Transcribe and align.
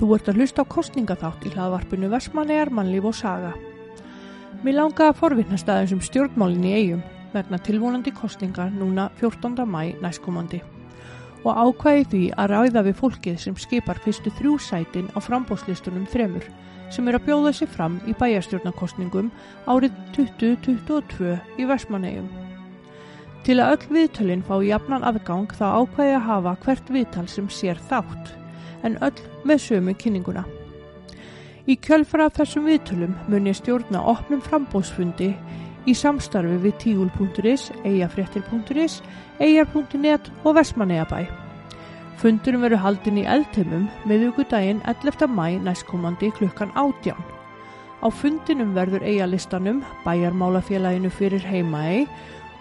Þú 0.00 0.14
ert 0.16 0.28
að 0.32 0.38
hlusta 0.40 0.62
á 0.64 0.72
kostningaþátt 0.72 1.42
í 1.44 1.50
hlaðvarpinu 1.52 2.08
Vestmannegar, 2.08 2.70
mannlíf 2.72 3.04
og 3.10 3.12
saga. 3.18 3.50
Mér 4.64 4.78
langaði 4.78 5.10
að 5.10 5.18
forvittnast 5.18 5.68
aðeins 5.68 5.92
um 5.92 6.00
stjórnmálinn 6.00 6.64
í 6.64 6.72
eigum 6.72 7.02
vegna 7.34 7.58
tilvonandi 7.60 8.14
kostningar 8.16 8.72
núna 8.72 9.10
14. 9.20 9.60
mæ 9.68 10.00
næstkomandi 10.00 10.62
og 11.44 11.52
ákvæði 11.52 12.08
því 12.14 12.22
að 12.32 12.50
ræða 12.54 12.84
við 12.88 12.98
fólkið 13.02 13.36
sem 13.44 13.60
skipar 13.60 14.00
fyrstu 14.00 14.32
þrjú 14.40 14.56
sætin 14.70 15.12
á 15.12 15.20
frambóðslistunum 15.20 16.08
þremur 16.08 16.48
sem 16.88 17.12
er 17.12 17.20
að 17.20 17.28
bjóða 17.28 17.54
sig 17.60 17.68
fram 17.76 18.00
í 18.08 18.16
bæjarstjórnarkostningum 18.24 19.28
árið 19.68 20.00
2022 20.16 21.36
í 21.60 21.68
Vestmannegjum. 21.68 22.32
Til 23.44 23.60
að 23.60 23.76
öll 23.76 23.94
viðtölinn 24.00 24.48
fá 24.48 24.56
jafnan 24.64 25.04
aðgang 25.04 25.52
þá 25.52 25.66
ákvæði 25.84 26.16
að 26.16 26.28
hafa 26.32 26.58
hvert 26.64 26.92
viðtal 26.96 27.28
sem 27.28 27.52
sér 27.52 27.88
þátt 27.92 28.36
en 28.86 28.96
öll 29.04 29.20
með 29.44 29.62
sömu 29.66 29.94
kynninguna. 29.98 30.44
Í 31.68 31.76
kjölfara 31.76 32.30
þessum 32.34 32.66
viðtölum 32.66 33.16
mun 33.28 33.48
ég 33.50 33.58
stjórna 33.58 34.00
opnum 34.12 34.40
frambóðsfundi 34.42 35.34
í 35.88 35.94
samstarfi 35.96 36.56
við 36.64 36.78
tígul.is, 36.82 37.68
eigafréttir.is, 37.84 39.00
eigar.net 39.40 40.30
og 40.44 40.56
Vestmannegjabæ. 40.58 41.28
Fundurum 42.20 42.64
veru 42.66 42.76
haldin 42.76 43.20
í 43.22 43.28
eldheimum 43.28 43.86
meðugudaginn 44.08 44.82
11. 44.88 45.28
mæ 45.32 45.60
næstkomandi 45.64 46.32
klukkan 46.36 46.72
átján. 46.76 47.20
Á 48.00 48.08
fundinum 48.08 48.74
verður 48.76 49.04
eigalistanum, 49.04 49.82
bæjarmálafélaginu 50.04 51.10
fyrir 51.12 51.44
heimaegi 51.44 52.06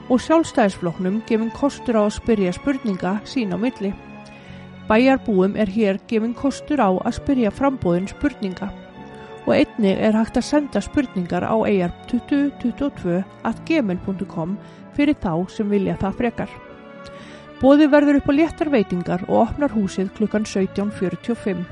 og 0.10 0.22
sjálfstæðisfloknum 0.24 1.22
gefin 1.28 1.52
kostur 1.56 2.00
á 2.00 2.08
að 2.08 2.16
spyrja 2.20 2.56
spurninga 2.56 3.20
sín 3.28 3.56
á 3.56 3.58
milli. 3.60 3.94
Bæjarbúum 4.90 5.56
er 5.56 5.70
hér 5.70 6.00
gefin 6.10 6.34
kostur 6.34 6.82
á 6.82 6.90
að 6.90 7.20
spyrja 7.20 7.52
frambóðin 7.54 8.10
spurninga 8.10 8.72
og 9.46 9.56
einnig 9.56 9.98
er 9.98 10.14
hægt 10.18 10.38
að 10.38 10.46
senda 10.46 10.82
spurningar 10.82 11.46
á 11.46 11.54
eigar2022 11.58 13.20
at 13.50 13.62
gmail.com 13.66 14.56
fyrir 14.98 15.18
þá 15.22 15.34
sem 15.50 15.70
vilja 15.70 15.96
það 16.02 16.18
frekar. 16.22 16.52
Bóði 17.60 17.90
verður 17.92 18.20
upp 18.20 18.30
á 18.30 18.34
léttar 18.34 18.72
veitingar 18.72 19.26
og 19.28 19.44
opnar 19.44 19.74
húsið 19.74 20.10
klukkan 20.18 20.46
17.45. 20.48 21.64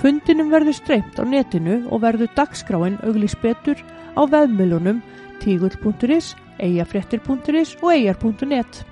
Fundinum 0.00 0.50
verður 0.52 0.76
streymt 0.76 1.18
á 1.20 1.24
netinu 1.24 1.82
og 1.90 2.02
verður 2.04 2.32
dagskráin 2.36 2.98
auglís 3.04 3.36
betur 3.42 3.80
á 4.16 4.22
veðmilunum 4.24 5.02
tígull.is, 5.42 6.34
eigafrettir.is 6.58 7.76
og 7.82 7.90
eigar.net. 7.92 8.84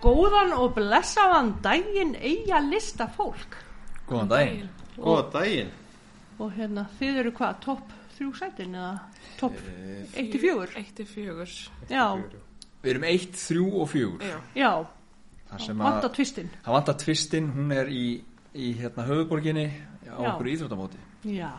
Góðan 0.00 0.54
og 0.56 0.72
blessaðan 0.78 1.50
daginn 1.64 2.14
eiga 2.16 2.60
lista 2.64 3.06
fólk. 3.12 3.56
Góðan 4.08 4.30
daginn. 4.30 4.70
Góða 4.96 5.24
daginn. 5.34 5.72
Og 6.40 6.54
hérna, 6.56 6.86
þið 6.98 7.18
eru 7.20 7.32
hvað, 7.36 7.58
topp 7.66 7.90
þrjú 8.16 8.30
sætin 8.38 8.76
eða 8.80 8.94
topp 9.40 9.58
1-4? 10.16 10.72
1-4 10.80 11.46
Já, 11.90 12.06
Við 12.80 12.90
erum 12.94 13.04
1, 13.04 13.26
3 13.36 13.64
og 13.76 13.90
4. 13.92 14.30
Já, 14.30 14.38
já, 14.56 14.70
Það 15.50 15.64
sem 15.66 15.80
vant 15.82 15.98
að, 15.98 16.06
á 16.08 16.10
tvistinn. 16.16 16.50
það 16.64 16.76
vantar 16.78 16.96
tvistinn, 17.02 17.48
hún 17.52 17.72
er 17.76 17.90
í, 17.92 18.04
í 18.56 18.68
hérna 18.78 19.04
höfuborginni 19.08 19.66
á 20.08 20.16
Já. 20.16 20.28
okkur 20.30 20.48
íþróttamóti 20.54 21.00
Já, 21.28 21.50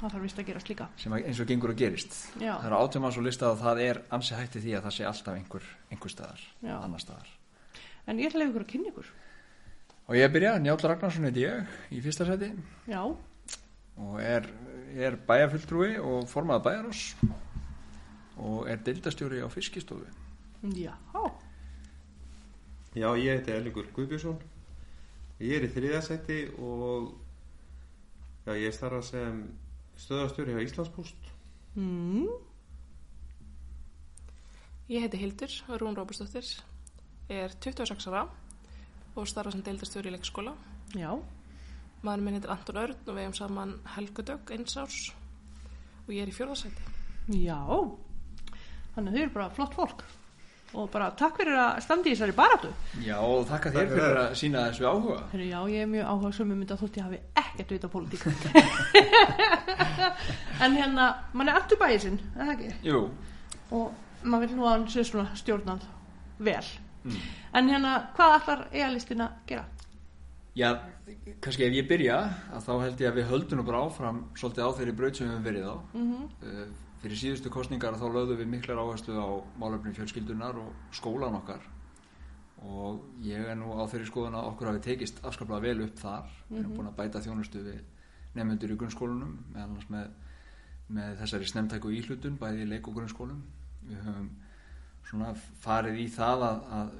það 0.00 0.14
þarf 0.14 0.22
vist 0.24 0.38
að 0.40 0.46
gerast 0.48 0.68
líka. 0.72 0.86
sem 0.96 1.12
að- 1.12 1.26
eins 1.28 1.40
og 1.40 1.46
gengur 1.50 1.70
og 1.74 1.76
gerist. 1.76 2.14
Já. 2.40 2.54
Það 2.56 2.66
eru 2.70 2.78
átjáma 2.80 3.10
svo 3.12 3.22
listað 3.26 3.52
að 3.52 3.60
það 3.66 3.80
er 3.90 4.00
ansi 4.16 4.34
hætti 4.38 4.60
því 4.64 4.72
að 4.78 4.82
það 4.86 4.94
sé 4.96 5.04
alltaf 5.10 5.34
einhver, 5.36 5.62
einhver 5.92 6.10
staðar, 6.14 6.40
Já. 6.64 6.76
annar 6.84 7.00
staðar. 7.04 7.28
En 8.10 8.18
ég 8.18 8.30
ætla 8.30 8.48
ykkur 8.48 8.64
að 8.64 8.70
kynna 8.72 8.90
ykkur. 8.90 9.10
Og 10.10 10.16
ég 10.18 10.32
byrja, 10.34 10.56
Njáll 10.58 10.82
Ragnarsson 10.90 11.28
heiti 11.28 11.44
ég 11.46 11.76
í 11.94 12.00
fyrsta 12.02 12.26
seti 12.26 12.48
Já, 12.90 13.04
og 14.00 14.16
er, 14.24 14.48
er 14.98 15.14
bæjarfulltrúi 15.28 15.92
og 16.02 16.26
formaða 16.30 16.64
bæjarós 16.66 17.02
og 18.40 18.66
er 18.72 18.80
deildastjóri 18.82 19.42
á 19.44 19.48
fiskistofu. 19.52 20.08
já, 20.74 20.94
Já, 22.96 23.06
ég 23.14 23.36
heiti 23.38 23.52
Ellingur 23.54 23.86
Guðbjörnsson. 23.94 24.40
Ég 25.40 25.60
er 25.60 25.66
í 25.68 25.70
þriðasætti 25.70 26.38
og 26.58 27.12
já, 28.48 28.56
ég 28.58 28.74
starfa 28.74 29.02
sem 29.06 29.44
stöðastjóri 29.96 30.56
á 30.58 30.64
Íslandspost. 30.64 31.30
mm, 31.76 32.26
ég 34.90 35.04
heiti 35.06 35.20
Hildur 35.22 35.54
Rún 35.78 35.94
Róbersdóttir, 35.94 36.48
er 37.30 37.52
26 37.62 38.06
ára 38.10 38.24
og 39.16 39.26
starfa 39.28 39.52
sem 39.54 39.62
deildastjóri 39.66 40.10
í 40.10 40.14
leikskóla. 40.16 40.52
já, 40.94 41.10
Maður 42.02 42.22
minn 42.24 42.34
heitir 42.38 42.50
Anton 42.54 42.78
Örn 42.80 42.96
og 43.06 43.12
við 43.16 43.22
hefum 43.26 43.34
saman 43.36 43.74
Helgudögg 43.94 44.50
eins 44.56 44.76
árs 44.80 45.00
og 46.06 46.14
ég 46.14 46.22
er 46.24 46.30
í 46.30 46.36
fjórðarsæti. 46.36 46.82
já. 47.44 47.58
Þannig 48.94 49.12
að 49.12 49.16
þau 49.16 49.22
eru 49.22 49.34
bara 49.34 49.50
flott 49.54 49.74
fólk. 49.76 50.00
Og 50.70 50.86
bara 50.90 51.08
takk 51.18 51.34
fyrir 51.40 51.56
að 51.58 51.80
standi 51.82 52.12
í 52.12 52.14
þessari 52.14 52.34
baráttu. 52.38 52.68
Já, 53.02 53.16
og 53.18 53.42
þakka 53.50 53.72
þér 53.74 53.88
fyrir 53.90 54.18
að 54.20 54.34
sína 54.38 54.60
þessu 54.68 54.84
áhuga. 54.86 55.16
Heru, 55.32 55.46
já, 55.50 55.58
ég 55.74 55.80
er 55.82 55.88
mjög 55.90 56.06
áhuga 56.12 56.30
sem 56.36 56.46
mynda 56.50 56.76
þótt 56.78 56.98
ég 57.00 57.06
hafi 57.08 57.18
ekkert 57.42 57.72
vita 57.74 57.90
á 57.90 57.92
pólitík. 57.94 58.22
en 60.64 60.76
hérna, 60.78 61.06
mann 61.34 61.50
er 61.50 61.58
aftur 61.58 61.80
bæðið 61.80 62.04
sinn, 62.04 62.20
er 62.36 62.44
það 62.44 62.54
ekki? 62.56 62.70
Jú, 62.86 63.00
Og 63.70 63.92
maður 64.26 64.48
vil 64.50 64.56
nú 64.58 64.64
að 64.66 64.72
hann 64.74 64.86
sé 64.90 65.04
svona 65.06 65.30
stjórnað 65.38 65.84
vel. 66.42 66.66
Mm. 67.04 67.20
En 67.58 67.70
hérna, 67.72 67.94
hvað 68.16 68.36
ætlar 68.38 68.66
eigalistin 68.70 69.24
að 69.24 69.38
gera? 69.50 69.64
Já, 70.58 70.70
kannski 71.40 71.64
ef 71.64 71.74
ég 71.78 71.88
byrja 71.88 72.20
að 72.52 72.64
þá 72.66 72.72
held 72.82 73.02
ég 73.02 73.10
að 73.10 73.18
við 73.20 73.28
höldum 73.30 73.64
bara 73.64 73.82
áfram 73.86 74.24
svolítið 74.36 74.66
á 74.66 74.76
þeirri 74.78 74.94
braut 74.98 75.16
sem 75.16 75.26
við 75.26 75.34
höfum 75.34 75.46
verið 75.46 75.68
á. 75.70 75.76
Mm 75.94 76.14
uh, 76.20 76.70
fyrir 77.00 77.16
síðustu 77.16 77.50
kostningar 77.52 77.96
þá 77.96 78.08
lögðum 78.12 78.40
við 78.42 78.50
miklar 78.52 78.80
áherslu 78.82 79.14
á 79.16 79.28
málefni 79.60 79.94
fjölskyldunar 79.96 80.58
og 80.60 80.72
skólan 80.92 81.38
okkar. 81.38 81.62
Og 82.60 83.00
ég 83.24 83.40
er 83.40 83.56
nú 83.56 83.72
á 83.72 83.88
þeirri 83.88 84.08
skoðun 84.10 84.36
að 84.36 84.50
okkur 84.50 84.68
hafi 84.68 84.82
tekist 84.84 85.22
afskaplega 85.24 85.64
vel 85.64 85.86
upp 85.86 85.96
þar. 85.96 86.28
Við 86.50 86.58
erum 86.60 86.74
búin 86.76 86.90
að 86.90 86.98
bæta 86.98 87.22
þjónustu 87.24 87.62
við 87.64 87.80
nefnendur 88.36 88.74
í 88.74 88.76
grunnskólunum 88.82 89.32
með 89.54 89.88
með, 89.94 90.10
með 90.92 91.16
þessari 91.22 91.48
snemtæku 91.48 91.94
íhlutun 91.96 92.36
bæði 92.40 92.66
í 92.66 92.70
leik 92.74 92.90
og 92.90 93.00
grunnskólum. 93.00 93.40
Við 93.88 94.04
höfum 94.04 94.28
svona 95.10 95.32
farið 95.64 96.02
í 96.04 96.08
það 96.14 96.44
að, 96.46 96.60
að 96.78 96.90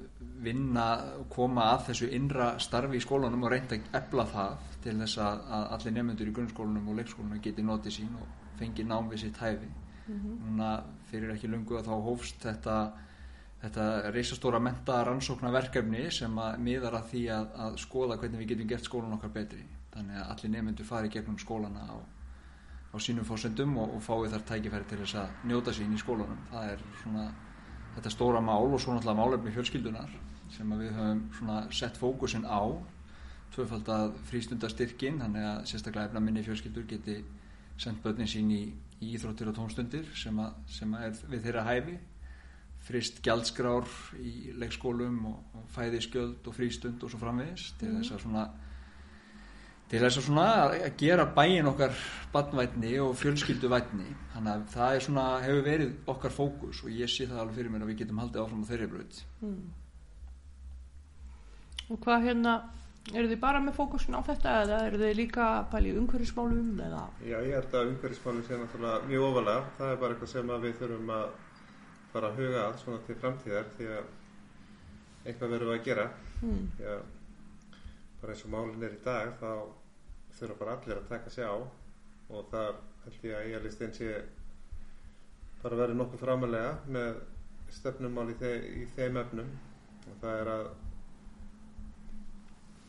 vinna 0.44 0.86
koma 1.32 1.68
að 1.74 1.84
þessu 1.90 2.08
innra 2.16 2.52
starfi 2.62 2.98
í 2.98 3.04
skólanum 3.04 3.44
og 3.46 3.52
reynda 3.52 3.76
að 3.76 4.00
efla 4.00 4.26
það 4.30 4.64
til 4.84 4.96
þess 5.02 5.20
að, 5.20 5.44
að 5.56 5.66
allir 5.76 5.96
nefnendur 5.96 6.30
í 6.30 6.34
grunnskólanum 6.38 6.88
og 6.90 6.98
leikskólanum 7.00 7.44
geti 7.44 7.64
notið 7.66 7.96
sín 7.98 8.16
og 8.18 8.56
fengi 8.58 8.86
nám 8.88 9.10
við 9.12 9.26
sitt 9.26 9.38
hæfi. 9.40 9.68
Núna 10.10 10.70
fyrir 11.10 11.34
ekki 11.34 11.48
lungu 11.48 11.76
að 11.78 11.86
þá 11.86 11.94
hófst 12.08 12.42
þetta 12.42 12.76
þetta 13.60 14.12
reisastóra 14.14 14.60
menta 14.62 15.02
rannsóknarverkefni 15.04 16.06
sem 16.14 16.38
að 16.40 16.62
miðar 16.64 16.96
að 17.00 17.10
því 17.12 17.24
að, 17.34 17.50
að 17.66 17.76
skoða 17.82 18.16
hvernig 18.20 18.40
við 18.40 18.54
getum 18.54 18.70
gert 18.70 18.88
skólan 18.88 19.16
okkar 19.18 19.34
betri. 19.34 19.66
Þannig 19.92 20.16
að 20.22 20.32
allir 20.34 20.52
nefnendur 20.54 20.88
fari 20.88 21.12
gegnum 21.12 21.36
skólana 21.38 21.84
á, 21.84 21.96
á 22.94 22.96
sínum 23.02 23.26
fósendum 23.28 23.76
og, 23.82 23.96
og 23.98 24.04
fái 24.06 24.32
þar 24.32 24.46
tækifæri 24.48 24.88
til 24.88 25.00
þess 25.02 25.18
að 25.20 25.46
njóta 25.50 25.76
sín 25.76 25.92
í 25.92 26.00
skólanum. 26.00 26.40
Það 26.50 26.72
er 26.72 26.84
svona 27.02 27.26
þetta 27.96 28.12
stóra 28.14 28.40
mál 28.44 28.68
og 28.70 28.80
svo 28.80 28.94
náttúrulega 28.94 29.18
málefni 29.18 29.54
fjölskyldunar 29.54 30.14
sem 30.54 30.72
við 30.78 30.94
höfum 30.96 31.72
sett 31.74 31.98
fókusin 31.98 32.46
á 32.46 32.62
tvöfald 33.54 33.88
að 33.90 34.14
frístundastyrkin 34.30 35.18
þannig 35.22 35.46
að 35.46 35.64
sérstaklega 35.70 36.10
efna 36.10 36.22
minni 36.22 36.44
fjölskyldur 36.46 36.86
geti 36.90 37.18
sendt 37.80 38.02
börnin 38.04 38.28
sín 38.30 38.50
í, 38.54 38.62
íþróttir 39.00 39.50
og 39.50 39.56
tómstundir 39.56 40.08
sem 40.18 40.38
að, 40.42 40.56
sem 40.68 40.90
að 40.94 41.06
er 41.06 41.20
við 41.32 41.46
þeirra 41.46 41.66
hæfi. 41.66 41.94
Frist 42.84 43.20
gjaldskrár 43.24 43.88
í 44.20 44.52
leikskólum 44.60 45.18
og, 45.30 45.38
og 45.56 45.64
fæðiskjöld 45.74 46.46
og 46.48 46.56
frístund 46.56 47.02
og 47.04 47.12
svo 47.12 47.20
framvegis 47.20 47.70
til 47.80 47.94
þess 47.96 48.14
að 48.16 48.22
svona 48.24 48.44
til 49.90 50.00
þess 50.04 50.20
að 50.20 50.26
svona 50.28 50.46
að 50.70 50.96
gera 51.00 51.26
bæin 51.34 51.68
okkar 51.72 51.98
badnvætni 52.30 52.94
og 53.02 53.16
fjölskylduvætni 53.18 54.06
þannig 54.36 54.52
að 54.52 54.64
það 54.76 54.94
er 54.94 55.04
svona, 55.06 55.26
hefur 55.42 55.66
verið 55.66 56.10
okkar 56.14 56.34
fókus 56.34 56.84
og 56.84 56.94
ég 56.94 57.10
sé 57.10 57.26
það 57.26 57.42
alveg 57.42 57.58
fyrir 57.58 57.74
mér 57.74 57.86
að 57.86 57.92
við 57.92 58.02
getum 58.04 58.22
haldið 58.22 58.42
áfram 58.44 58.62
á 58.62 58.70
þeirri 58.70 58.90
braut 58.94 59.22
Og 61.90 61.98
hvað 62.04 62.26
hérna, 62.28 62.52
eru 63.10 63.28
þið 63.32 63.40
bara 63.42 63.60
með 63.64 63.78
fókusin 63.80 64.14
á 64.14 64.22
þetta 64.22 64.50
eða 64.62 64.76
eru 64.86 64.98
þið 65.00 65.16
líka 65.18 65.46
í 65.74 65.94
umhverfismálum 65.98 66.82
eða? 66.86 67.00
Já, 67.26 67.36
ég 67.42 67.56
held 67.56 67.74
að 67.74 67.88
umhverfismálum 67.90 68.44
sé 68.46 68.58
náttúrulega 68.60 69.08
mjög 69.08 69.26
ofalega. 69.26 69.64
Það 69.78 69.90
er 69.94 69.98
bara 70.02 70.14
eitthvað 70.14 70.32
sem 70.34 70.52
að 70.54 70.66
við 70.66 70.76
þurfum 70.78 71.10
að 71.16 71.24
fara 72.12 72.30
að 72.30 72.38
huga 72.38 72.60
að 72.68 72.78
svona 72.84 73.02
til 73.08 73.16
framtíðar 73.24 73.72
því 73.74 73.88
að 73.96 74.12
eitthvað 75.24 75.52
verðum 75.56 75.74
að 75.74 75.82
gera. 75.88 76.06
Mm. 76.44 76.62
Að 76.92 77.02
bara 78.20 78.36
eins 78.36 78.46
og 78.46 78.54
málin 78.54 78.86
er 78.86 78.94
í 78.94 79.02
dag 79.08 79.34
þá 79.40 79.50
þurfa 80.40 80.58
bara 80.60 80.76
allir 80.76 81.00
að 81.00 81.08
taka 81.10 81.32
sig 81.32 81.46
á 81.46 81.56
og 82.30 82.46
það 82.52 82.78
held 83.04 83.24
ég 83.26 83.36
að 83.36 83.46
eigalistinn 83.46 83.96
sé 83.96 84.10
bara 85.62 85.78
verið 85.82 85.98
nokkuð 86.00 86.22
framalega 86.22 86.72
með 86.96 87.20
stefnumál 87.74 88.30
í, 88.32 88.36
þe 88.40 88.52
í 88.80 88.84
þeim 88.96 89.18
efnum. 89.20 89.50
Og 90.10 90.20
það 90.22 90.42
er 90.42 90.50
að 90.54 90.68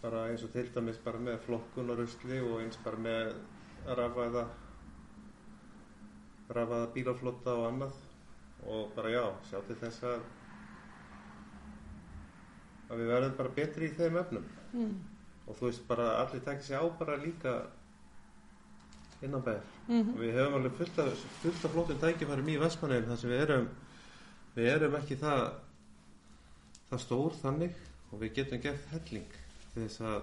bara 0.02 0.22
eins 0.32 0.44
og 0.46 0.54
til 0.54 0.68
dæmis 0.74 1.02
bara 1.04 1.22
með 1.22 1.42
flokkun 1.46 1.92
og 1.94 2.00
rusli 2.00 2.40
og 2.42 2.62
eins 2.64 2.80
bara 2.86 3.02
með 3.08 3.34
rafaða 4.00 4.46
rafaða 6.52 6.88
bílaflotta 6.96 7.58
og 7.58 7.68
annað. 7.70 8.00
Og 8.62 8.94
bara 8.96 9.12
já, 9.12 9.26
sjá 9.50 9.60
til 9.68 9.78
þess 9.82 10.06
að 10.06 10.30
að 12.92 13.00
við 13.00 13.12
verðum 13.14 13.38
bara 13.38 13.56
betri 13.56 13.88
í 13.88 13.96
þeim 13.96 14.20
öfnum 14.20 14.48
mm. 14.76 14.96
Og 15.52 15.60
þú 15.60 15.68
veist 15.68 15.86
bara 15.90 16.08
allir 16.24 16.44
takja 16.46 16.64
sig 16.70 16.80
á 16.80 16.84
bara 17.00 17.20
líka 17.22 17.56
innan 19.22 19.44
bæðir 19.46 19.70
Mm 19.92 20.12
og 20.14 20.20
við 20.22 20.36
hefum 20.38 20.54
alveg 20.60 20.76
fullt 20.78 21.00
af, 21.04 21.24
fullt 21.42 21.66
af 21.68 21.72
flottum 21.74 21.98
tækifærum 22.00 22.50
í 22.54 22.58
Vestmanneum 22.62 23.08
þar 23.10 23.18
sem 23.20 23.32
við 23.34 23.42
erum 23.46 23.66
við 24.56 24.70
erum 24.72 24.96
ekki 25.02 25.18
það 25.20 25.42
það 26.92 27.02
stór 27.06 27.36
þannig 27.42 27.76
og 28.12 28.22
við 28.22 28.34
getum 28.38 28.62
gert 28.64 28.86
helling 28.94 29.34
til 29.74 29.82
þess 29.82 30.02
að 30.06 30.22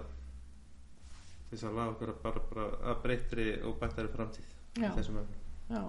til 1.49 1.57
þess 1.57 1.67
að 1.69 1.77
laga 1.79 1.93
okkur 1.93 2.13
að 2.13 2.23
bara, 2.23 2.41
bara 2.49 2.65
að 2.91 3.03
breytri 3.03 3.47
og 3.65 3.77
bættari 3.81 4.11
framtíð 4.15 4.49
í 4.79 4.83
Já, 4.83 4.91
þessum 4.97 5.21
öfnum 5.21 5.45
já. 5.69 5.83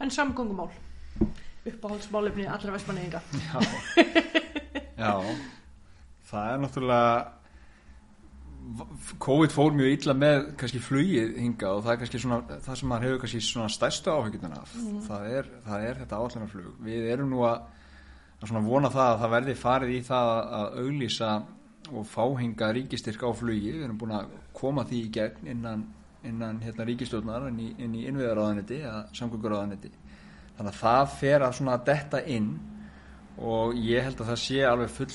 En 0.00 0.10
samgöngumál, 0.10 0.70
uppáhaldsmálefni 1.66 2.46
allra 2.48 2.72
vestmanneginga. 2.74 3.20
Já. 3.46 3.60
Já, 4.96 5.12
það 6.30 6.52
er 6.52 6.62
náttúrulega 6.62 7.35
COVID 9.22 9.52
fór 9.54 9.74
mjög 9.76 9.92
illa 9.94 10.14
með 10.16 10.46
kannski 10.58 10.80
flugið 10.82 11.36
hinga 11.38 11.72
og 11.76 11.84
það 11.84 11.92
er 11.92 11.98
kannski 12.00 12.20
svona 12.22 12.38
það 12.64 12.78
sem 12.80 12.88
maður 12.90 13.06
hefur 13.06 13.20
kannski 13.22 13.42
svona 13.46 13.72
stærstu 13.72 14.12
áhyggjuna 14.12 14.60
af. 14.62 14.72
Það, 15.06 15.26
er, 15.38 15.50
það 15.66 15.84
er 15.88 16.00
þetta 16.00 16.20
áallanarflug 16.20 16.80
við 16.86 17.10
erum 17.12 17.30
nú 17.30 17.44
að, 17.46 17.60
að 18.40 18.50
svona 18.50 18.64
vona 18.66 18.90
það 18.94 19.10
að 19.10 19.20
það 19.22 19.34
verði 19.36 19.56
farið 19.60 19.92
í 19.94 20.00
það 20.08 20.32
að, 20.32 20.80
auglýsa 20.82 21.30
og 21.92 22.08
fáhinga 22.10 22.72
ríkistyrk 22.74 23.22
á 23.22 23.30
flugi, 23.38 23.70
við 23.76 23.86
erum 23.86 24.00
búin 24.00 24.16
að 24.18 24.34
koma 24.56 24.86
því 24.88 25.02
í 25.04 25.12
gegn 25.14 25.52
innan, 25.52 25.86
innan 26.26 26.58
hérna, 26.64 26.88
ríkistjórnar 26.88 27.46
inn 27.52 27.62
í, 27.62 27.70
í 27.78 28.02
innviðaráðanetti 28.10 28.80
eða 28.82 29.04
samgönguráðanetti 29.14 29.92
þannig 30.56 30.72
að 30.72 30.80
það 30.80 31.14
fer 31.20 31.46
að 31.46 31.56
svona 31.60 31.78
detta 31.86 32.24
inn 32.26 32.50
og 33.36 33.78
ég 33.78 34.02
held 34.06 34.20
að 34.24 34.32
það 34.32 34.42
sé 34.42 34.62
alveg 34.66 34.94
full 34.96 35.14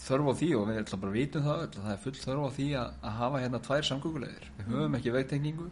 þörf 0.00 0.30
á 0.30 0.34
því 0.40 0.48
og 0.56 0.68
við 0.68 0.80
ætlum 0.80 1.02
bara 1.02 1.12
að 1.12 1.18
vitum 1.18 1.44
það 1.44 1.64
að 1.64 1.76
það 1.76 1.92
er 1.92 2.00
full 2.04 2.14
þörf 2.20 2.46
á 2.46 2.50
því 2.56 2.68
að, 2.80 2.94
að 3.04 3.18
hafa 3.20 3.42
hérna 3.42 3.60
tvær 3.66 3.88
samgöngulegir 3.88 4.46
við 4.56 4.70
höfum 4.70 4.96
ekki 4.98 5.14
vegtengingu. 5.16 5.66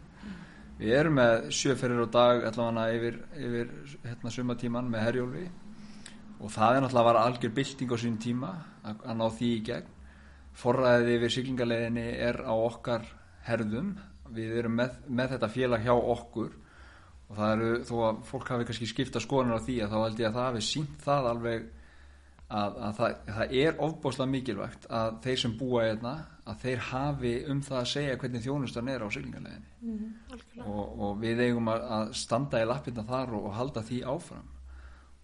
Við 0.79 0.93
erum 0.95 1.17
með 1.19 1.47
sjöferðir 1.51 2.05
á 2.07 2.09
dag 2.13 2.45
allavega 2.49 2.97
yfir, 2.97 3.17
yfir 3.35 3.71
hérna 4.05 4.31
sumatíman 4.31 4.91
með 4.91 5.05
herjóli 5.07 5.47
og 6.39 6.53
það 6.53 6.75
er 6.75 6.83
náttúrulega 6.85 7.01
að 7.01 7.09
vara 7.09 7.23
algjör 7.27 7.55
bylting 7.57 7.91
á 7.91 7.97
sín 7.99 8.19
tíma 8.21 8.51
að, 8.83 9.01
að 9.03 9.17
ná 9.19 9.25
því 9.35 9.49
í 9.55 9.63
gegn. 9.69 9.89
Forræðið 10.59 11.11
yfir 11.17 11.33
siglingarleginni 11.35 12.05
er 12.29 12.39
á 12.47 12.53
okkar 12.55 13.03
herðum. 13.47 13.91
Við 14.35 14.55
erum 14.61 14.77
með, 14.79 14.95
með 15.07 15.35
þetta 15.35 15.51
félag 15.51 15.83
hjá 15.83 15.93
okkur. 15.97 16.55
Og 17.29 17.37
það 17.37 17.51
eru 17.55 17.81
þó 17.89 17.93
að 18.07 18.23
fólk 18.29 18.53
hafi 18.53 18.69
kannski 18.69 18.87
skipta 18.89 19.21
skoðanir 19.23 19.59
á 19.59 19.65
því 19.67 19.75
að 19.83 19.91
þá 19.91 19.99
held 19.99 20.23
ég 20.23 20.29
að 20.29 20.39
það 20.39 20.47
hafi 20.47 20.63
sínt 20.69 21.03
það 21.03 21.29
alveg 21.33 21.67
að, 22.49 22.77
að 22.81 22.93
það, 22.97 23.15
það 23.29 23.55
er 23.61 23.81
ofbáslega 23.85 24.31
mikilvægt 24.33 24.85
að 24.99 25.17
þeir 25.25 25.41
sem 25.43 25.55
búa 25.59 25.83
hérna 25.85 26.13
að 26.49 26.61
þeir 26.63 26.85
hafi 26.89 27.33
um 27.53 27.59
það 27.65 27.79
að 27.79 27.89
segja 27.91 28.19
hvernig 28.21 28.45
þjónustan 28.45 28.89
er 28.89 29.05
á 29.05 29.07
siglingarleginni 29.13 29.99
algjörlega. 30.33 30.63
og, 30.65 31.03
og 31.05 31.19
við 31.21 31.43
eigum 31.45 31.69
að, 31.69 31.83
að 31.97 32.13
standa 32.17 32.61
í 32.63 32.69
lappinna 32.69 33.05
þar 33.09 33.35
og, 33.37 33.49
og 33.49 33.57
halda 33.59 33.85
því 33.85 33.99
áfram. 34.15 34.47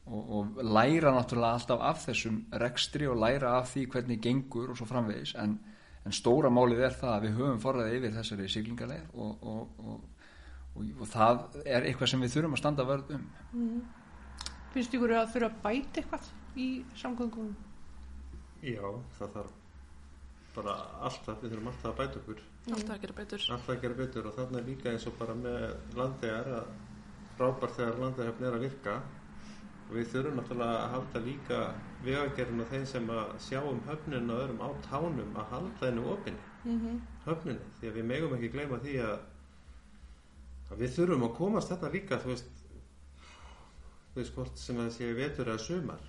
Og, 0.05 0.33
og 0.37 0.59
læra 0.61 1.15
náttúrulega 1.15 1.57
alltaf 1.57 1.81
af 1.81 2.03
þessum 2.03 2.43
rekstri 2.61 3.07
og 3.09 3.17
læra 3.17 3.55
af 3.57 3.71
því 3.71 3.87
hvernig 3.95 4.21
gengur 4.21 4.69
og 4.69 4.77
svo 4.77 4.85
framvegis. 4.85 5.33
En, 5.41 5.57
en 6.05 6.13
stóra 6.13 6.51
málið 6.53 6.83
er 6.85 6.99
það 6.99 7.15
að 7.15 7.25
við 7.25 7.39
höfum 7.39 7.63
forræði 7.63 7.97
yfir 7.97 8.17
þessari 8.19 8.51
siglingarleið 8.53 9.17
og, 9.17 9.49
og 9.49 11.05
það 11.09 11.61
er 11.63 11.87
eitthvað 11.87 12.11
sem 12.11 12.21
við 12.21 12.35
þurfum 12.35 12.57
að 12.57 12.61
standa 12.61 12.85
vörð 12.85 13.15
um 13.17 13.25
Finnst 14.75 14.95
ykkur 14.97 15.13
að 15.15 15.29
þurfa 15.33 15.49
að 15.51 15.61
bæta 15.63 16.01
eitthvað 16.01 16.31
í 16.59 16.67
samgöngum? 16.99 17.53
Já, 18.65 18.87
það 19.19 19.35
þarf 19.37 19.53
bara 20.55 20.73
alltaf, 21.07 21.41
við 21.43 21.53
þurfum 21.53 21.69
alltaf 21.71 21.91
að 21.91 21.99
bæta 22.01 22.19
okkur 22.21 22.41
Alltaf 22.65 22.95
að 22.95 23.01
gera 23.03 23.13
betur. 23.19 23.45
alltaf 23.55 23.69
að 23.75 23.81
gera 23.81 23.97
betur 23.99 24.27
og 24.29 24.39
er 24.43 24.63
líka 24.65 24.91
eins 24.91 25.05
og 25.07 25.17
bara 25.19 25.35
með 25.35 25.95
landegar 25.99 26.49
að 26.59 26.73
frábært 27.37 27.75
þegar 27.77 27.99
landehöfn 28.03 28.47
er 28.47 28.57
að 28.57 28.65
virka 28.65 28.95
og 29.85 29.93
við 29.95 30.07
þurfum 30.13 30.39
náttúrulega 30.39 30.77
að 30.81 30.93
halda 30.95 31.21
líka 31.25 31.59
vegagerðin 32.05 32.63
og 32.63 32.71
þeim 32.71 32.85
sem 32.89 33.09
að 33.15 33.33
sjá 33.47 33.59
um 33.69 33.81
höfnin 33.89 34.31
og 34.33 34.41
öðrum 34.43 34.63
á 34.65 34.69
tánum 34.89 35.35
að 35.37 35.51
halda 35.53 35.87
henni 35.89 36.05
opinni, 36.15 36.51
Mm 36.65 36.79
-hmm. 36.81 36.99
höfninni 37.25 37.65
því 37.79 37.87
að 37.87 37.95
við 37.95 38.05
megum 38.05 38.33
ekki 38.33 38.49
gleyma 38.55 38.77
því 38.81 38.93
að, 39.05 39.19
að 40.71 40.77
við 40.79 40.95
þurfum 40.95 41.23
að 41.27 41.35
komast 41.37 41.69
þetta 41.69 41.91
líka 41.93 42.17
þú 42.17 42.27
veist 42.31 42.54
þú 44.15 44.21
veist 44.21 44.35
hvort 44.39 44.57
sem 44.63 44.79
að 44.79 44.93
sé 44.95 45.11
vetur 45.17 45.51
eða 45.51 45.59
sumar. 45.65 45.99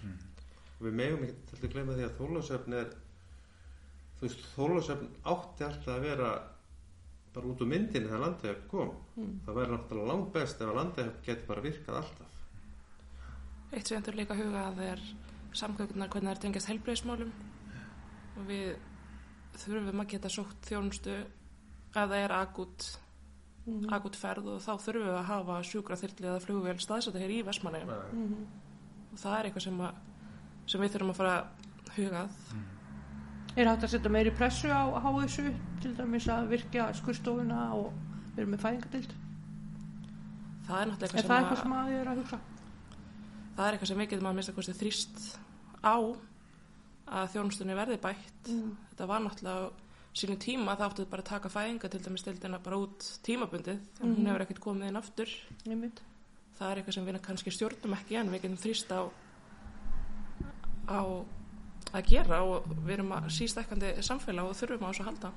Og 0.77 0.85
við 0.87 0.95
megum 1.01 1.25
ekki 1.27 1.37
til 1.51 1.59
að 1.67 1.73
gleyma 1.75 1.97
því 1.97 2.05
að 2.07 2.19
þólasöfn 2.21 2.77
er 2.81 2.93
þú 4.17 4.27
veist 4.29 4.45
þólasöfn 4.55 5.09
átti 5.33 5.67
alltaf 5.67 5.93
að 5.97 6.05
vera 6.07 6.31
bara 7.37 7.51
út 7.53 7.61
úr 7.61 7.69
myndinni 7.69 8.09
þegar 8.09 8.23
landehöfn 8.23 8.69
kom 8.71 8.95
Mm. 9.17 9.41
það 9.47 9.55
væri 9.57 9.73
náttúrulega 9.73 10.09
langt 10.13 10.33
best 10.33 10.61
ef 10.61 10.69
að 10.69 10.77
landehöfn 10.77 11.23
geti 11.25 11.47
bara 11.49 11.63
virkað 11.65 11.97
alltaf. 11.97 12.33
Eitt 13.73 13.87
sem 13.89 13.97
endur 13.97 14.15
líka 14.15 14.35
að 14.35 14.43
huga 14.45 14.65
að 14.71 14.81
er 14.87 15.01
samgöngunar 15.57 16.09
hvernig 16.13 16.29
það 16.29 16.37
er 16.37 16.43
tengjast 16.45 16.69
helbreyðismálum 16.71 17.33
og 18.37 18.47
við 18.47 18.77
þurfum 19.57 20.01
að 20.05 20.11
geta 20.13 20.29
sótt 20.29 20.69
þjónustu 20.69 21.15
ef 21.17 21.97
það 21.97 22.17
er 22.19 22.35
akut, 22.37 22.89
Mhm. 23.67 23.89
akut 23.93 24.15
ferð 24.17 24.47
og 24.47 24.61
þá 24.63 24.73
þurfum 24.79 25.07
við 25.09 25.17
að 25.19 25.25
hafa 25.27 25.55
sjúkraþyrli 25.67 26.27
eða 26.31 26.43
flugvél 26.45 26.79
staðsetta 26.81 27.19
hér 27.19 27.31
í 27.35 27.45
Vestmannaugum 27.45 27.91
Mhm. 28.13 28.47
og 29.13 29.19
það 29.19 29.39
er 29.41 29.45
eitthvað 29.51 29.63
sem, 29.63 29.79
að, 29.81 29.95
sem 30.67 30.81
við 30.81 30.91
þurfum 30.95 31.11
að 31.11 31.17
fara 31.17 31.37
að 31.41 31.47
hugað 31.97 32.29
Er 33.57 33.65
hægt 33.67 33.85
að 33.85 33.89
setja 33.89 34.11
meiri 34.13 34.31
pressu 34.37 34.69
á 34.69 34.85
HSU 35.01 35.51
til 35.81 35.95
dæmis 35.97 36.27
að 36.29 36.49
virkja 36.49 36.93
skurstofuna 36.95 37.73
og 37.75 37.93
vera 38.37 38.47
með 38.47 38.61
fæðingadild? 38.61 39.15
það 40.67 40.81
er 40.83 40.87
náttúrulega 40.91 41.15
Er 41.15 41.23
eitthvað 41.23 41.23
það 41.23 41.23
sem, 41.23 41.37
eitthvað 41.37 41.57
að, 41.57 41.63
sem 41.63 41.73
að 41.73 41.87
þið 41.89 42.01
er 42.01 42.07
að 42.13 42.17
hugsa? 42.21 42.39
það 43.57 43.67
er 43.67 43.73
eitthvað 43.73 43.89
sem 43.89 43.99
við 43.99 44.09
getum 44.11 44.27
að 44.27 44.37
mista 44.37 44.53
þrýst 44.53 45.39
á 45.83 45.97
að 47.07 47.29
þjónustunni 47.33 47.75
verði 47.79 47.99
bætt 48.03 48.49
Mm. 48.51 48.77
þetta 48.93 49.07
var 49.07 49.21
náttúrulega 49.21 49.71
á 50.17 50.19
sínu 50.19 50.37
tíma 50.41 50.77
það 50.79 50.87
áttu 50.89 51.05
bara 51.11 51.23
að 51.23 51.29
taka 51.29 51.49
fæðinga 51.53 51.91
til 51.93 52.01
dæmis 52.01 52.23
stildina 52.25 52.59
bara 52.65 52.77
út 52.81 53.05
tímabundið 53.27 53.77
en 54.01 54.09
Mhm. 54.09 54.17
hún 54.17 54.27
hefur 54.31 54.45
ekkert 54.47 54.61
komið 54.65 54.89
inn 54.89 54.97
aftur 54.97 55.29
Einmitt. 55.69 56.01
það 56.59 56.71
er 56.73 56.77
eitthvað 56.83 56.95
sem 56.95 57.07
við 57.07 57.21
kannski 57.21 57.51
stjórnum 57.53 57.95
ekki 57.99 58.17
en 58.17 58.31
við 58.33 58.43
getum 58.43 58.57
þrýst 58.57 58.91
á 58.97 59.01
á 60.89 61.01
að 61.97 62.07
gera 62.11 62.41
og 62.43 62.65
við 62.87 62.95
erum 62.99 63.13
að 63.17 63.29
sístækkandi 63.37 63.93
samfélag 64.03 64.49
og 64.51 64.57
þurfum 64.59 64.87
á 64.87 64.91
þessu 64.91 65.05
að 65.05 65.11
halda 65.11 65.33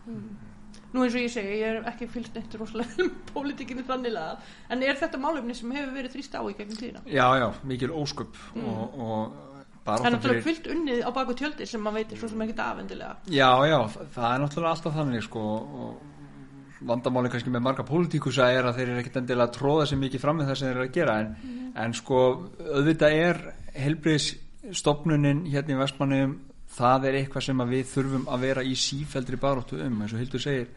Nú 0.93 1.03
eins 1.03 1.13
og 1.13 1.21
ég 1.21 1.29
segi, 1.29 1.59
ég 1.61 1.67
er 1.69 1.83
ekki 1.85 2.07
fylgst 2.09 2.33
neitt 2.33 2.55
rosalega 2.57 2.89
um 3.03 3.11
pólitíkinni 3.33 3.83
þannig 3.85 4.15
að 4.17 4.39
en 4.73 4.83
er 4.83 4.95
þetta 4.97 5.19
málefni 5.21 5.53
sem 5.57 5.69
hefur 5.71 5.93
verið 5.93 6.15
þrýst 6.15 6.33
á 6.33 6.41
í 6.49 6.55
gegnum 6.57 6.79
tíðina? 6.79 7.01
Já, 7.05 7.27
já, 7.37 7.47
mikil 7.63 7.89
ósköp 7.93 8.33
og, 8.55 8.97
og 8.97 9.48
Það 9.85 10.05
er 10.05 10.13
náttúrulega 10.13 10.45
fyllt 10.45 10.67
unnið 10.73 11.01
á 11.01 11.09
baku 11.15 11.35
tjöldi 11.39 11.65
sem 11.69 11.81
maður 11.81 12.01
veitir 12.01 12.19
svo 12.19 12.29
sem 12.29 12.41
ekkert 12.45 12.59
afendilega. 12.65 13.15
Já, 13.31 13.51
já, 13.65 13.79
það 14.15 14.33
er 14.33 14.41
náttúrulega 14.43 14.73
alltaf 14.75 14.97
þannig 14.99 15.25
sko 15.25 15.45
og 15.83 16.89
vandamáli 16.89 17.31
kannski 17.31 17.51
með 17.53 17.65
marga 17.65 17.85
pólitíkusa 17.87 18.49
er 18.55 18.67
að 18.69 18.79
þeir 18.79 18.91
eru 18.91 19.01
ekkit 19.01 19.17
endilega 19.21 19.47
að 19.49 19.55
tróða 19.57 19.87
sér 19.89 20.01
mikið 20.03 20.23
fram 20.23 20.37
með 20.39 20.51
það 20.51 20.59
sem 20.59 20.69
þeir 20.69 20.77
eru 20.77 20.85
að 20.85 20.93
gera 20.95 21.15
en, 21.23 21.31
en 21.83 21.95
sko 21.97 22.19
auðvitað 22.59 23.17
er 23.23 23.41
helbriðsstofnunin 23.85 25.41
hérna 25.49 25.75
í 25.75 25.79
Vestmannum 25.81 26.37
það 26.75 27.09
er 27.09 27.17
eitthvað 27.19 27.47
sem 27.47 27.65
við 27.73 27.89
þurfum 27.93 28.29
að 28.29 28.45
vera 28.45 28.63
í 28.63 28.77
sífældri 28.79 29.41
baróttu 29.41 29.81
um 29.83 30.03
eins 30.03 30.15
og 30.15 30.23
Hildur 30.23 30.43
segir 30.43 30.69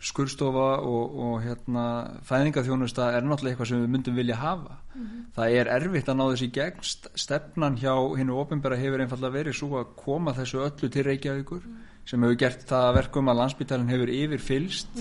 skurstofa 0.00 0.66
og, 0.82 1.14
og 1.26 1.34
hérna 1.44 1.84
fæðingaþjónusta 2.28 3.10
er 3.16 3.22
náttúrulega 3.26 3.54
eitthvað 3.54 3.68
sem 3.70 3.82
við 3.84 3.92
myndum 3.94 4.16
vilja 4.18 4.36
hafa. 4.40 4.78
Það 5.36 5.54
er 5.60 5.70
erfitt 5.76 6.08
að 6.08 6.16
ná 6.18 6.24
þessi 6.32 6.48
gegn. 6.54 6.82
St- 6.82 7.10
stefnan 7.18 7.76
hjá 7.80 7.94
hinnu 8.18 8.36
ofinbæra 8.42 8.76
hefur 8.78 9.00
einfallega 9.04 9.36
verið 9.38 9.56
svo 9.58 9.78
að 9.80 9.94
koma 9.96 10.34
þessu 10.36 10.60
öllu 10.66 10.90
til 10.90 11.04
Reykjavíkur 11.08 11.62
sem 12.04 12.22
hefur 12.22 12.36
gert 12.44 12.66
það 12.68 12.88
að 12.88 12.94
verkum 13.00 13.28
að 13.32 13.38
landsbytalinn 13.42 13.88
hefur 13.94 14.12
yfirfylst 14.12 14.98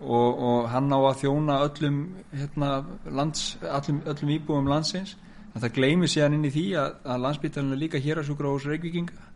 og, 0.00 0.38
og 0.40 0.68
hann 0.72 0.92
á 0.92 0.98
að 1.00 1.18
þjóna 1.24 1.56
öllum, 1.66 1.96
hérna, 2.32 2.68
lands, 3.10 3.56
öllum, 3.62 3.98
öllum 4.06 4.30
íbúum 4.38 4.68
landsins 4.70 5.16
en 5.50 5.62
það 5.64 5.74
gleymi 5.78 6.08
síðan 6.10 6.36
inn 6.36 6.46
í 6.46 6.52
því 6.54 6.66
að, 6.78 6.92
að 7.10 7.22
landsbytalinn 7.24 7.74
er 7.74 7.80
líka 7.80 8.00
hér 8.02 8.20
að 8.20 8.28
sjúkra 8.28 8.52
hos 8.52 8.66
Reykvíkinga 8.70 9.30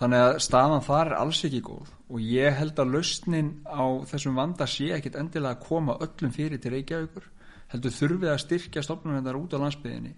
þannig 0.00 0.24
að 0.24 0.38
staðan 0.42 0.84
þar 0.86 1.10
er 1.12 1.16
alls 1.20 1.44
ekki 1.46 1.60
góð. 1.62 1.92
Og 2.10 2.20
ég 2.20 2.58
held 2.58 2.80
að 2.82 2.96
lausnin 2.96 3.52
á 3.68 3.84
þessum 4.10 4.34
vanda 4.40 4.66
sé 4.66 4.90
ekkit 4.96 5.18
endilega 5.20 5.54
að 5.54 5.66
koma 5.68 5.98
öllum 6.02 6.34
fyrir 6.34 6.58
til 6.58 6.74
Reykjavíkur. 6.74 7.30
Heldur 7.74 7.94
þurfið 7.94 8.32
að 8.32 8.42
styrkja 8.42 8.82
stofnunum 8.82 9.40
út 9.44 9.54
á 9.54 9.62
landsbyðinni 9.62 10.14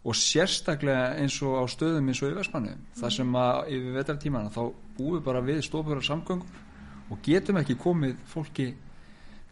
og 0.00 0.16
sérstaklega 0.16 1.16
eins 1.20 1.36
og 1.44 1.58
á 1.60 1.64
stöðum 1.68 2.08
eins 2.08 2.22
og 2.24 2.32
í 2.32 2.36
Vestmannu 2.38 2.72
þar 2.96 3.12
sem 3.12 3.34
að 3.36 3.72
yfir 3.76 3.96
vetartímana 3.98 4.52
þá 4.54 4.62
búið 4.96 5.24
bara 5.26 5.42
við 5.44 5.60
stópurar 5.66 6.04
samgöngur 6.04 7.10
og 7.12 7.20
getum 7.26 7.60
ekki 7.60 7.76
komið 7.76 8.16
fólki 8.30 8.70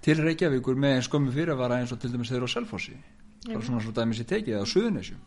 til 0.05 0.17
Reykjavíkur 0.23 0.79
með 0.79 1.03
skömmu 1.05 1.35
fyrirvara 1.35 1.83
eins 1.83 1.93
og 1.93 2.01
til 2.01 2.15
dæmis 2.15 2.33
þeir 2.33 2.49
á 2.49 2.55
Selfossi 2.55 2.97
bara 3.47 3.65
svona 3.67 3.83
svo 3.85 3.95
dæmis 3.97 4.23
í 4.23 4.29
tekið 4.29 4.59
eða 4.59 4.71
Suðunisjum 4.73 5.21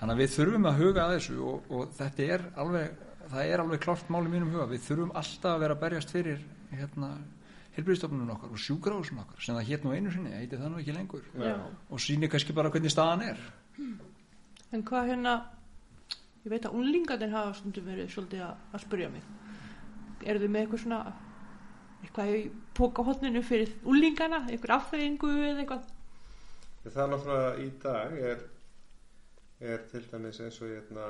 þannig 0.00 0.14
að 0.14 0.22
við 0.22 0.34
þurfum 0.34 0.68
að 0.70 0.80
huga 0.82 1.04
að 1.04 1.14
þessu 1.16 1.36
og, 1.50 1.70
og 1.70 1.94
þetta 1.98 2.28
er 2.34 2.48
alveg 2.64 3.04
það 3.24 3.52
er 3.52 3.62
alveg 3.64 3.84
klárt 3.84 4.10
mál 4.12 4.24
í 4.24 4.32
mínum 4.32 4.52
huga 4.52 4.68
við 4.70 4.84
þurfum 4.88 5.14
alltaf 5.16 5.54
að 5.54 5.62
vera 5.64 5.76
að 5.78 5.84
berjast 5.84 6.12
fyrir 6.12 6.42
hérna 6.74 7.12
helbriðstofnunum 7.74 8.34
okkar 8.36 8.52
og 8.54 8.60
sjúgráðusun 8.62 9.22
okkar 9.24 9.42
sem 9.42 9.56
það 9.56 9.70
hétt 9.70 9.86
nú 9.86 9.94
einu 9.94 10.12
sinni, 10.14 10.34
heiti 10.34 10.58
það 10.60 10.74
nú 10.74 10.82
ekki 10.82 10.94
lengur 10.94 11.24
Já. 11.34 11.56
og 11.90 12.02
sýnir 12.02 12.30
kannski 12.30 12.54
bara 12.54 12.70
hvernig 12.70 12.92
staðan 12.92 13.24
er 13.32 13.40
En 14.74 14.82
hvað 14.82 15.12
hérna, 15.12 15.32
ég 16.42 16.50
veit 16.50 16.64
að 16.66 16.78
unlingarnir 16.80 17.30
hafa 17.30 17.52
stundum 17.60 17.84
verið 17.86 18.08
svolítið 18.10 18.40
að, 18.42 18.62
að 18.74 18.82
spyrja 18.82 19.10
mig. 19.12 19.26
Eru 20.24 20.42
þið 20.42 20.50
með 20.50 20.64
eitthvað 20.64 20.82
svona, 20.82 20.98
eitthvað 22.00 22.32
í 22.32 22.40
pókahotninu 22.78 23.42
fyrir 23.46 23.74
unlingarna, 23.86 24.40
eitthvað 24.48 24.74
afþreyingu 24.80 25.30
eða 25.36 25.62
eitthvað? 25.62 25.92
Það 26.84 27.02
er 27.04 27.12
náttúrulega 27.12 27.54
í 27.64 27.70
dag 27.82 28.18
er, 28.32 28.44
er 29.60 29.86
til 29.90 30.04
dæmis 30.10 30.40
eins 30.44 30.60
og 30.60 30.68
hérna 30.68 31.06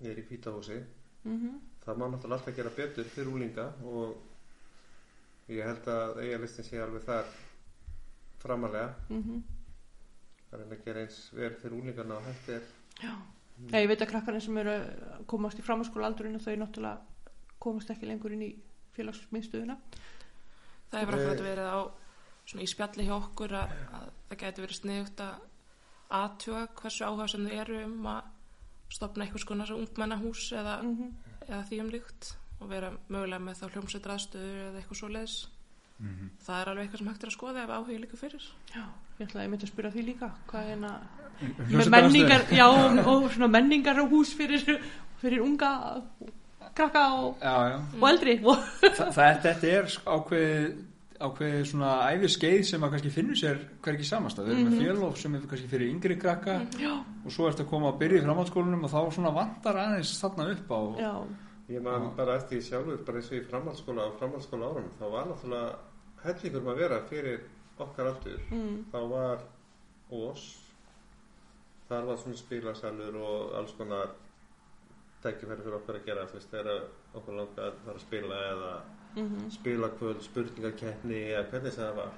niður 0.00 0.20
í 0.24 0.26
Hvítahúsi 0.30 0.82
Mm 1.24 1.60
það 1.84 1.98
má 2.00 2.06
náttúrulega 2.08 2.38
alltaf 2.38 2.56
gera 2.56 2.70
betur 2.76 3.08
fyrir 3.12 3.32
úlinga 3.32 3.66
og 3.84 5.50
ég 5.52 5.66
held 5.68 5.88
að 5.92 6.20
eiginlistin 6.22 6.64
sé 6.64 6.80
alveg 6.80 7.04
þar 7.04 7.32
framalega 8.40 8.94
-hmm. 9.08 9.42
það 10.50 10.60
er 10.60 10.72
að 10.76 10.84
gera 10.84 11.00
eins 11.00 11.18
verð 11.32 11.58
fyrir 11.62 11.76
úlingarna 11.78 12.16
og 12.16 12.24
hægt 12.24 12.48
er 12.48 12.62
Já. 13.02 13.12
Já, 13.70 13.78
ég 13.78 13.88
veit 13.88 14.02
að 14.02 14.10
krakkarnir 14.10 14.42
sem 14.42 14.56
eru 14.58 14.70
að 14.70 15.26
komast 15.26 15.58
í 15.58 15.62
framhanskóla 15.62 16.06
aldurinn 16.06 16.40
þau 16.40 16.56
náttúrulega 16.56 16.98
komast 17.58 17.90
ekki 17.90 18.06
lengur 18.06 18.32
inn 18.32 18.42
í 18.42 18.56
félagsmiðstöðuna. 18.96 19.76
Það 20.90 21.00
hefur 21.00 21.14
akkurat 21.14 21.40
verið 21.40 21.68
á 21.70 21.78
svona 22.44 22.64
í 22.64 22.70
spjalli 22.70 23.08
hjá 23.08 23.16
okkur 23.16 23.56
að, 23.58 23.74
að 23.98 24.08
það 24.28 24.40
gæti 24.44 24.64
verið 24.64 24.80
sniðugt 24.80 25.24
að 25.24 25.34
aðtjóa 26.14 26.64
hversu 26.78 27.06
áhuga 27.08 27.28
sem 27.32 27.46
þau 27.48 27.54
eru 27.64 27.82
um 27.86 28.08
að 28.12 28.32
stopna 28.94 29.24
eitthvað 29.24 29.42
skona 29.42 29.66
svo 29.66 29.80
ungmennahús 29.82 30.50
eða, 30.54 30.80
Mm 30.84 31.14
eða 31.44 31.64
því 31.68 31.80
um 31.82 31.90
líkt 31.92 32.30
og 32.62 32.70
vera 32.70 32.90
mögulega 33.12 33.42
með 33.44 33.58
þá 33.60 33.64
hljómsveit 33.74 34.06
raðstöður 34.08 34.60
eða 34.68 34.80
eitthvað 34.80 35.00
svo 35.00 35.10
leiðis. 35.12 35.34
Mhm. 35.98 36.30
Það 36.44 36.60
er 36.60 36.70
alveg 36.70 36.84
eitthvað 36.86 37.02
sem 37.02 37.10
hægt 37.10 37.24
er 37.24 37.30
að 37.30 37.34
skoða 37.34 37.64
ef 37.64 37.72
áhuga 37.74 37.98
líka 38.00 38.16
fyrir. 38.18 38.46
Já, 38.72 38.84
ég 39.18 39.26
ætlaði 39.26 39.44
að 39.44 39.50
mynda 39.52 39.66
að 39.66 39.72
spyrja 39.72 39.90
því 39.94 40.04
líka. 40.08 40.30
Hvað 40.48 40.62
er 40.62 40.70
hérna, 40.72 40.92
Hljómsveitarastöðin. 41.34 41.90
menningar, 41.90 42.46
já, 42.60 42.64
og, 42.70 42.98
og 43.12 43.28
svona 43.34 43.50
menningar 43.52 44.00
og 44.00 44.10
hús 44.14 44.32
fyrir, 44.38 44.64
fyrir 45.20 45.44
unga 45.44 45.70
krakka 46.74 47.04
og, 47.20 47.38
já, 47.42 47.54
já. 47.70 47.78
og 48.00 48.08
eldri. 48.08 48.36
Þa, 48.40 49.10
það, 49.12 49.40
þetta 49.44 49.72
er 49.74 49.96
ákveð 50.16 50.74
ákveð 51.22 51.56
svona 51.70 51.90
æfi 52.10 52.30
skeið 52.34 52.62
sem 52.68 52.84
að 52.84 52.94
kannski 52.94 53.12
finnur 53.14 53.38
sér 53.38 53.60
hverki 53.84 54.06
samastað, 54.08 54.48
við 54.48 54.56
erum 54.56 54.70
með 54.70 54.82
fjölof 54.82 55.18
sem 55.20 55.34
er 55.36 55.46
kannski 55.50 55.70
fyrir 55.70 55.92
yngri 55.92 56.18
krakka 56.20 56.58
já, 56.80 56.92
og 57.24 57.34
svo 57.34 57.48
ertu 57.48 57.62
að 57.64 57.70
koma 57.70 57.92
að 57.92 58.00
byrja 58.02 58.20
í 58.20 58.24
framhaldsskólanum 58.26 58.86
og 58.88 58.92
þá 58.94 59.00
svona 59.14 59.34
vantar 59.38 59.80
aðeins 59.84 60.14
þarna 60.20 60.48
upp 60.56 60.74
á 60.74 60.80
já, 60.98 61.12
ég 61.74 61.86
man 61.86 62.10
bara 62.18 62.38
eftir 62.40 62.58
því 62.58 62.68
sjálfur 62.68 63.04
bara 63.06 63.22
eins 63.22 63.30
og 63.30 63.38
í 63.38 63.44
framhaldsskóla 63.50 64.08
og 64.10 64.18
framhaldsskóla 64.22 64.72
árum 64.72 64.90
þá 64.98 65.06
var 65.14 65.30
náttúrulega 65.30 65.70
hellingur 66.24 66.64
um 66.64 66.72
að 66.72 66.82
vera 66.82 67.00
fyrir 67.08 67.46
okkar 67.84 68.10
aldur. 68.10 68.42
Mm, 68.50 68.76
þá 68.92 69.00
var 69.10 69.46
ós 70.14 70.44
þar 71.88 72.06
var 72.08 72.20
svona 72.20 72.40
spilasalur 72.40 73.16
og 73.20 73.56
alls 73.58 73.74
konar 73.78 74.14
tækifæri 75.24 75.64
fyrir 75.64 75.78
okkur 75.78 75.98
að 75.98 76.06
gera 76.08 76.26
þegar 76.32 76.70
okkur 77.14 77.38
langar 77.38 77.70
að 77.70 77.80
fara 77.86 77.98
að 77.98 78.04
spila 78.04 78.40
eða 78.50 78.70
mm 79.16 79.50
spilakvöld, 79.54 80.22
spurningakeppni 80.22 81.20
eða 81.32 81.44
hvernig 81.50 81.74
sem 81.74 81.84
það 81.84 82.00
var. 82.00 82.14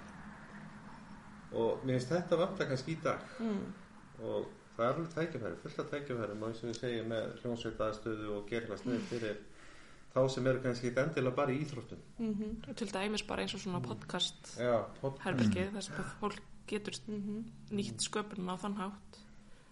Og 1.57 1.85
mér 1.85 1.99
finnst 1.99 2.13
þetta 2.15 2.39
vanta 2.41 2.69
kannski 2.69 2.97
í 2.97 3.03
dag. 3.05 3.27
Mm, 3.41 3.67
og 4.23 4.49
það 4.77 4.87
er 4.87 4.95
alveg 4.95 5.13
tækifæri, 5.15 5.59
fullt 5.63 5.83
af 5.83 5.91
tækifæri 5.93 6.39
eins 6.39 6.63
og 6.63 6.71
við 6.71 6.81
segjum 6.81 7.13
með 7.13 7.29
hljómsveitaðstöðu 7.43 8.33
og 8.37 8.49
gerla 8.51 8.81
snið 8.81 9.07
fyrir 9.11 9.39
þá 10.17 10.21
sem 10.33 10.47
eru 10.49 10.63
kannski 10.65 10.91
ekki 10.91 11.03
endilega 11.03 11.37
bara 11.37 11.53
í 11.53 11.61
íþróttum. 11.65 12.03
Mm, 12.19 12.53
Og 12.69 12.77
til 12.81 12.89
dæmis 12.93 13.25
bara 13.29 13.45
eins 13.45 13.55
og 13.57 13.61
svona 13.61 13.83
podcast 13.85 14.55
Já, 14.57 14.77
podcast 15.03 15.25
herbergi 15.27 15.69
þar 15.75 15.87
sem 15.87 16.01
að 16.01 16.13
fólk 16.23 16.43
getur 16.67 16.97
mm, 17.07 17.43
nýtt 17.77 18.05
sköpunum 18.09 18.53
á 18.53 18.57
þann 18.65 18.79
hátt. 18.81 19.21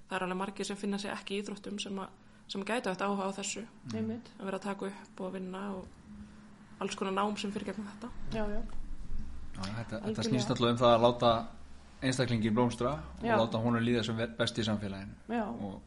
Það 0.09 0.17
er 0.19 0.27
alveg 0.27 0.41
margir 0.43 0.69
sem 0.69 0.77
finna 0.79 1.01
sig 1.01 1.11
ekki 1.11 1.39
í 1.39 1.43
íþróttum 1.43 1.81
sem, 1.81 1.99
að, 1.99 2.13
sem 2.53 2.65
gætu 2.69 2.93
eftir 2.93 3.09
áhuga 3.09 3.29
á 3.33 3.37
þessu. 3.41 3.65
Einmitt, 3.95 4.31
að 4.39 4.51
vera 4.51 4.61
að 4.61 4.67
taka 4.69 4.91
upp 4.91 5.23
og 5.25 5.33
vinna 5.35 5.63
og 5.79 5.89
alls 6.81 6.97
konar 6.99 7.13
nám 7.13 7.37
sem 7.39 7.53
fyrir 7.53 7.67
gegnum 7.73 7.87
þetta. 7.93 8.11
já, 8.35 8.45
já, 8.51 8.63
Já, 9.55 9.63
þetta, 9.79 10.01
þetta 10.09 10.23
snýst 10.27 10.51
alltaf 10.51 10.71
um 10.73 10.79
það 10.81 10.93
að 10.97 11.03
láta 11.05 11.33
einstaklingin 12.03 12.55
blómstra 12.55 12.93
og 13.21 13.25
Já. 13.25 13.37
láta 13.39 13.59
honum 13.63 13.83
líða 13.85 14.03
sem 14.05 14.17
best 14.39 14.59
í 14.59 14.65
samfélaginu. 14.67 15.15
Já, 15.31 15.45
og, 15.47 15.81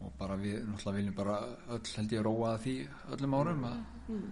og 0.00 0.12
bara 0.18 0.36
við 0.40 0.62
náttúrulega 0.64 0.96
viljum 0.96 1.14
bara 1.18 1.36
öll 1.76 1.92
held 1.96 2.12
ég 2.16 2.24
róa 2.24 2.54
að 2.54 2.62
því 2.64 2.74
öllum 3.16 3.34
árum 3.36 3.64
að, 3.68 3.76
mm, 4.08 4.30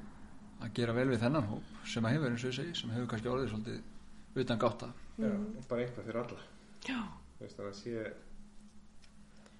að 0.64 0.72
gera 0.80 0.96
vel 0.96 1.08
við 1.12 1.20
þennan 1.26 1.48
hóp 1.50 1.84
sem 1.92 2.04
að 2.08 2.16
hefur 2.16 2.30
eins 2.32 2.44
og 2.44 2.50
ég 2.50 2.56
segi, 2.58 2.74
sem 2.80 2.90
hefur 2.96 3.10
kannski 3.12 3.28
orðið 3.34 3.52
svolítið 3.52 4.40
utan 4.44 4.58
gáta 4.64 4.88
Já, 5.18 5.30
bara 5.68 5.84
eitthvað 5.84 6.08
fyrir 6.08 6.20
alla. 6.24 6.40
Já, 6.88 6.98
þú 7.36 7.44
veist, 7.44 7.56
þannig 7.60 7.74
að 7.74 7.80
sé 7.82 8.14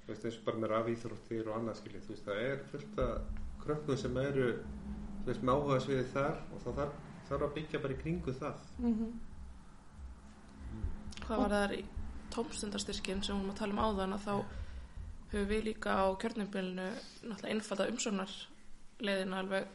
veist, 0.08 0.24
eins 0.24 0.38
og 0.40 0.44
bara 0.48 0.62
með 0.64 0.72
rafíþróttir 0.74 1.48
og 1.52 1.58
annað 1.60 1.78
skiljið, 1.82 2.08
þú 2.08 2.14
veist, 2.16 2.24
það 2.30 2.42
er 2.48 2.64
fullt 2.72 2.98
af 3.04 3.40
krökkum 3.64 4.00
sem 4.00 4.16
eru 4.24 4.48
veist, 5.26 5.42
með 5.42 5.54
áhuga 5.54 5.80
sviðið 5.84 6.10
þar 6.14 6.40
og 6.54 6.64
þá 6.64 6.70
þarf, 6.78 6.98
þarf 7.28 7.46
að 7.46 7.54
byggja 7.58 7.80
bara 7.84 7.96
í 7.96 8.00
kringu 8.02 8.34
það. 8.40 8.66
Mm, 8.78 9.12
Hvað 11.24 11.40
var 11.40 11.54
það 11.54 11.76
í 11.78 11.84
tómstundastyrkin 12.34 13.22
sem 13.24 13.36
hún 13.38 13.48
var 13.48 13.54
að 13.54 13.60
tala 13.62 13.74
um 13.74 13.84
áðan 13.84 14.16
að 14.16 14.24
þá 14.26 14.34
höfum 15.34 15.50
við 15.50 15.62
líka 15.68 15.94
á 15.96 16.04
kjörnumbilinu 16.20 16.88
náttúrulega 17.24 17.52
einfalda 17.54 17.86
umsóknar 17.90 18.34
leiðina 19.04 19.38
alveg 19.40 19.70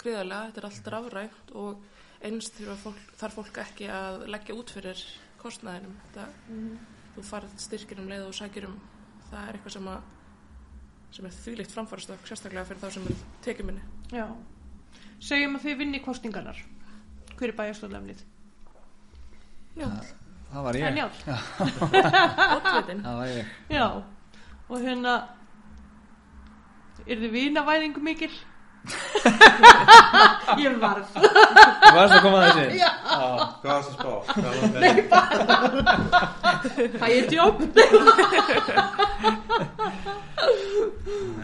gríðarlega, 0.00 0.46
þetta 0.48 0.62
er 0.62 0.68
allt 0.70 0.88
rafrænt 0.94 1.52
og 1.60 1.82
eins 2.24 2.48
þurfa 2.56 2.76
fólk, 2.84 3.02
þarf 3.20 3.36
fólk 3.40 3.60
ekki 3.64 3.90
að 3.92 4.24
leggja 4.32 4.56
út 4.56 4.72
fyrir 4.72 5.02
kostnaðinum. 5.40 5.98
Þetta, 6.06 6.24
mm, 6.52 6.72
þú 7.16 7.26
farið 7.28 7.60
styrkin 7.66 8.02
um 8.02 8.08
leið 8.10 8.26
og 8.28 8.36
sækir 8.36 8.68
um. 8.68 8.78
Það 9.30 9.44
er 9.44 9.58
eitthvað 9.58 9.76
sem 9.76 9.92
að 9.92 10.08
sem 11.10 11.26
er 11.26 11.34
þvílíkt 11.34 11.74
framfærastökk 11.74 12.28
sérstaklega 12.28 12.68
fyrir 12.68 12.82
þá 12.84 12.90
sem 12.94 13.06
er 13.10 13.22
tekjuminni. 13.44 13.82
já. 14.14 14.26
Segjum 15.20 15.56
að 15.58 15.64
þið 15.66 15.74
vinni 15.82 16.00
kostningarnar. 16.04 16.58
Hver 17.36 17.48
er 17.52 17.56
bæjarstofnlefnið? 17.58 18.20
Já, 19.78 19.86
það 20.50 20.62
var 20.66 20.74
er 20.76 20.80
ég, 20.98 21.04
oddvitin. 22.56 23.00
það 23.04 23.14
var 23.20 23.28
ég 23.30 23.44
Já, 23.70 23.84
og 24.68 24.76
hérna 24.82 25.12
er 27.06 27.16
þið 27.22 27.30
vinavæðingu 27.36 28.00
mikil? 28.04 28.34
ég 30.64 30.72
varð 30.80 31.04
þú 31.12 31.20
varst 31.20 32.14
að 32.16 32.22
koma 32.24 32.38
að 32.40 32.44
þessi 32.48 32.78
Já. 32.80 32.90
Hvað 33.60 33.70
var 33.70 33.82
það 33.86 33.92
spá? 33.94 34.12
Hvað 34.32 34.50
var 34.50 34.70
það? 36.98 37.08
Ég 37.14 37.24
djóp 37.30 37.56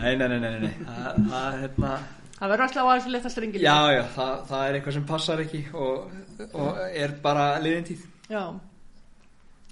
nei, 0.00 0.12
nei, 0.16 0.28
nei, 0.28 0.40
nei, 0.40 0.61
nei. 0.64 0.75
Það, 0.87 1.12
það, 1.30 1.50
hérna, 1.62 1.92
Það 2.37 2.50
verður 2.52 2.64
alltaf 2.66 2.88
aðeins 2.90 3.07
leta 3.14 3.31
strengil 3.33 3.62
já, 3.64 3.76
já, 3.97 4.02
það, 4.16 4.33
það 4.50 4.64
er 4.69 4.76
eitthvað 4.78 4.97
sem 4.99 5.05
passar 5.09 5.43
ekki 5.45 5.61
og, 5.73 6.11
og 6.52 6.81
er 6.87 7.14
bara 7.25 7.47
liðin 7.64 7.87
tíð 7.88 8.02
Já 8.33 8.43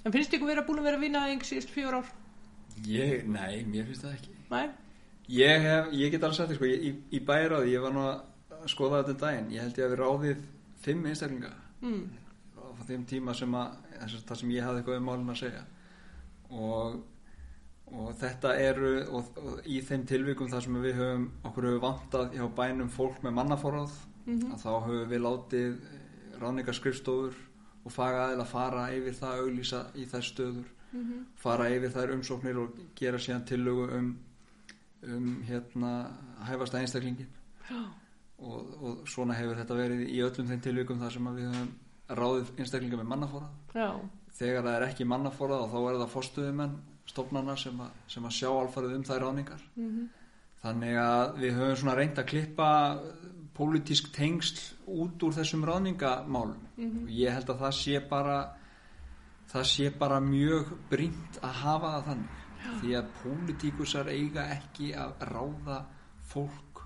En 0.05 0.13
finnst 0.13 0.33
ykkur 0.37 0.49
vera 0.51 0.63
búin 0.65 0.81
að 0.81 0.87
vera 0.89 1.01
vinavæðing 1.01 1.45
síðust 1.45 1.71
fjör 1.73 1.99
ár? 1.99 2.09
ég, 2.85 3.23
nei, 3.31 3.61
mér 3.69 3.85
finnst 3.89 4.03
það 4.05 4.15
ekki 4.17 4.33
Nei? 4.51 4.65
Ég, 5.35 5.61
hef, 5.65 5.87
ég 5.97 6.11
get 6.13 6.25
alveg 6.27 6.37
sagt 6.37 6.51
þér 6.51 6.59
sko, 6.59 6.67
ég, 6.69 6.83
í, 6.85 6.91
í 7.17 7.21
bæraði, 7.25 7.71
ég 7.73 7.81
var 7.85 7.93
nú 7.95 8.03
að 8.09 8.67
skoða 8.69 8.99
þetta 9.03 9.13
um 9.15 9.21
daginn, 9.23 9.47
ég 9.55 9.63
held 9.65 9.79
ég 9.79 9.85
að 9.87 9.93
við 9.95 10.01
ráðið 10.03 10.43
fimm 10.85 11.07
einstaklinga 11.11 11.53
Mm. 11.85 12.03
á 12.57 12.81
þeim 12.87 13.01
tíma 13.09 13.33
sem 13.37 13.51
að, 13.57 13.73
að 14.01 14.13
það 14.25 14.37
sem 14.39 14.51
ég 14.55 14.63
hafði 14.65 14.79
eitthvað 14.81 14.99
um 15.01 15.03
málum 15.09 15.31
að 15.33 15.39
segja 15.41 15.63
og, 16.49 16.95
og 17.93 18.13
þetta 18.19 18.53
eru 18.59 18.91
og, 19.13 19.37
og 19.37 19.67
í 19.69 19.79
þeim 19.85 20.05
tilvikum 20.09 20.49
þar 20.49 20.65
sem 20.65 20.77
við 20.81 20.99
höfum 20.99 21.25
okkur 21.45 21.69
höfum 21.69 21.83
vantað 21.83 22.33
hjá 22.33 22.45
bænum 22.57 22.89
fólk 22.89 23.21
með 23.23 23.39
mannaforráð 23.39 23.95
Mm 24.25 24.53
að 24.55 24.61
þá 24.63 24.71
höfum 24.87 25.09
við 25.09 25.19
látið 25.21 25.73
ráningarskrifstofur 26.41 27.35
og 27.85 27.93
faga 27.93 28.23
aðeins 28.23 28.41
að 28.41 28.47
fara 28.49 28.85
yfir 28.95 29.13
það 29.19 29.41
auglýsa 29.43 29.81
í 29.93 30.05
þær 30.09 30.25
stöður 30.25 30.71
-hmm. 30.95 31.25
fara 31.35 31.69
yfir 31.69 31.93
þær 31.93 32.13
umsóknir 32.15 32.57
og 32.57 32.79
gera 32.95 33.17
síðan 33.17 33.45
tillögu 33.45 33.85
um, 33.97 34.17
um 35.03 35.43
hérna 35.43 35.91
hæfasta 36.47 36.79
einstaklingin 36.79 37.29
og, 38.39 38.83
og 38.83 39.07
svona 39.07 39.33
hefur 39.33 39.55
þetta 39.55 39.75
verið 39.75 40.09
í 40.09 40.21
öllum 40.25 40.47
þeim 40.47 40.61
tilvikum 40.61 40.99
þar 40.99 41.11
sem 41.11 41.35
við 41.35 41.49
höfum 41.51 41.71
ráðið 42.09 42.51
einstaklinga 42.57 42.97
með 42.97 43.11
mannafórað 43.13 43.49
Já, 43.75 43.89
þegar 44.39 44.63
það 44.63 44.75
er 44.75 44.87
ekki 44.89 45.05
mannafórað 45.05 45.63
og 45.65 45.71
þá 45.71 45.79
er 45.89 45.99
það 46.01 46.13
fórstuðumenn 46.15 46.75
stofnana 47.05 47.55
sem, 47.57 47.79
að- 47.79 47.91
sem 48.07 48.23
að 48.25 48.35
sjá 48.39 48.49
alfarið 48.49 48.95
um 48.99 49.03
þær 49.09 49.19
ráningar 49.27 49.65
mm 49.75 50.05
þannig 50.65 50.95
að 50.97 51.35
við 51.37 51.51
höfum 51.59 51.75
svona 51.77 51.93
reynd 51.95 52.17
að 52.17 52.25
klippa 52.31 52.67
pólitísk 53.53 54.07
tengsl 54.15 54.61
út 54.89 55.21
úr 55.23 55.33
þessum 55.35 55.61
ráðningamálum. 55.67 56.63
Og 57.03 57.09
ég 57.13 57.29
held 57.35 57.49
að 57.53 57.59
það 57.59 57.75
sé 57.77 57.99
bara 58.09 58.37
það 59.51 59.63
sé 59.69 59.89
bara 59.99 60.17
mjög 60.25 60.71
brínt 60.89 61.37
að 61.45 61.53
hafa 61.61 61.91
það 61.93 62.07
þannig. 62.07 62.39
Því 62.81 62.95
að 62.97 63.11
pólitíkusar 63.21 64.09
eiga 64.09 64.47
ekki 64.55 64.89
að 64.97 65.13
ráða 65.29 65.77
fólk 66.33 66.81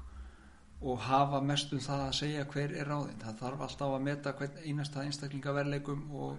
og 0.82 1.00
hafa 1.08 1.40
mest 1.42 1.72
um 1.74 1.80
það 1.80 2.04
að 2.10 2.14
segja 2.20 2.44
hver 2.52 2.76
er 2.82 2.86
ráðinn. 2.92 3.22
Það 3.24 3.40
þarf 3.46 3.62
alltaf 3.70 3.96
að 3.96 4.04
meta 4.10 4.34
hvern 4.34 4.60
einasta 4.66 5.06
einstaklingaverleikum 5.08 6.04
og, 6.12 6.36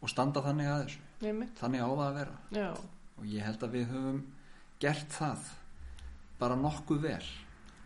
og 0.00 0.08
standa 0.14 0.40
þannig 0.46 0.70
að 0.70 0.84
þessu. 0.86 1.02
Einmitt. 1.26 1.58
Þannig 1.58 1.82
á 1.82 1.88
það 1.90 2.06
að 2.06 2.16
vera. 2.22 2.38
Já, 2.54 2.70
og 3.18 3.26
ég 3.26 3.44
held 3.46 3.62
að 3.66 3.74
við 3.76 3.90
höfum 3.92 4.20
gert 4.82 5.10
það 5.18 5.48
bara 6.38 6.56
nokkuð 6.58 7.00
vel. 7.02 7.24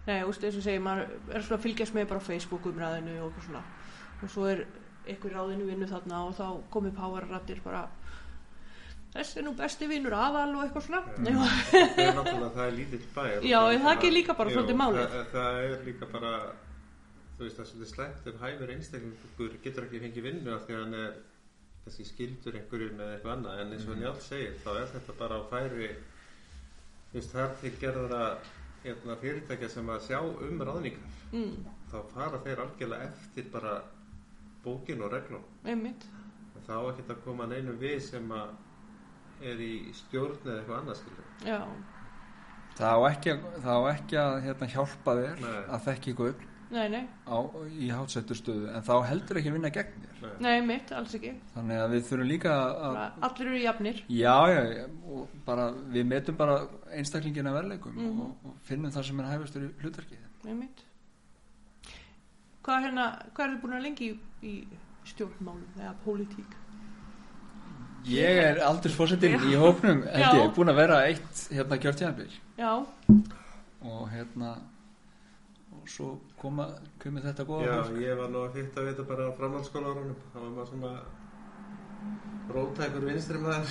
Nei, 0.07 0.19
þú 0.21 0.29
veist, 0.33 0.45
eins 0.45 0.59
og 0.59 0.65
segir 0.67 0.83
maður 0.83 1.13
er 1.33 1.45
svona 1.47 1.59
að 1.61 1.65
fylgjast 1.67 1.95
með 1.97 2.09
bara 2.11 2.25
Facebook 2.27 2.67
umræðinu 2.69 3.19
og 3.25 3.37
svona. 3.47 3.63
Og 4.23 4.31
svo 4.31 4.47
er 4.51 4.65
einhver 5.09 5.35
ráðinu 5.35 5.67
vinnu 5.67 5.89
þarna 5.91 6.25
og 6.29 6.35
þá 6.39 6.47
komið 6.75 6.97
powerrattir 6.99 7.63
bara 7.65 7.85
þessi 9.13 9.41
er 9.41 9.47
nú 9.47 9.53
besti 9.59 9.89
vinnur 9.91 10.15
aðal 10.17 10.53
og 10.57 10.63
eitthvað 10.65 10.85
svona. 10.87 11.01
Já, 11.23 11.39
það 11.71 12.03
er 12.05 12.13
náttúrulega 12.19 12.53
það 12.57 12.67
er 12.67 12.77
lítill 12.77 13.03
bæjar 13.17 13.49
Já, 13.49 13.59
en 13.73 13.83
það 13.87 14.07
er 14.09 14.15
líka 14.17 14.37
bara 14.39 14.55
svolítið 14.55 14.79
málið. 14.83 15.17
það, 15.17 15.27
það 15.33 15.59
er 15.65 15.83
líka 15.89 16.09
bara 16.13 16.33
þú 17.37 17.45
veist 17.47 17.59
það 17.59 17.65
er 17.65 17.71
svolítið 17.73 17.91
slæmt 17.93 18.31
ef 18.33 18.41
hæfur 18.47 18.73
einstaklingur 18.77 19.59
getur 19.67 19.89
ekki 19.89 20.03
fengið 20.07 20.27
vinnu 20.29 20.55
af 20.55 20.65
því 20.69 20.77
að 20.77 20.83
hann 20.85 20.97
er 21.03 21.13
kannski 21.85 22.07
skildur 22.09 22.59
einhverjum 22.59 23.01
eða 23.01 23.17
eitthvað 23.17 23.37
annað 23.37 23.63
en 23.63 23.77
eins 23.77 23.87
og 23.89 24.01
Njálf 24.01 24.25
segir 24.25 24.59
þá 24.65 24.71
er 24.75 24.91
þetta 24.95 25.17
bara 25.19 25.39
á 25.39 25.43
færi 25.51 25.91
það 27.13 27.45
er 27.45 27.55
til 27.61 27.73
gerðara 27.81 28.25
hérna, 28.83 29.17
fyrirtækja 29.21 29.69
sem 29.71 29.91
að 29.93 30.07
sjá 30.09 30.19
um 30.23 30.63
ráðningar. 30.67 31.17
Mm, 31.33 31.67
þá 31.93 31.99
fara 32.15 32.41
þeir 32.45 32.63
algjörlega 32.65 33.09
eftir 33.11 33.49
bara 33.53 33.77
bókin 34.65 35.03
og 35.05 35.13
reglum. 35.13 35.45
Einmitt. 35.65 36.07
Þá 36.63 36.77
ekki 36.93 37.05
að 37.11 37.25
koma 37.25 37.47
neinum 37.51 37.79
við 37.81 37.99
sem 38.07 38.31
að 38.33 38.53
er 39.43 39.63
í 39.63 39.73
stjórn 39.97 40.39
eða 40.47 40.61
eitthvað 40.61 40.79
annað 40.79 40.99
skilur 41.01 41.47
já, 41.47 41.59
það 42.79 42.95
á 42.95 43.01
ekki, 43.09 43.35
það 43.65 43.75
á 43.75 43.83
ekki 43.93 44.19
að 44.23 44.35
hérna, 44.47 44.69
hjálpa 44.75 45.15
þér 45.19 45.43
Nei. 45.43 45.61
að 45.63 45.87
þekki 45.89 46.15
ykkur 46.15 46.35
nei, 46.73 46.87
nei, 46.89 47.03
á, 47.29 47.37
í 47.77 47.89
hátsettur 47.93 48.39
stöðu 48.39 48.71
en 48.75 48.83
þá 48.87 48.93
heldur 49.11 49.39
ekki 49.41 49.51
að 49.53 49.57
vinna 49.59 49.71
gegn 49.75 50.05
þér. 50.07 50.21
Nei. 50.23 50.31
nei, 50.41 50.53
einmitt, 50.61 50.93
alls 50.97 51.15
ekki. 51.19 51.33
Þannig 51.55 51.81
að 51.83 51.91
við 51.97 52.07
þurfum 52.09 52.31
líka 52.31 52.55
að 52.89 52.97
allir 53.29 53.51
eru 53.51 53.61
jafnir. 53.65 54.01
Já, 54.09 54.37
já, 54.53 54.63
já, 54.79 54.87
bara 55.47 55.67
við 55.97 56.07
metum 56.15 56.37
bara 56.41 56.57
einstaklingina 56.97 57.53
verleikum 57.53 57.93
Mhm. 57.99 58.21
og, 58.21 58.49
og 58.49 58.57
finnum 58.65 58.91
það 58.95 59.05
sem 59.11 59.21
er 59.21 59.31
hæfustur 59.35 59.69
í 59.69 59.71
hlutverkið 59.83 60.49
einmitt 60.49 60.83
hvað 62.63 62.85
hérna, 62.87 63.05
hvað 63.35 63.45
er 63.47 63.53
þið 63.57 63.61
búin 63.63 63.77
að 63.77 63.83
lengi 63.87 64.09
í, 64.09 64.17
í 64.47 64.53
stjórnmálum 65.11 65.81
eða 65.81 65.95
pólitík? 66.05 66.53
Ég 68.07 68.39
er 68.43 68.59
aldursfórsetin 68.67 69.37
í 69.47 69.55
hópnum 69.59 70.01
held 70.11 70.39
ég, 70.41 70.49
búin 70.57 70.71
að 70.73 70.79
vera 70.81 70.97
eitt 71.07 71.43
hérna 71.55 71.79
kjörtíðanbíl 71.83 72.31
já, 72.59 72.73
og 73.83 74.09
hérna 74.11 74.57
svo 75.91 76.09
koma, 76.41 76.69
komið 77.03 77.27
þetta 77.31 77.45
góða 77.49 77.67
Já, 77.67 77.75
fólk. 77.83 77.99
ég 78.03 78.19
var 78.21 78.31
nú 78.31 78.45
að 78.47 78.55
fyrta 78.59 78.81
að 78.83 78.89
vita 78.91 79.09
bara 79.09 79.27
á 79.29 79.37
framhaldsskólarunum 79.41 80.17
það 80.33 80.47
var 80.47 80.55
maður 80.57 80.71
svona 80.73 80.93
rótækur 82.53 83.05
vinstri 83.07 83.39
maður. 83.39 83.71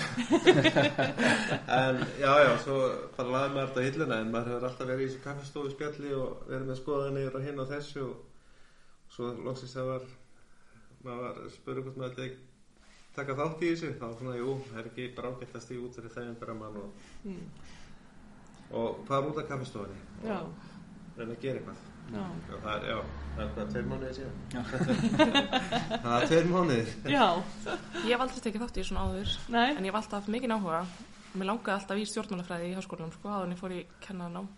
En 1.82 2.00
já, 2.22 2.32
já, 2.46 2.51
svo 2.63 2.77
bara 3.18 3.34
laði 3.36 3.53
maður 3.56 3.68
þetta 3.72 3.82
á 3.82 3.88
hilluna 3.88 4.20
en 4.24 4.32
maður 4.34 4.53
hefur 4.53 4.68
alltaf 4.70 4.88
verið 4.88 5.03
í 5.03 5.10
þessu 5.10 5.24
kaffestofu 5.25 5.74
spjalli 5.74 6.13
og 6.18 6.46
verið 6.48 6.70
með 6.72 6.80
skoðanir 6.82 7.36
og 7.38 7.46
hinn 7.46 7.62
og 7.63 7.70
þessu 7.72 8.06
og 8.06 9.12
svo 9.12 9.34
loksins 9.46 9.75
það 9.75 9.91
var 9.91 10.08
maður 11.03 11.22
var 11.27 11.51
spurði 11.57 11.85
hvort 11.85 12.00
maður 12.01 12.18
þetta 12.22 12.50
taka 13.16 13.35
þátt 13.42 13.64
í 13.68 13.72
þessu 13.74 13.94
þá 14.00 14.07
svona, 14.18 14.35
jú, 14.40 14.57
það 14.72 14.81
er 14.81 14.90
ekki 14.92 15.07
bara 15.18 15.31
ágætt 15.35 15.55
að 15.59 15.66
stíða 15.66 15.85
út 15.90 15.98
fyrir 16.00 16.16
þeim 16.16 16.35
bara 16.42 16.57
mann 16.62 16.77
og, 16.79 17.07
mm, 17.27 17.46
og 18.79 19.01
fara 19.09 19.31
út 19.31 19.42
af 19.44 19.50
kaffestofunni 19.51 19.98
já, 20.29 20.38
og 20.40 21.18
reyna 21.20 21.35
að 21.35 21.42
gera 21.44 21.59
eitthvað 21.59 21.88
það 22.11 22.71
er, 22.74 22.85
já, 22.89 22.97
það 23.35 23.43
er 23.43 23.51
hvað, 23.55 23.69
tveir 23.71 23.85
mánuðir 23.89 24.15
síðan. 24.17 24.35
Það 26.03 26.15
er 26.15 26.25
tveir 26.31 26.50
mánuðir. 26.51 26.91
Já. 27.13 27.25
Ég 28.01 28.11
hef 28.11 28.24
aldrei 28.25 28.41
tekið 28.45 28.65
þátt 28.65 28.79
í 28.81 28.85
svona 28.87 29.05
áður 29.07 29.35
nei, 29.55 29.69
en 29.69 29.85
ég 29.85 29.91
hef 29.91 30.00
alltaf 30.01 30.17
haft 30.19 30.33
mikið 30.35 30.55
áhuga. 30.57 30.81
Mér 31.31 31.47
langaði 31.47 31.75
alltaf 31.77 32.01
í 32.01 32.09
stjórnmálafræði 32.11 32.67
í 32.71 32.75
háskólanum 32.75 33.13
sko, 33.15 33.31
áður 33.31 33.47
en 33.47 33.55
ég 33.55 33.61
fór 33.61 33.75
í 33.77 33.79
kennaranám 34.03 34.50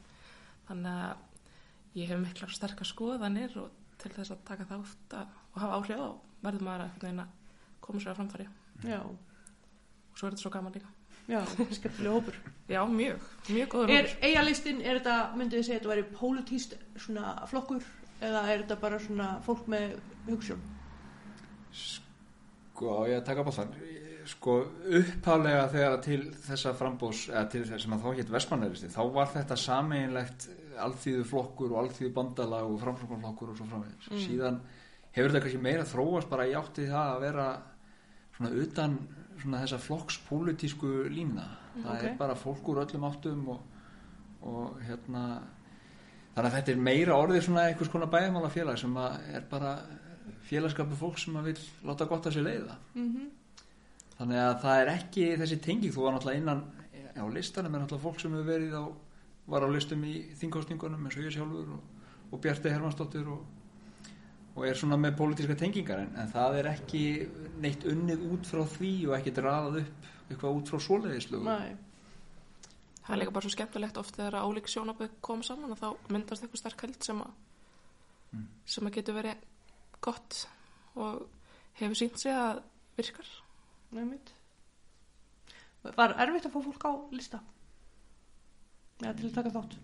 þannig 0.69 1.03
að 1.03 2.01
ég 2.01 2.09
hef 2.09 2.23
miklar 2.23 2.55
sterkar 2.57 2.89
skoðanir 2.89 3.59
og 3.61 3.77
til 4.01 4.13
þess 4.15 4.33
að 4.33 4.41
taka 4.49 4.67
þátt 4.71 5.17
að, 5.19 5.37
og 5.53 5.61
hafa 5.61 5.77
áhrif 5.77 6.01
á 6.01 6.09
verður 6.47 6.65
maður 6.65 6.81
að 6.81 6.89
einhvern 6.89 7.05
veginn 7.05 7.23
að 7.27 7.37
koma 7.85 8.01
sér 8.01 8.15
að 8.15 8.19
framfæri. 8.23 8.49
Já, 8.89 8.99
og 9.05 10.17
svo 10.17 10.25
er 10.25 10.33
þetta 10.33 10.45
svo 10.47 10.53
gaman 10.57 10.73
líka 10.73 10.89
já, 11.27 11.41
skemmtilega 11.71 12.13
hópur 12.17 12.36
Já, 12.71 12.79
mjög, 12.88 13.19
mjög 13.49 13.67
góður 13.73 13.91
er 13.91 14.05
hópur. 14.07 14.23
eigalistin, 14.27 14.81
er 14.81 14.99
þetta, 14.99 15.15
myndið 15.38 15.59
þið 15.59 15.65
segja 15.67 15.79
þetta 15.79 15.91
væri 15.93 16.05
pólitíst 16.19 16.75
svona 17.05 17.33
flokkur 17.51 17.83
eða 18.23 18.43
er 18.53 18.62
þetta 18.63 18.77
bara 18.81 18.99
svona 19.03 19.29
fólk 19.45 19.67
með 19.71 19.97
hugsun 20.29 20.62
Sko, 21.73 22.89
á 22.89 23.01
ég 23.09 23.19
að 23.19 23.25
taka 23.27 23.43
bóttan 23.45 23.73
sko, 24.29 24.53
upphálega 24.99 25.65
þegar 25.73 25.97
til 26.05 26.19
þessa 26.45 26.71
frambós, 26.79 27.25
eða 27.31 27.43
til 27.51 27.63
þess 27.67 27.88
að 27.89 28.03
þá 28.05 28.13
hétt 28.19 28.29
Vestmannæristi, 28.31 28.89
þá 28.93 29.01
var 29.17 29.27
þetta 29.33 29.57
sameinlegt 29.59 30.45
alþýðu 30.83 31.25
flokkur 31.29 31.73
og 31.75 31.81
alþýðu 31.83 32.13
bandalag 32.15 32.69
og 32.71 32.79
framframflokkur 32.81 33.51
og 33.51 33.59
svo 33.59 33.67
framvegis 33.69 34.07
Mm. 34.09 34.21
síðan 34.23 34.62
hefur 35.13 35.29
þetta 35.33 35.43
kannski 35.43 35.62
meira 35.62 35.83
þróast 35.86 36.29
bara 36.31 36.47
í 36.49 36.55
átti 36.57 36.88
það 36.89 37.12
að 37.17 37.19
vera 37.27 37.47
svona 38.38 38.53
utan 38.63 38.95
svona 39.43 39.62
þessa 39.63 39.82
flokkspólitísku 39.84 40.93
lína. 41.13 41.45
Það 41.75 41.91
ok. 41.93 42.08
er 42.10 42.17
bara 42.19 42.39
fólk 42.39 42.71
úr 42.73 42.82
öllum 42.86 43.06
áttum 43.10 43.45
og, 43.53 43.62
og 44.49 44.82
hérna 44.88 45.27
þannig 46.34 46.49
að 46.49 46.58
þetta 46.58 46.73
er 46.73 46.84
meira 46.89 47.19
orðið 47.19 47.45
svona 47.45 47.67
einhvers 47.69 47.91
konar 47.93 48.12
bæðmála 48.13 48.49
félag 48.53 48.82
sem 48.82 48.97
er 48.97 49.47
bara 49.51 49.77
félagskapu 50.47 50.97
fólk 50.97 51.21
sem 51.21 51.36
að 51.39 51.51
vil 51.51 51.58
láta 51.88 52.10
gott 52.10 52.27
að 52.27 52.38
sér 52.39 52.47
leiða. 52.49 52.77
Mm 52.97 53.32
þannig 54.17 54.39
að 54.39 54.53
það 54.63 54.82
er 54.82 54.91
ekki 54.93 55.25
þessi 55.41 55.60
tenging 55.63 55.93
þú 55.93 56.06
var 56.06 56.15
náttúrulega 56.15 56.41
innan 56.41 56.62
á 57.17 57.25
listanum 57.34 57.75
er 57.75 57.84
náttúrulega 57.84 58.06
fólk 58.06 58.21
sem 58.21 58.36
hefur 58.36 58.49
verið 58.49 58.75
á 58.77 58.84
var 59.49 59.65
á 59.65 59.69
listum 59.73 60.03
í 60.08 60.13
þingkostningunum 60.39 61.08
eins 61.08 61.17
og 61.17 61.25
ég 61.25 61.36
sjálfur 61.36 61.73
og, 61.75 61.82
og 62.32 62.41
Bjarti 62.43 62.71
Hermannsdóttir 62.71 63.27
og, 63.27 63.41
og 64.53 64.67
er 64.67 64.77
svona 64.77 64.99
með 65.01 65.15
pólitíska 65.17 65.55
tengingar 65.57 66.03
en, 66.03 66.11
en 66.19 66.29
það 66.29 66.59
er 66.59 66.69
ekki 66.73 67.03
neitt 67.63 67.87
unnið 67.89 68.27
út 68.31 68.49
frá 68.49 68.61
því 68.75 68.91
og 69.07 69.15
ekki 69.17 69.33
draðað 69.39 69.79
upp 69.81 70.11
eitthvað 70.29 70.59
út 70.59 70.69
frá 70.71 70.79
svoleiðislu 70.87 71.41
nei, 71.47 71.73
Það 73.03 73.15
er 73.15 73.19
líka 73.19 73.33
bara 73.35 73.43
svo 73.43 73.51
skemmtilegt 73.51 73.97
oft 73.99 74.15
þegar 74.15 74.37
að 74.39 74.45
ólík 74.47 74.69
sjónaböð 74.71 75.15
koma 75.25 75.43
saman 75.43 75.73
og 75.75 75.79
þá 75.81 76.13
myndast 76.13 76.45
eitthvað 76.45 76.61
sterk 76.61 76.85
held 76.85 77.01
sem 77.03 77.25
að 77.25 77.33
Mm. 78.33 78.47
sem 78.65 78.87
að 78.87 78.95
getur 78.97 79.13
verið 79.13 79.41
gott 80.01 80.47
og 80.97 81.27
hefur 81.77 81.97
sínt 81.99 82.17
sig 82.17 82.33
að 82.33 82.63
virkar. 82.97 83.27
Einmitt. 83.93 84.31
Var 85.83 86.15
erfitt 86.23 86.47
að 86.47 86.55
fá 86.55 86.63
fólk 86.65 86.87
á 86.89 86.93
lista? 87.13 87.41
Eða 89.03 89.13
til 89.19 89.27
að 89.29 89.35
taka 89.37 89.51
þátt 89.53 89.77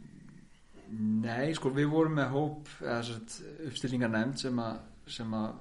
Nei, 0.98 1.54
sko 1.54 1.70
við 1.70 1.92
vorum 1.92 2.16
með 2.18 2.32
hóp 2.34 2.70
uppstillingar 3.68 4.10
nefnd 4.10 4.40
sem 4.42 4.62
að, 4.64 4.80
sem 5.06 5.34
að 5.38 5.52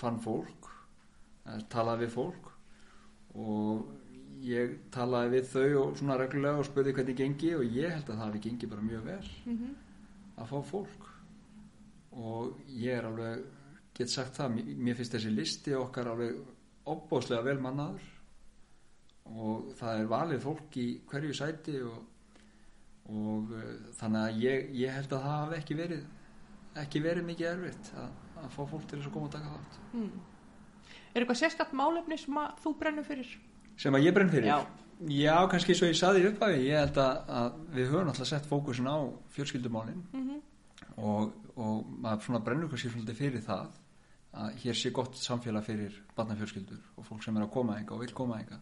fann 0.00 0.20
fólk 0.24 0.60
talaði 1.70 2.06
við 2.06 2.14
fólk. 2.14 2.50
Og 3.40 3.86
ég 4.44 4.76
talaði 4.94 5.32
við 5.36 5.48
þau 5.52 5.70
og 5.82 5.96
svona 6.00 6.18
reglulega 6.20 6.62
og 6.62 6.68
spurði 6.68 6.94
hvernig 6.96 7.18
gengi 7.18 7.54
og 7.56 7.64
ég 7.66 7.94
held 7.94 8.08
að 8.08 8.14
það 8.14 8.24
hafi 8.24 8.42
gengið 8.46 8.72
bara 8.74 8.86
mjög 8.86 9.06
vel. 9.06 9.30
Mm 9.44 9.56
-hmm. 9.58 9.74
að 10.36 10.46
fá 10.52 10.62
fólk. 10.62 11.08
Og 12.12 12.60
ég 12.66 12.98
er 12.98 13.04
alveg 13.04 13.44
get 13.94 14.10
sagt 14.10 14.36
það, 14.36 14.62
mér- 14.78 14.96
finnst 14.96 15.14
þessi 15.14 15.34
listi 15.34 15.74
okkar 15.74 16.06
alveg 16.08 16.36
opbóðslega 16.86 17.42
vel 17.42 17.60
mannaður. 17.60 18.02
Og 19.26 19.74
það 19.78 20.00
er 20.00 20.06
valið 20.06 20.40
fólk 20.40 20.76
í 20.76 21.00
hverju 21.06 21.32
sæti 21.34 21.82
og, 21.82 22.02
og 23.10 23.54
uh, 23.56 23.68
þannig 23.98 24.20
að 24.22 24.42
ég, 24.44 24.66
ég 24.80 24.96
held 24.96 25.12
að 25.12 25.24
það 25.26 25.36
hafi 25.36 25.60
ekki 25.60 25.78
verið 25.78 26.02
ekki 26.80 27.02
verið 27.02 27.26
mikið 27.26 27.48
erfitt 27.50 27.88
að, 27.98 28.10
að 28.40 28.52
fá 28.54 28.60
fólk 28.62 28.84
til 28.86 28.98
þess 28.98 29.08
að 29.10 29.14
koma 29.16 29.26
og 29.26 29.32
taka 29.34 29.54
þátt. 29.54 29.80
Mm. 29.92 30.12
er 31.14 31.24
eitthvað 31.24 31.40
sérstakt 31.40 31.74
málefni 31.74 32.20
sem 32.20 32.38
að 32.38 32.60
þú 32.62 32.76
brennur 32.82 33.08
fyrir? 33.08 33.32
Sem 33.80 33.96
að 33.96 34.06
ég 34.06 34.14
brenn 34.14 34.30
fyrir? 34.30 34.52
Já. 34.52 34.60
Já, 35.10 35.34
kannski 35.48 35.74
svo 35.74 35.88
ég 35.88 35.96
saði 35.96 36.26
upp 36.28 36.42
að 36.44 36.58
ég 36.60 36.76
held 36.76 36.98
að, 37.00 37.20
að 37.40 37.60
við 37.72 37.86
höfum 37.88 38.10
alltaf 38.12 38.28
sett 38.28 38.46
fókusin 38.46 38.90
á 38.92 38.98
fjölskyldumálin. 39.32 40.02
Mm 40.12 40.40
og, 41.00 41.32
og 41.56 41.86
maður 42.00 42.26
svona 42.26 42.42
brennur 42.44 42.70
kannski 42.70 42.90
svolítið 42.92 43.18
fyrir 43.18 43.44
það 43.44 43.78
að 44.40 44.58
hér 44.62 44.78
sé 44.78 44.92
gott 44.94 45.16
samfélag 45.18 45.66
fyrir 45.66 45.94
barnafjölskyldur 46.16 46.82
og 46.96 47.06
fólk 47.06 47.24
sem 47.24 47.36
er 47.36 47.46
að 47.46 47.54
koma 47.54 47.78
enga 47.80 47.96
og 47.96 48.04
vil 48.04 48.12
koma 48.14 48.38
enga 48.40 48.60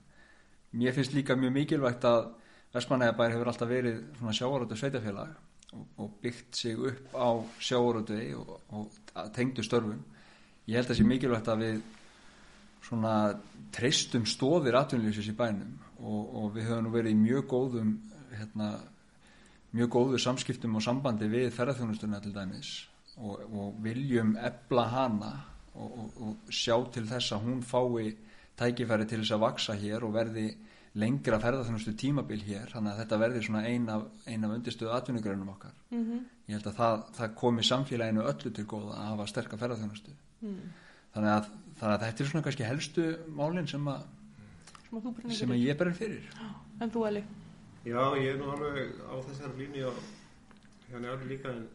mér 0.78 0.94
finnst 0.96 1.16
líka 1.16 1.36
mjög 1.36 1.54
mikilvægt 1.56 2.06
að 2.08 2.30
Vestmanæðabær 2.74 3.32
hefur 3.32 3.50
alltaf 3.52 3.70
verið 3.70 4.00
svona 4.18 4.34
sjávaröldu 4.36 4.76
sveitafélag 4.76 5.30
og, 5.72 5.84
og 5.96 6.10
byggt 6.22 6.56
sig 6.56 6.76
upp 6.76 7.14
á 7.16 7.28
sjáuröldvegi 7.64 8.34
og, 8.36 8.60
og 8.76 9.30
tengdu 9.36 9.64
störfum. 9.64 10.02
Ég 10.68 10.76
held 10.76 10.88
að 10.88 10.92
það 10.92 11.00
sé 11.00 11.08
mikilvægt 11.08 11.48
að 11.48 11.64
við 11.64 11.80
svona 12.84 13.14
treystum 13.74 14.26
stóðir 14.28 14.78
atvinnlýsins 14.78 15.32
í 15.32 15.36
bænum 15.36 15.74
og, 15.98 16.22
og 16.42 16.52
við 16.56 16.68
höfum 16.68 16.86
nú 16.86 16.92
verið 16.94 17.16
í 17.16 17.18
mjög 17.22 17.48
góðum 17.50 17.96
hérna, 18.36 18.70
mjög 19.76 19.92
góðu 19.96 20.20
samskiptum 20.22 20.76
og 20.78 20.84
sambandi 20.84 21.28
við 21.30 21.50
ferðarþjónustuna 21.56 22.20
til 22.24 22.34
dæmis 22.36 22.72
og, 23.18 23.74
viljum 23.82 24.36
ebla 24.38 24.86
hana 24.92 25.32
og 25.78 26.48
sjá 26.50 26.74
til 26.94 27.04
þess 27.06 27.34
að 27.34 27.44
hún 27.46 27.60
fái 27.62 28.14
tækifæri 28.58 29.06
til 29.06 29.20
þess 29.22 29.36
að 29.36 29.44
vaksa 29.44 29.76
hér 29.78 30.06
og 30.06 30.14
verði 30.16 30.48
lengra 30.98 31.38
ferðarþjónustu 31.42 31.94
tímabil 31.98 32.40
hér 32.46 32.72
þannig 32.72 32.92
að 32.92 33.00
þetta 33.02 33.20
verði 33.22 33.42
svona 33.46 33.62
ein 33.68 33.88
af, 33.92 34.04
ein 34.26 34.44
af 34.46 34.54
undirstöðu 34.56 34.92
atvinnugreinum 34.96 35.52
okkar 35.54 35.74
mm 35.90 36.04
-hmm. 36.04 36.20
ég 36.48 36.58
held 36.58 36.68
að 36.70 36.78
það, 36.80 37.02
það 37.18 37.34
komi 37.42 37.64
samfélaginu 37.70 38.26
öllu 38.32 38.52
til 38.52 38.66
góða 38.66 38.94
að 38.98 39.10
hafa 39.12 39.26
sterka 39.32 39.58
ferðarþjónustu 39.62 40.14
mm. 40.40 40.60
þannig 41.14 41.34
að, 41.34 41.50
þannig 41.80 41.94
að 41.94 42.06
þetta 42.06 42.24
er 42.24 42.30
svona 42.30 42.44
kannski 42.46 42.70
helstu 42.70 43.04
málinn 43.28 43.68
sem 43.68 43.88
að 43.88 44.06
sem 44.88 44.98
að, 44.98 45.32
sem 45.40 45.50
að 45.50 45.64
ég 45.66 45.78
berir 45.78 45.94
fyrir 45.94 46.30
En 46.82 46.90
þú 46.94 47.06
Eli? 47.08 47.24
Já, 47.84 48.02
ég 48.18 48.34
er 48.34 48.38
nú 48.38 48.50
alveg 48.52 48.94
á 49.02 49.14
þessari 49.26 49.58
línu 49.58 49.86
og 49.88 50.02
hjá 50.88 50.98
njáli 50.98 51.28
líka 51.28 51.50
en 51.50 51.66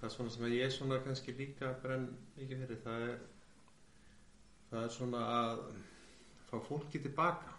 það 0.00 0.08
er 0.08 0.14
svona 0.14 0.30
sem 0.30 0.44
að 0.44 0.54
ég 0.56 0.64
er 0.66 0.72
svona 0.74 1.02
kannski 1.04 1.34
líka 1.38 1.72
brenn 1.82 2.08
mikið 2.36 2.62
fyrir 2.62 2.80
það 2.84 3.04
er 3.08 3.18
það 4.70 4.82
er 4.84 4.94
svona 4.96 5.20
að 5.34 5.60
fá 6.50 6.56
fólki 6.68 7.02
tilbaka 7.02 7.55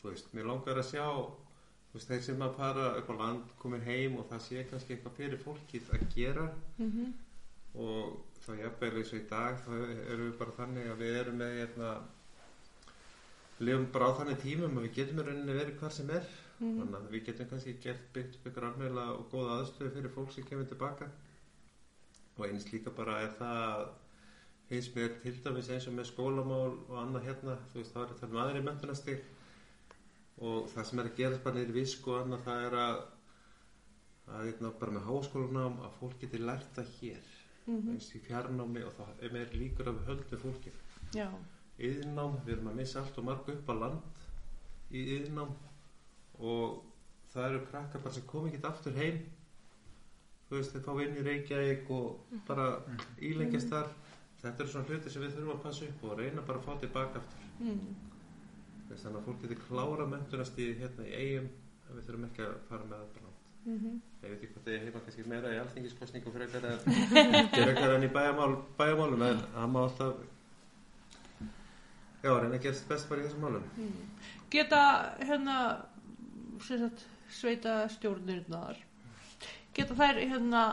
þú 0.00 0.10
veist, 0.10 0.32
mér 0.34 0.48
langar 0.50 0.80
að 0.80 0.88
sjá 0.90 1.06
þú 1.06 1.94
veist, 1.98 2.08
þeir 2.10 2.22
sem 2.22 2.42
að 2.46 2.80
upp 3.00 3.10
á 3.10 3.14
land 3.20 3.54
komin 3.62 3.86
heim 3.86 4.16
og 4.20 4.28
það 4.30 4.42
sé 4.46 4.64
kannski 4.70 4.96
eitthvað 4.96 5.16
fyrir 5.20 5.44
fólkið 5.44 5.92
að 5.92 6.06
gera 6.14 6.46
Mm 6.78 6.90
-hmm. 6.92 7.12
og 7.74 8.18
þá 8.46 8.52
jafnvel 8.62 8.96
eins 8.96 9.12
og 9.12 9.18
í 9.20 9.28
dag 9.30 9.58
þá 9.66 9.72
erum 10.12 10.30
við 10.30 10.38
bara 10.38 10.56
þannig 10.58 10.90
að 10.90 10.98
við 11.02 11.16
erum 11.20 11.36
með 11.40 11.58
hérna 11.60 11.90
við 13.58 13.66
lifum 13.68 13.86
bara 13.92 14.08
á 14.12 14.16
þannig 14.18 14.40
tímum 14.42 14.78
að 14.78 14.82
við 14.86 14.94
getum 14.98 15.20
í 15.20 15.22
rauninni 15.26 15.58
verið 15.60 15.78
hvar 15.80 15.92
sem 15.92 16.10
er 16.10 16.26
Mhm. 16.60 16.78
þannig 16.80 16.94
að 16.96 17.10
við 17.12 17.24
getum 17.26 17.48
kannski 17.50 17.72
gert 17.84 18.12
byggt 18.14 18.46
ykkur 18.46 18.64
alveglega 18.64 19.12
og 19.18 19.30
góða 19.32 19.56
aðstöðu 19.60 19.90
fyrir 19.92 20.14
fólk 20.14 20.32
sem 20.32 20.44
kemur 20.44 20.64
tilbaka 20.64 21.08
og 22.38 22.46
eins 22.46 22.72
líka 22.72 22.90
bara 22.90 23.20
er 23.20 23.32
það 23.40 23.88
finnst 24.68 24.96
mér 24.96 25.20
til 25.22 25.34
dæmis 25.44 25.68
eins 25.70 25.86
og 25.88 25.94
með 25.94 26.08
skólamál 26.10 26.72
og 26.88 26.96
annað 27.02 27.26
hérna 27.28 27.58
þú 27.72 27.74
veist 27.80 27.92
það 27.94 28.02
er 28.10 28.14
það 28.20 28.30
um 28.30 28.40
aðri 28.42 28.62
mentunastig 28.62 29.20
og 30.44 30.66
það 30.72 30.88
sem 30.88 30.98
er 31.00 31.10
að 31.10 31.20
gera 31.20 31.42
bara 31.44 31.56
niður 31.56 31.78
visk 31.78 32.08
og 32.08 32.18
annað 32.22 32.42
það 32.46 32.64
er 32.66 32.78
að 32.84 32.96
að 34.26 34.48
hérna 34.48 34.72
bara 34.80 34.94
með 34.96 35.06
háskólanám 35.06 35.76
að 35.86 35.98
fólk 36.00 36.16
geti 36.20 36.40
lært 36.42 36.72
það 36.74 36.88
hér. 37.00 37.28
Mhm. 37.66 37.92
eins 37.92 38.08
í 38.14 38.20
fjarnámi 38.22 38.82
og 38.86 38.92
það 38.94 39.22
er 39.22 39.54
líkur 39.54 39.88
að 39.88 39.98
við 39.98 40.08
höldum 40.10 40.42
fólki. 40.42 40.72
Já. 41.14 41.28
yðnám, 41.78 42.36
við 42.44 42.52
erum 42.54 42.68
að 42.70 42.76
missa 42.80 43.00
allt 43.00 43.18
og 43.18 43.24
marg 43.24 43.48
upp 43.52 43.68
á 43.68 43.74
land 43.76 44.02
í 44.90 45.02
yðnám 45.16 45.50
og 46.40 46.82
það 47.32 47.48
eru 47.50 47.66
krakkar 47.66 48.02
bara 48.02 48.14
sem 48.14 48.26
kom 48.26 48.46
ekki 48.48 48.62
aftur 48.64 48.96
heim. 48.96 49.18
Þú 50.48 50.56
veist, 50.56 50.72
þeir 50.72 50.84
fá 50.86 50.92
inn 51.02 51.18
í 51.18 51.24
Reykjavík 51.26 51.90
og 51.90 52.20
bara 52.46 52.66
ílengjast 53.18 53.68
þar. 53.68 53.88
Þetta 54.40 54.62
eru 54.62 54.72
svona 54.72 54.88
hluti 54.88 55.10
sem 55.10 55.22
við 55.22 55.34
þurfum 55.34 55.54
að 55.56 55.62
passa 55.62 55.84
upp 55.84 56.04
og 56.04 56.18
reyna 56.18 56.42
bara 56.46 56.58
að 56.58 56.64
fá 56.64 56.80
tilbaka 56.80 57.18
aftur. 57.18 57.46
Mm. 57.60 58.05
Þannig 58.86 59.20
að 59.20 59.24
fólk 59.26 59.40
getur 59.42 59.62
klára 59.66 60.06
mentunast 60.10 60.58
í 60.62 60.72
hérna 60.78 61.06
í 61.06 61.14
eigum 61.14 61.48
við 61.92 62.04
þurfum 62.06 62.28
ekki 62.30 62.44
að 62.46 62.58
fara 62.68 62.90
með 62.90 63.00
það 63.00 63.24
Mm 63.66 63.98
ég 64.22 64.30
veit 64.30 64.38
ekki 64.42 64.48
hvort 64.54 64.68
ég 64.70 64.84
heima 64.84 65.00
kannski 65.04 65.24
meira 65.30 65.50
í 65.54 65.58
alþingiskostningu 65.60 66.32
frekar 66.34 66.64
en, 66.66 66.78
frekar 67.54 67.94
en 67.96 68.06
í 68.06 68.10
bæjamál, 68.14 68.56
bæjamálum 68.78 69.22
en 69.26 69.42
það 69.52 69.68
má 69.72 69.78
alltaf 69.82 70.22
já, 72.22 72.30
reyna 72.30 72.56
að 72.56 72.62
gera 72.64 72.78
sitt 72.78 72.88
best 72.90 73.08
bara 73.10 73.22
í 73.22 73.26
þessum 73.26 73.44
málum. 73.46 73.68
Geta 74.50 74.80
hérna 75.20 75.56
sagt, 76.66 77.06
sveita 77.30 77.76
stjórnirnar 77.94 78.80
geta 79.76 79.98
þær 79.98 80.22
hérna 80.22 80.64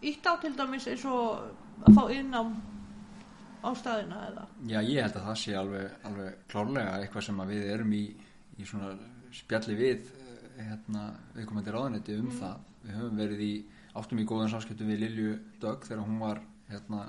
ítt 0.00 0.28
á 0.28 0.32
til 0.40 0.54
dæmis 0.56 0.88
eins 0.88 1.04
og 1.08 1.48
að 1.84 1.98
fá 1.98 2.04
innám 2.14 2.54
á 2.56 2.77
staðina 3.78 4.20
eða 4.28 4.44
Já, 4.68 4.78
ég 4.80 5.02
held 5.02 5.16
að 5.18 5.26
það 5.28 5.38
sé 5.42 5.56
alveg, 5.58 5.96
alveg 6.08 6.38
klárlega 6.52 6.94
eitthvað 6.98 7.26
sem 7.28 7.42
við 7.50 7.70
erum 7.74 7.94
í, 7.96 8.04
í 8.58 8.68
svona 8.68 8.92
spjalli 9.38 9.76
við 9.78 10.08
eh, 10.08 10.62
hérna, 10.70 11.08
viðkomandi 11.36 11.74
ráðanetti 11.74 12.18
um 12.18 12.30
það. 12.38 12.64
Við 12.84 12.96
höfum 12.98 13.20
verið 13.22 13.44
í, 13.44 13.52
áttum 13.98 14.22
í 14.22 14.26
góðan 14.28 14.52
sáskiptum 14.54 14.90
við 14.92 15.04
Lilju 15.04 15.34
Dögg 15.62 15.86
þegar 15.88 16.04
hún 16.06 16.22
var 16.22 16.42
hérna, 16.70 17.04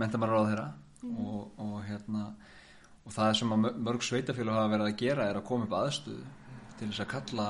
mentamara 0.00 0.36
ráð 0.36 0.50
þeirra 0.52 0.68
og, 1.08 1.60
og 1.62 1.78
hérna 1.86 2.24
og 3.08 3.14
það 3.14 3.36
sem 3.38 3.54
mörg 3.54 4.04
sveitafélag 4.04 4.58
hafa 4.58 4.72
verið 4.74 4.90
að 4.90 5.00
gera 5.00 5.28
er 5.30 5.38
að 5.38 5.46
koma 5.48 5.64
upp 5.64 5.76
aðstöðu 5.78 6.26
til 6.78 6.90
þess 6.90 7.02
að 7.02 7.12
kalla 7.14 7.46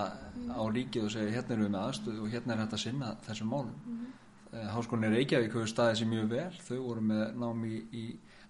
á 0.55 0.63
ríkið 0.73 1.07
og 1.09 1.13
segja 1.13 1.35
hérna 1.35 1.55
erum 1.57 1.67
við 1.67 1.73
með 1.75 1.87
aðstöðu 1.87 2.23
og 2.23 2.33
hérna 2.33 2.55
er 2.55 2.63
hægt 2.63 2.77
að 2.77 2.83
sinna 2.85 3.11
þessum 3.27 3.51
málum. 3.53 3.75
Eh, 3.89 4.18
Háskólinni 4.73 5.11
Reykjavík 5.17 5.53
hefur 5.55 5.71
staðið 5.71 6.01
sér 6.01 6.11
mjög 6.13 6.29
vel. 6.33 6.51
Þau 6.69 6.79
voru 6.85 7.05
með 7.13 7.25
nám 7.43 7.65
í, 7.69 7.79
í 7.93 8.05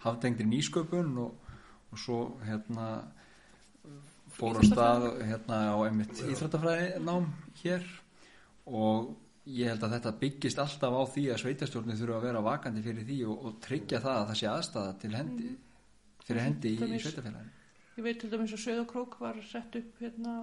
hafdengri 0.05 0.47
nýsköpun 0.49 1.14
og, 1.25 1.55
og 1.92 1.99
svo 2.03 2.18
hérna 2.47 2.88
fór 4.38 4.61
á 4.61 4.62
stað 4.66 5.07
hérna 5.27 5.59
á 5.75 5.77
einmitt 5.87 6.21
íþrættafræði 6.23 7.01
nám 7.07 7.31
hér. 7.62 7.87
Og 8.68 9.14
ég 9.49 9.71
held 9.73 9.85
að 9.87 9.94
þetta 9.97 10.12
byggist 10.21 10.59
alltaf 10.61 10.92
á 10.92 11.03
því 11.14 11.23
að 11.33 11.40
sveitastjórnir 11.42 11.97
þurfa 11.99 12.18
að 12.21 12.27
vera 12.29 12.42
vakandi 12.44 12.83
fyrir 12.85 13.07
því 13.09 13.18
og, 13.33 13.44
og 13.49 13.61
tryggja 13.64 14.01
það 14.05 14.18
að 14.21 14.27
það 14.29 14.38
sé 14.42 14.49
aðstæða 14.53 14.97
til 15.05 15.12
hendi 15.16 15.53
fyrir 16.29 16.44
hendi 16.44 16.73
í, 16.75 16.81
í 16.85 16.99
sveitafélaginu 17.01 17.55
ég 17.99 18.05
veit 18.05 18.18
til 18.21 18.29
dæmis 18.31 18.53
að 18.53 18.61
Söðakrók 18.66 19.16
var 19.23 19.38
sett 19.49 19.79
upp 19.81 20.03
hérna 20.05 20.35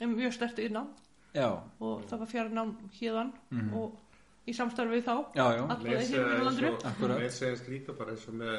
mjög 0.00 0.32
stert 0.38 0.62
innám 0.64 0.88
Já, 1.36 1.50
og 1.84 2.06
það 2.08 2.22
var 2.24 2.30
fjarnám 2.32 2.72
hérðan 2.96 3.34
Mhm. 3.52 3.68
og 3.76 4.00
í 4.48 4.54
samstarfi 4.56 4.98
við 4.98 5.04
þá. 5.06 5.14
Alla 5.38 5.78
leið 5.82 6.12
hér 6.12 6.26
í. 6.66 6.72
Akkúrat. 6.90 7.18
Mér 7.22 7.30
segist 7.36 7.68
líka 7.70 7.92
bara 7.98 8.10
eins 8.16 8.26
og 8.28 8.34
með 8.40 8.58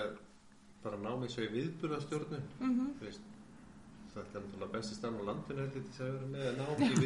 bara 0.84 0.98
námið 1.04 1.30
svo 1.36 1.44
í 1.44 1.52
viðburðastjórnun. 1.58 2.44
Mm 2.60 2.90
veist 3.04 3.30
þetta 4.14 4.38
er 4.38 4.44
náttúrulega 4.44 4.74
besti 4.78 4.94
stann 4.96 5.16
á 5.18 5.24
landinu 5.26 5.64
að 5.66 6.12
vera 6.14 6.28
með 6.34 6.50
nám 6.60 6.76
í 6.78 6.98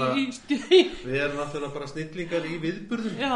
að 0.00 0.14
við 1.04 1.18
erum 1.20 1.40
náttúrulega 1.42 1.74
bara 1.74 1.88
snillingar 1.90 2.46
í 2.48 2.54
viðburðum. 2.62 3.18
Já, 3.20 3.34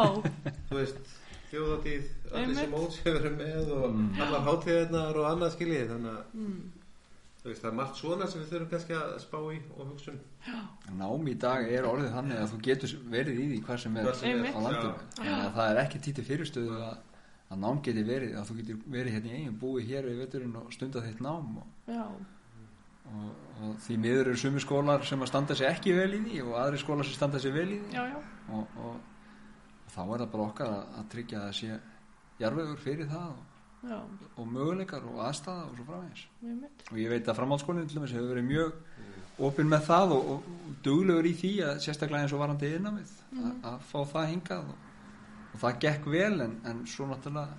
þú 0.71 0.79
veist 0.79 1.11
þjóðatíð, 1.53 2.07
allir 2.33 2.57
sem 2.57 2.73
verður 3.05 3.35
með 3.37 3.73
og 3.77 3.89
Mm. 3.93 4.21
allar 4.25 4.47
hátíðarnar 4.47 5.19
og 5.21 5.27
annað 5.29 5.53
skiljið 5.59 5.91
þannig 5.93 6.13
að 6.13 6.23
mm, 6.33 6.61
veist, 7.51 7.63
það 7.63 7.71
er 7.71 7.77
margt 7.79 7.99
svona 7.99 8.27
sem 8.31 8.43
við 8.43 8.51
þurfum 8.53 8.69
kannski 8.71 8.97
að 8.99 9.15
spá 9.23 9.39
í 9.51 9.61
og 9.75 9.89
hugsa 9.91 10.13
um. 10.13 10.19
Nám 10.99 11.31
í 11.31 11.35
dag 11.43 11.71
er 11.75 11.89
orðið 11.89 12.13
þannig 12.17 12.43
að 12.43 12.53
þú 12.53 12.61
getur 12.69 12.93
verið 13.15 13.41
í 13.41 13.47
því 13.53 13.63
hvað 13.67 13.81
sem 13.85 13.97
er 13.99 14.11
sem 14.19 14.45
er, 14.45 14.53
á. 14.53 14.61
Þannig 15.19 15.33
að 15.39 15.49
það 15.57 15.71
er 15.71 15.81
ekki 15.83 16.03
títi 16.07 16.27
fyrirstöðu 16.29 16.79
að, 16.87 17.01
að 17.49 17.63
nám 17.65 17.83
geti 17.89 18.07
verið, 18.07 18.37
að 18.39 18.51
þú 18.51 18.59
getur 18.61 18.81
verið 18.97 19.17
hérna 19.17 19.33
í 19.33 19.41
eigin, 19.41 19.59
búið 19.63 19.91
hér 19.91 20.09
við 20.11 20.23
veturinn 20.23 20.59
og 20.63 20.73
stunda 20.77 21.05
þitt 21.05 21.23
nám 21.25 21.63
og, 21.63 21.71
já, 21.91 22.05
og, 23.13 23.31
og 23.63 23.79
því 23.87 24.01
miður 24.07 24.27
eru 24.27 24.43
sumi 24.45 24.63
skólar 24.63 25.07
sem 25.09 25.25
að 25.25 25.33
standa 25.33 25.59
sig 25.59 25.71
ekki 25.71 25.97
vel 25.99 26.11
í 26.15 26.23
því 26.29 26.45
og 26.47 26.59
aðri 26.63 26.83
skólar 26.83 27.09
sem 27.09 27.19
standa 27.19 27.43
sig 27.43 27.55
vel 27.55 27.69
í 27.69 27.81
því. 27.81 27.97
Já, 27.97 28.05
já. 28.13 28.21
Og, 28.53 28.77
og, 28.87 29.01
og 29.83 29.97
þá 29.97 30.03
er 30.05 30.23
það 30.23 30.29
bara 30.37 30.47
okkar 30.47 30.77
að, 30.77 30.85
að 31.01 31.09
tryggja 31.17 31.47
að 31.49 31.57
sé 31.59 31.81
jarvegur 32.43 32.81
fyrir 32.83 33.11
það 33.11 33.33
og, 33.35 33.49
já, 33.83 33.99
og 34.37 34.47
möguleikar 34.53 35.05
og 35.11 35.21
aðstæða 35.27 35.65
og 35.69 35.77
svo 35.77 36.01
mitt 36.43 36.85
og 36.93 36.99
ég 36.99 37.09
veit 37.11 37.29
að 37.29 37.39
framhaldsskólinn 37.41 37.89
til 37.89 37.99
dæmis 37.99 38.13
hefur 38.15 38.31
verið 38.35 38.49
mjög 38.51 38.73
opinn 39.43 39.69
með 39.73 39.87
það 39.89 40.13
og, 40.17 40.31
og 40.37 40.77
duglegur 40.85 41.27
í 41.27 41.35
því 41.35 41.53
að 41.67 41.81
sérstaklega 41.87 42.23
eins 42.27 42.33
og 42.37 42.43
varandi 42.45 42.73
yðnamið 42.77 43.13
Mhm. 43.33 43.53
að 43.65 43.79
fá 43.89 43.99
það 44.13 44.27
hingað 44.29 44.67
og, 44.69 44.89
og 45.55 45.61
það 45.63 45.79
gekk 45.81 46.07
vel 46.13 46.41
en, 46.45 46.61
en 46.69 46.83
svo 46.87 47.07
náttúrulega 47.09 47.55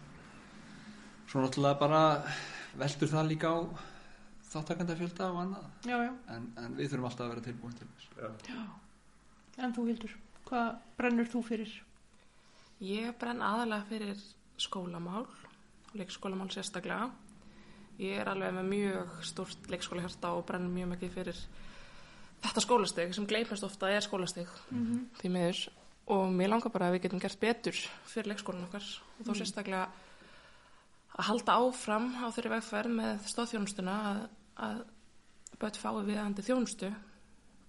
svo 1.27 1.41
náttúrulega 1.41 1.79
bara 1.79 2.01
veldur 2.77 3.09
það 3.09 3.27
líka 3.31 3.49
á 3.49 3.59
þáttakandafjölda 4.53 5.27
og 5.33 5.39
annað. 5.41 5.63
Já, 5.89 5.97
já, 6.05 6.12
en, 6.36 6.43
en 6.62 6.75
við 6.77 6.91
þurfum 6.91 7.07
alltaf 7.09 7.25
að 7.25 7.31
vera 7.33 7.45
tilbúin 7.47 7.73
til 7.79 7.88
þess. 7.89 8.09
Já. 8.53 8.65
en 9.63 9.73
þú 9.73 9.86
Hildur 9.89 10.13
hvað 10.45 10.69
brennur 10.99 11.29
þú 11.31 11.41
fyrir? 11.47 11.71
Ég 12.83 13.15
brenn 13.17 13.41
aðalega 13.41 13.88
fyrir 13.89 14.21
skólamál, 14.62 15.25
leikskólamál 15.97 16.49
sérstaklega. 16.53 17.10
Ég 18.01 18.17
er 18.17 18.29
alveg 18.32 18.56
með 18.56 18.69
mjög 18.71 19.17
stórt 19.29 19.69
leikskólahjarta 19.69 20.34
og 20.34 20.45
brenn 20.47 20.71
mjög 20.73 20.93
mikið 20.95 21.13
fyrir 21.13 21.41
þetta 22.43 22.63
skólasteg 22.63 23.13
sem 23.15 23.27
gleipast 23.29 23.65
ofta 23.67 23.91
er 23.93 24.03
skólasteg 24.03 24.49
mm 24.69 25.06
því 25.21 25.34
miður. 25.36 25.62
Og 26.13 26.34
mér 26.36 26.49
langar 26.51 26.73
bara 26.73 26.89
að 26.89 26.97
við 26.97 27.06
getum 27.06 27.21
gert 27.23 27.39
betur 27.39 27.77
fyrir 28.12 28.34
leikskólan 28.34 28.65
okkar 28.65 28.84
og 28.84 29.27
þá 29.27 29.34
sérstaklega 29.39 29.86
að 31.13 31.27
halda 31.29 31.56
áfram 31.62 32.10
á 32.19 32.27
þeirri 32.34 32.51
vegferð 32.58 32.95
með 32.97 33.29
stóðþjónustuna 33.32 33.95
að, 34.10 34.21
að 34.67 34.82
börn 35.62 35.79
fái 35.79 36.03
viðandi 36.10 36.43
þjónustu. 36.43 36.89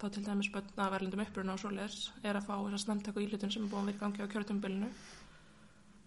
Þá 0.01 0.07
til 0.11 0.25
dæmis 0.27 0.51
börn 0.51 0.73
að 0.75 0.97
verðlindum 0.97 1.23
uppruna 1.23 1.55
og 1.55 1.61
svoleiðis 1.63 2.09
er 2.25 2.35
að 2.35 2.49
fá 2.49 2.57
þess 2.57 2.79
að 2.81 2.83
snemtæku 2.87 3.23
ílutun 3.23 3.55
sem 3.55 3.63
er 3.63 3.71
búin 3.71 3.85
að 3.85 3.93
vera 3.93 3.97
í 3.97 4.03
gangi 4.03 4.27
á 4.27 4.33
kjörtumbilinu 4.33 4.89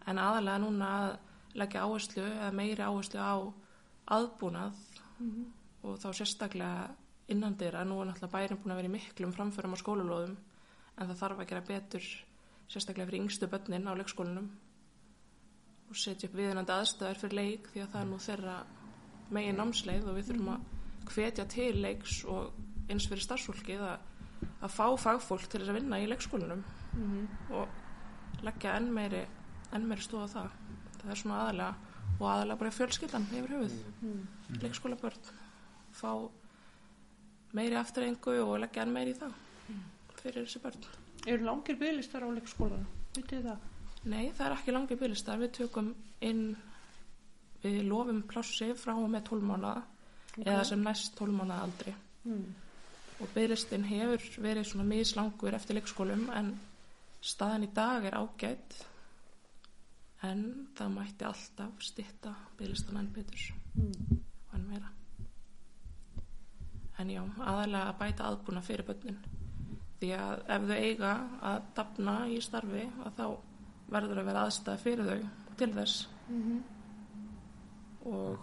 en 0.08 0.20
aðalega 0.24 0.64
núna 0.64 0.90
að 0.98 1.16
leggja 1.56 1.84
áherslu 1.86 2.24
eða 2.24 2.52
meiri 2.52 2.84
áherslu 2.84 3.20
á 3.22 3.36
aðbúnað 4.18 4.74
og 5.84 6.00
þá 6.00 6.10
sérstaklega 6.14 6.90
innandir 7.28 7.76
að 7.76 7.90
nú 7.90 8.02
er 8.02 8.08
náttúrulega 8.08 8.34
bærin 8.34 8.62
búin 8.62 8.72
að 8.72 8.80
vera 8.82 8.88
í 8.88 8.96
miklum 8.96 9.34
framförum 9.36 9.76
á 9.76 9.82
skólalóðum 9.82 10.38
en 10.98 11.08
það 11.08 11.20
þarf 11.22 11.40
að 11.40 11.50
gera 11.50 11.68
betur 11.68 12.08
sérstaklega 12.68 13.10
fyrir 13.10 13.24
yngstu 13.24 13.50
börnin 13.52 13.88
á 13.88 13.94
leikskólanum 14.00 14.48
og 15.88 15.96
setja 15.96 16.30
upp 16.30 16.36
viðinandi 16.36 16.74
aðstæður 16.74 17.22
fyrir 17.22 17.38
leik 17.40 17.70
því 17.72 17.84
að 17.84 17.92
það 17.94 18.02
er 18.02 18.10
nú 18.12 18.20
þeirra 18.20 18.56
megin 19.38 19.60
námsleið 19.60 20.08
og 20.08 20.18
við 20.18 20.30
þurfum 20.30 20.54
að 20.54 21.12
hvetja 21.12 21.46
til 21.52 21.74
leiks 21.82 22.24
og 22.28 22.54
eins 22.92 23.08
fyrir 23.08 23.24
starfsfólkið 23.24 23.84
að, 23.88 24.00
að 24.64 24.74
fá 24.76 24.88
fagfólk 25.00 25.48
til 25.48 25.62
þess 25.62 25.72
að 25.72 25.80
vinna 25.80 26.00
í 26.00 26.08
leikskólanum 26.08 26.64
og 27.52 28.44
leggja 28.44 28.76
enn 28.78 28.92
meiri, 28.94 29.24
enn 29.74 29.88
meiri 29.88 30.02
stóð 30.04 30.28
á 30.28 30.36
það. 30.36 30.58
Það 31.08 31.14
er 31.14 31.22
svona 31.22 31.42
aðalega 31.46 31.98
og 32.18 32.26
aðalega 32.28 32.60
bara 32.60 32.76
fjölskyldan 32.76 33.28
yfir 33.32 33.54
höfuð. 33.56 33.76
Leikskólabörn 34.60 35.30
fá 35.96 36.12
meiri 37.56 37.78
afturrengu 37.80 38.34
og 38.44 38.58
leggja 38.60 38.84
enn 38.84 38.92
meiri 38.92 39.14
í 39.16 39.18
það 39.18 39.38
fyrir 40.20 40.44
þessi 40.44 40.62
börn. 40.66 40.88
Eru 41.28 41.48
langir 41.48 41.78
bygglistar 41.80 42.26
á 42.26 42.30
leikskólanu? 42.36 42.88
Vitið 43.16 43.48
það? 43.48 43.66
Nei, 44.08 44.26
það 44.36 44.46
er 44.48 44.56
ekki 44.58 44.76
langið 44.76 45.02
byggistar. 45.02 45.40
Við 45.42 45.54
tökum 45.62 45.94
inn, 46.28 46.44
við 47.64 47.80
lofum 47.88 48.22
plássi 48.28 48.72
frá 48.76 48.96
og 48.98 49.08
með 49.14 49.30
12 49.32 49.48
mánuða 49.48 49.82
eða 50.44 50.64
sem 50.68 50.84
næst 50.84 51.16
12 51.20 51.38
mánuða 51.40 51.62
aldri. 51.68 51.96
Mm. 52.28 52.46
Og 53.24 53.34
byggistin 53.34 53.88
hefur 53.88 54.28
verið 54.44 54.70
svona 54.70 54.88
mislangur 54.92 55.56
eftir 55.58 55.80
leikskólum 55.80 56.28
en 56.36 56.54
staðan 57.24 57.66
í 57.66 57.72
dag 57.74 58.06
er 58.06 58.20
ágætt 58.20 58.78
en 60.24 60.68
það 60.76 60.94
mætti 60.96 61.26
alltaf 61.26 61.82
stitta 61.86 62.34
byggistan 62.58 62.98
enn 62.98 63.12
betur 63.14 63.54
Mm. 63.78 63.92
og 64.50 64.56
enn 64.56 64.68
meira. 64.70 64.90
En 67.00 67.10
já, 67.10 67.22
aðalega 67.38 67.92
að 67.92 67.98
bæta 68.00 68.24
aðbúna 68.32 68.62
fyrir 68.66 68.86
börnin. 68.88 69.18
Því 70.00 70.10
að 70.18 70.40
ef 70.56 70.62
þau 70.70 70.78
eiga 70.78 71.12
að 71.42 71.62
dafna 71.76 72.16
í 72.30 72.40
starfi 72.42 72.88
að 73.06 73.14
þá 73.20 73.38
verður 73.92 74.18
að 74.22 74.26
vera 74.26 74.46
aðstæða 74.48 74.78
fyrir 74.82 75.06
þau 75.06 75.30
til 75.58 75.74
þess 75.74 76.08
Mhm. 76.30 76.64
og 78.06 78.40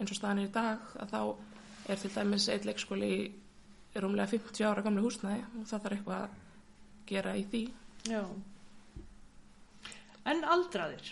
eins 0.00 0.10
og 0.10 0.16
staðan 0.16 0.38
er 0.38 0.48
í 0.48 0.52
dag 0.52 0.78
að 1.00 1.10
þá 1.10 1.36
er 1.88 1.96
til 1.96 2.10
dæmis 2.14 2.48
eitt 2.48 2.64
leikskóli 2.64 3.10
í 3.10 4.00
rúmlega 4.00 4.28
50 4.28 4.64
ára 4.68 4.82
gamli 4.82 5.02
húsnæði 5.02 5.42
og 5.58 5.66
það 5.66 5.80
þarf 5.82 5.96
eitthvað 5.98 6.22
að 6.22 6.30
gera 7.06 7.34
í 7.36 7.44
því. 7.50 7.62
Já. 8.04 8.22
En 10.30 10.44
aldraðir? 10.54 11.08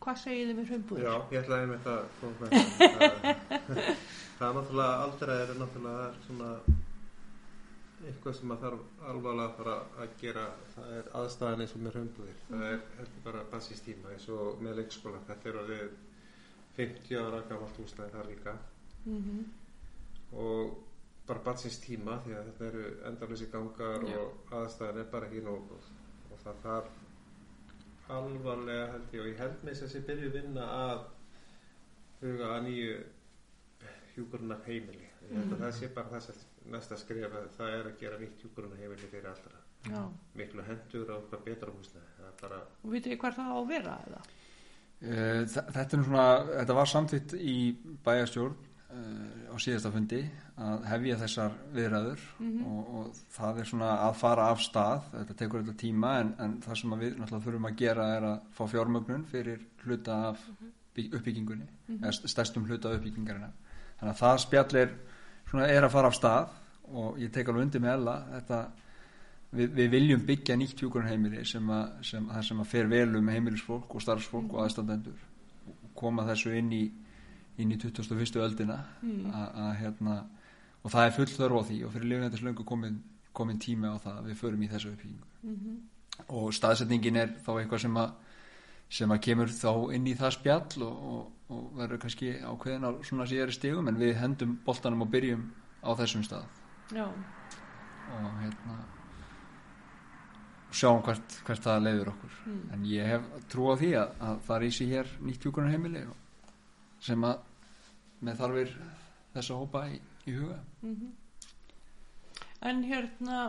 Hvað 0.00 0.16
segið 0.22 0.48
þið 0.48 0.56
með 0.58 0.68
hraumbúðir? 0.72 1.04
Já, 1.04 1.14
ég 1.34 1.42
ætlaði 1.42 1.66
með 1.68 1.80
það. 1.84 2.02
Það- 4.38 4.48
er 4.48 4.54
náttúrulega 4.54 5.00
aldrei 5.04 5.34
er 5.42 5.50
náttúrulega 5.58 6.06
svona 6.26 6.50
eitthvað 8.08 8.36
sem 8.38 8.52
að 8.54 8.60
þarf 8.62 8.82
alvarlega 9.10 9.48
að 9.48 9.56
fara 9.58 9.74
að 10.04 10.12
gera 10.20 10.44
það 10.74 10.92
er 11.00 11.08
aðstæðan 11.20 11.62
eins 11.64 11.74
og 11.74 11.80
með 11.82 11.96
römbúðir 11.98 12.38
það 12.50 12.62
er 12.68 12.84
heldur 12.98 13.24
bara 13.24 13.40
basistíma 13.52 14.12
eins 14.14 14.28
og 14.36 14.60
með 14.62 14.76
leikskóla 14.78 15.22
þetta 15.26 15.50
er 15.52 15.58
orðið 15.64 15.96
50 16.78 17.18
ára 17.24 17.40
gamalt 17.50 17.80
húsnæði 17.82 18.12
þar 18.14 18.30
líka 18.30 18.54
Mhm. 19.08 19.42
og 20.44 20.78
bara 21.26 21.42
batsins 21.50 21.80
tíma 21.82 22.20
því 22.24 22.36
að 22.38 22.46
þetta 22.52 22.68
eru 22.70 22.84
endarleysi 23.10 23.50
gangar 23.52 24.06
Já. 24.06 24.16
og 24.22 24.54
aðstæðan 24.62 25.00
er 25.02 25.10
bara 25.12 25.26
ekki 25.26 25.42
nóg 25.42 25.74
og 25.74 26.38
það 26.44 26.62
þarf 26.62 26.97
alvarlega 28.16 28.88
held 28.94 29.14
ég 29.14 29.22
og 29.22 29.30
ég 29.30 29.40
held 29.42 29.62
með 29.62 29.72
þess 29.72 29.82
að 29.84 29.88
þessi 29.88 30.04
byrju 30.08 30.32
vinna 30.34 30.66
að 30.78 31.06
huga 32.22 32.50
að 32.56 32.66
nýju 32.68 32.96
hjúkurnar 34.14 34.62
heimili 34.66 35.06
ég 35.28 35.52
að 35.52 35.62
það 35.62 35.74
sé 35.78 35.90
bara 35.94 36.12
þess 36.16 36.32
að 36.32 36.44
næsta 36.72 36.98
skref 37.00 37.36
að 37.38 37.48
það 37.56 37.74
er 37.76 37.90
að 37.90 37.98
gera 38.02 38.20
nýtt 38.22 38.44
hjúkurnar 38.44 38.80
heimili 38.80 39.10
fyrir 39.12 39.30
allra 39.32 39.64
Já. 39.88 40.00
miklu 40.34 40.64
hendur 40.66 41.12
og 41.14 41.36
betra 41.44 41.70
er 41.70 42.32
bara 42.40 42.62
Og 42.82 42.90
vitið 42.92 43.12
þið 43.14 43.20
hvað 43.22 43.38
það 43.38 43.52
á 43.52 43.56
að 43.58 43.68
vera 43.72 43.98
eða? 44.08 44.22
Eh, 44.98 45.42
Þetta, 45.46 45.84
er 45.84 46.00
nú 46.00 46.06
svona, 46.08 46.26
þetta 46.48 46.76
var 46.80 46.90
samþitt 46.92 47.34
í 47.38 47.58
bæjarstjórn 48.08 48.56
uh, 48.56 48.67
á 48.88 49.56
síðasta 49.60 49.90
fundi 49.92 50.22
að 50.56 50.84
hefja 50.88 51.16
þessar 51.20 51.56
viðræður 51.76 52.22
og, 52.40 52.78
og 52.98 53.18
það 53.36 53.58
er 53.60 53.68
svona 53.68 53.90
að 54.06 54.14
fara 54.16 54.46
af 54.52 54.62
stað, 54.64 55.10
þetta 55.12 55.36
tekur 55.42 55.62
þetta 55.64 55.80
tíma 55.82 56.12
en, 56.22 56.30
en 56.40 56.54
það 56.64 56.80
sem 56.80 56.94
við 57.02 57.18
náttúrulega 57.18 57.44
þurfum 57.44 57.68
að 57.68 57.76
gera 57.82 58.06
er 58.16 58.28
að 58.30 58.38
fá 58.56 58.62
fjármögnun 58.72 59.26
fyrir 59.28 59.60
hluta 59.84 60.16
af 60.30 60.46
bygg, 60.96 61.14
uppbyggingunni 61.18 61.68
eða 61.98 62.14
st- 62.16 62.32
stærstum 62.32 62.64
hluta 62.64 62.94
uppbyggingarina 62.96 63.50
þannig 64.00 64.14
að 64.14 64.22
það 64.22 64.42
spjall 64.46 64.80
er, 64.82 64.96
svona, 65.50 65.68
er 65.68 65.84
að 65.84 65.94
fara 65.98 66.08
af 66.12 66.16
stað 66.16 66.56
og 66.88 67.18
ég 67.20 67.32
tek 67.32 67.48
alveg 67.50 67.66
undir 67.66 67.82
með 67.84 67.96
Ella. 67.98 68.14
Þetta 68.38 68.58
við, 69.58 69.72
við 69.76 69.90
viljum 69.92 70.22
byggja 70.28 70.56
nýtt 70.56 70.80
hjúkurheimili 70.82 71.44
sem 71.48 71.68
að, 71.72 71.90
sem, 72.08 72.30
sem 72.48 72.62
að 72.62 72.70
fer 72.70 72.88
vel 72.88 73.10
um 73.18 73.28
heimilisfólk 73.32 73.94
og 73.94 74.04
starfsfólk 74.04 74.54
og 74.54 74.62
aðstandendur. 74.64 75.18
Og 75.68 75.90
koma 75.98 76.24
þessu 76.28 76.54
inn 76.56 76.72
í 76.72 76.82
inn 77.58 77.72
í 77.72 77.78
21. 77.78 78.40
öldina 78.44 78.78
a- 79.34 79.52
að 79.68 79.76
hérna 79.82 80.16
og 80.84 80.90
það 80.90 81.06
er 81.06 81.10
full 81.16 81.26
þörf 81.26 81.58
á 81.58 81.62
því 81.68 81.78
og 81.84 81.92
fyrir 81.92 82.08
lifnættis 82.12 82.42
löngu 82.46 82.64
komin, 82.64 83.02
komin 83.34 83.58
tími 83.58 83.86
á 83.90 83.96
það. 83.98 84.18
Að 84.22 84.26
við 84.30 84.36
förum 84.42 84.62
í 84.62 84.68
þessu 84.70 84.92
uppbyggingu. 84.92 85.24
Og 86.28 86.52
staðsetningin 86.54 87.16
er 87.16 87.28
þá 87.44 87.50
eitthvað 87.60 87.80
sem 87.80 87.94
að 87.96 88.10
sem 88.90 89.10
að 89.12 89.20
kemur 89.20 89.46
þá 89.52 89.72
inn 89.94 90.06
í 90.06 90.14
það 90.16 90.32
spjall 90.32 90.82
og, 90.82 91.02
og, 91.12 91.32
og 91.50 91.64
verður 91.76 91.98
kannski 92.00 92.30
ákveðin 92.40 92.86
á 92.88 92.90
svona 93.04 93.26
síðari 93.28 93.52
stigum 93.52 93.88
en 93.88 93.98
við 94.00 94.14
hendum 94.16 94.54
boltanum 94.64 95.02
og 95.04 95.10
byrjum 95.12 95.42
á 95.84 95.90
þessum 95.98 96.24
stað. 96.24 96.46
Já. 96.96 97.04
og 97.04 98.30
hérna 98.40 98.78
sjáum 100.72 101.02
hvert, 101.04 101.36
hvert 101.46 101.62
það 101.64 101.82
leiður 101.84 102.10
okkur. 102.14 102.38
En 102.72 102.84
ég 102.88 103.06
hef 103.12 103.28
trú 103.52 103.68
á 103.72 103.74
því 103.80 103.90
að, 104.00 104.10
að 104.28 104.40
það 104.48 104.64
í 104.66 104.70
sig 104.78 104.88
hér 104.92 105.12
nýtt 105.24 105.44
hjúkunarheimili 105.46 106.02
og- 106.08 106.16
sem 107.04 107.24
að 107.24 107.38
með 108.26 108.38
þarfir 108.40 108.72
þessa 109.36 109.58
hópa 109.60 109.84
í, 109.92 109.98
í 110.26 110.34
huga 110.34 110.58
En 112.68 112.80
hérna, 112.82 113.42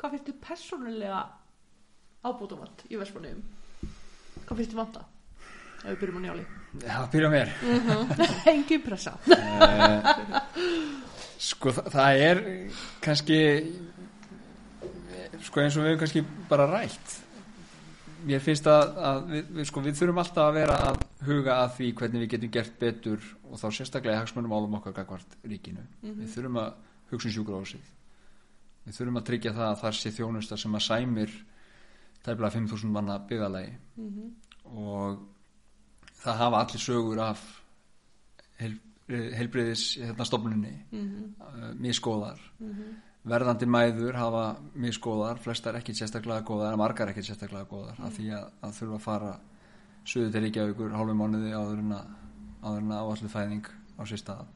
hvað 0.00 0.14
finnst 0.16 0.26
þið 0.32 0.38
persónulega 0.42 1.20
ábútumant 2.26 2.82
í 2.90 2.98
Vestmanniðum? 2.98 3.44
Hvað 4.48 4.56
finnst 4.58 4.72
þið 4.74 4.80
vanta? 4.80 5.04
Ef 5.78 5.92
við 5.92 6.00
byrjum 6.00 6.18
á 6.18 6.22
njáli. 6.24 6.44
Já, 6.82 6.96
byrja 7.12 7.28
mér 7.30 7.52
Engin 8.52 8.82
pressa. 8.82 9.12
Eh, 9.30 10.10
Sko 11.38 11.70
það, 11.70 11.92
það 11.94 12.20
er 12.26 12.40
kannski 13.04 13.38
sko 15.46 15.62
eins 15.62 15.76
og 15.78 15.86
við 15.86 16.00
kannski 16.00 16.24
bara 16.50 16.66
rætt 16.72 17.12
mér 18.26 18.42
finnst 18.42 18.66
að, 18.70 18.96
að 19.10 19.20
við, 19.32 19.52
við, 19.58 19.68
sko, 19.70 19.82
við 19.84 19.98
þurfum 20.00 20.20
alltaf 20.22 20.48
að 20.48 20.56
vera 20.58 20.78
að 20.88 20.98
huga 21.28 21.58
að 21.62 21.70
því 21.76 21.90
hvernig 22.00 22.24
við 22.24 22.32
getum 22.34 22.52
gert 22.56 22.78
betur 22.80 23.28
og 23.48 23.60
þá 23.60 23.68
sérstaklega 23.78 24.16
í 24.16 24.20
hagsmunum 24.22 24.54
álum 24.56 24.76
okkar 24.80 24.96
gagvart 24.96 25.38
ríkinu. 25.44 25.84
Við 26.02 26.34
þurfum 26.34 26.60
að 26.62 26.74
hugsa 27.12 27.30
um 27.30 27.34
sjúkrahúsið. 27.36 27.94
Við 28.88 28.98
þurfum 28.98 29.20
að 29.20 29.28
tryggja 29.30 29.54
það 29.56 29.68
að 29.68 29.80
þar 29.82 29.98
sé 29.98 30.14
þjónusta 30.16 30.58
sem 30.60 30.74
að 30.78 30.86
sæmir 30.86 31.34
tæplega 32.24 32.54
5.000 32.56 32.92
manna 32.92 33.18
byggðalagi 33.28 33.72
og 34.68 35.18
það 36.18 36.40
hafa 36.42 36.62
allir 36.64 36.82
sögur 36.82 37.20
af 37.24 37.42
heil, 38.58 38.74
heilbriðis 39.08 39.84
hérna 40.02 40.26
stofnunni 40.28 40.74
uh, 40.92 41.74
miskóðar 41.78 42.40
verðandi 43.30 43.68
mæður 43.70 44.18
hafa 44.18 44.44
miskóðar 44.78 45.40
flestar 45.42 45.78
ekki 45.78 45.94
sérstaklega 45.96 46.44
góðar 46.46 46.74
en 46.74 46.82
margar 46.82 47.12
ekki 47.12 47.24
sérstaklega 47.26 47.68
góðar 47.70 47.98
af 48.04 48.14
því 48.16 48.28
að, 48.38 48.46
að 48.64 48.76
þurfa 48.78 48.98
að 48.98 49.04
fara 49.06 49.32
suðu 50.08 50.30
til 50.34 50.44
Reykjavíkur 50.44 50.94
hálfum 50.96 51.22
mánuði 51.22 51.52
áður 51.54 51.82
en 51.82 51.96
að, 51.98 52.12
áður 52.64 52.84
en 52.84 52.94
að 52.96 53.02
áallu 53.08 53.32
fæðing 53.32 53.72
á 53.98 54.02
sér 54.08 54.22
stað 54.22 54.46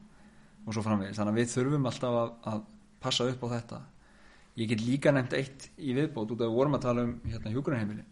og 0.63 0.75
svo 0.75 0.83
framvegis. 0.85 1.17
Þannig 1.19 1.33
að 1.33 1.41
við 1.41 1.51
þurfum 1.53 1.89
alltaf 1.89 2.17
að, 2.21 2.33
að 2.53 2.63
passa 3.03 3.27
upp 3.27 3.43
á 3.43 3.47
þetta. 3.57 3.79
Ég 4.61 4.69
get 4.71 4.83
líka 4.85 5.11
nefnt 5.11 5.35
eitt 5.35 5.69
í 5.77 5.95
viðbót 5.97 6.31
út 6.31 6.41
af 6.41 6.47
við 6.47 6.57
vorum 6.57 6.77
að 6.77 6.85
tala 6.85 7.05
um 7.07 7.15
hérna 7.27 7.51
hjúgrunheimili 7.53 8.05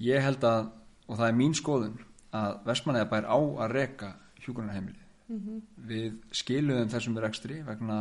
ég 0.00 0.24
held 0.24 0.44
að 0.48 0.70
og 1.10 1.18
það 1.18 1.26
er 1.26 1.36
mín 1.36 1.54
skoðun 1.56 1.98
að 2.36 2.58
Vestmannaða 2.68 3.10
bær 3.10 3.26
á 3.26 3.38
að 3.64 3.72
reka 3.74 4.10
hjúgrunheimili 4.44 5.00
við 5.90 6.20
skiluðum 6.34 6.90
þessum 6.90 7.18
rekstri 7.18 7.60
vegna, 7.66 7.98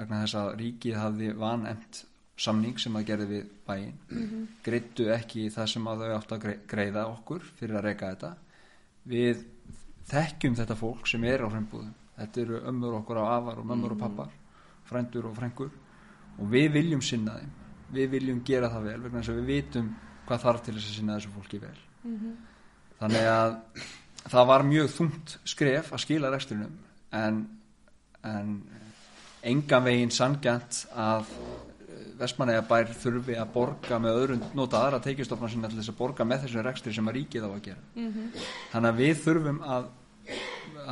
vegna 0.00 0.22
þess 0.24 0.38
að 0.40 0.50
ríkið 0.60 0.98
hafði 0.98 1.30
vanend 1.40 2.02
samning 2.40 2.78
sem 2.80 2.96
að 2.96 3.06
gerði 3.10 3.26
við 3.30 3.48
bæinn 3.66 3.96
mm 4.08 4.20
-hmm. 4.20 4.44
greittu 4.64 5.08
ekki 5.12 5.48
það 5.52 5.66
sem 5.74 5.88
að 5.88 6.04
þau 6.04 6.12
átt 6.16 6.32
að 6.32 6.42
grei- 6.44 6.60
greiða 6.66 7.06
okkur 7.12 7.42
fyrir 7.58 7.76
að 7.76 7.84
reyka 7.88 8.12
þetta. 8.14 8.34
Við 9.04 9.44
þekkjum 10.10 10.56
þetta 10.56 10.76
fólk 10.76 11.06
sem 11.06 11.24
er 11.24 11.44
á 11.44 11.48
hrembúðum 11.48 11.94
þetta 12.20 12.40
eru 12.40 12.60
ömmur 12.68 12.98
okkur 13.00 13.22
á 13.22 13.24
afar 13.36 13.60
og 13.60 13.66
mömmur 13.66 13.94
og 13.94 14.00
pappar 14.00 14.32
frændur 14.88 15.30
og 15.30 15.36
frængur 15.36 15.70
og 16.38 16.50
við 16.50 16.72
viljum 16.72 17.02
sinna 17.02 17.38
þeim. 17.38 17.52
Við 17.92 18.10
viljum 18.10 18.42
gera 18.46 18.70
það 18.70 18.84
vel 18.88 19.00
vegna 19.04 19.20
þess 19.20 19.32
að 19.32 19.40
við 19.40 19.46
vitum 19.54 19.88
hvað 20.26 20.44
þarf 20.44 20.64
til 20.64 20.74
þess 20.74 20.90
að 20.90 20.96
sinna 20.98 21.16
þessu 21.16 21.32
fólki 21.34 21.60
vel. 21.62 21.78
Þannig 23.00 23.30
að 23.32 23.56
það 24.30 24.46
var 24.46 24.66
mjög 24.68 24.90
þungt 24.96 25.38
skref 25.44 25.92
að 25.92 26.02
skila 26.04 26.30
rekstrinum 26.30 26.76
en, 27.16 27.40
en 28.22 28.52
engan 29.46 29.84
veginn 29.86 30.12
sangjant 30.14 30.84
að 30.94 31.28
Vestmanæja 32.20 32.60
bær 32.68 32.90
þurfi 33.00 33.36
að 33.40 33.52
borga 33.54 33.98
með 34.02 34.18
öðrum 34.18 34.42
nota 34.56 34.82
aðra 34.84 34.98
teikistofna 35.00 35.48
sinna 35.48 35.70
til 35.70 35.78
þess 35.78 35.92
að 35.94 36.00
borga 36.02 36.26
með 36.28 36.42
þessum 36.44 36.66
rekstri 36.66 36.92
sem 36.92 37.08
að 37.08 37.16
ríkið 37.16 37.46
á 37.48 37.50
að 37.50 37.62
gera. 37.64 37.80
Þannig 38.74 38.90
að 38.90 39.00
við 39.00 39.22
þurfum 39.22 39.60
að, 39.64 39.86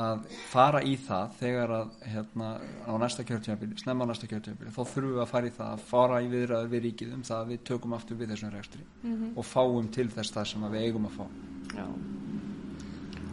að 0.04 0.22
fara 0.48 0.80
í 0.88 0.94
það 1.04 1.34
þegar 1.42 1.74
að 1.76 1.90
hérna, 2.14 2.48
á 2.88 2.92
næsta 3.04 3.26
kjörtjöfabili, 3.28 3.76
snemma 3.82 4.08
á 4.08 4.10
næsta 4.10 4.30
kjörtjöfabili 4.30 4.72
þá 4.72 4.80
þurfum 4.94 5.12
við 5.12 5.22
að 5.26 5.30
fara 5.34 5.50
í 5.50 5.54
það 5.58 5.74
að 5.74 5.84
fara 5.90 6.22
í 6.24 6.32
viðræður 6.32 6.72
við 6.72 6.84
ríkið 6.86 7.12
um 7.18 7.28
það 7.28 7.42
að 7.42 7.52
við 7.52 7.62
tökum 7.68 7.98
aftur 7.98 8.20
við 8.22 8.32
þessum 8.32 8.56
rekstri 8.56 8.88
og 9.34 9.48
fáum 9.52 9.92
til 9.92 10.08
þess 10.16 10.32
það 10.38 10.50
sem 10.54 10.68
við 10.72 10.88
eigum 10.88 11.10
að 11.10 11.20
fá. 11.20 11.24
Já. 11.76 11.86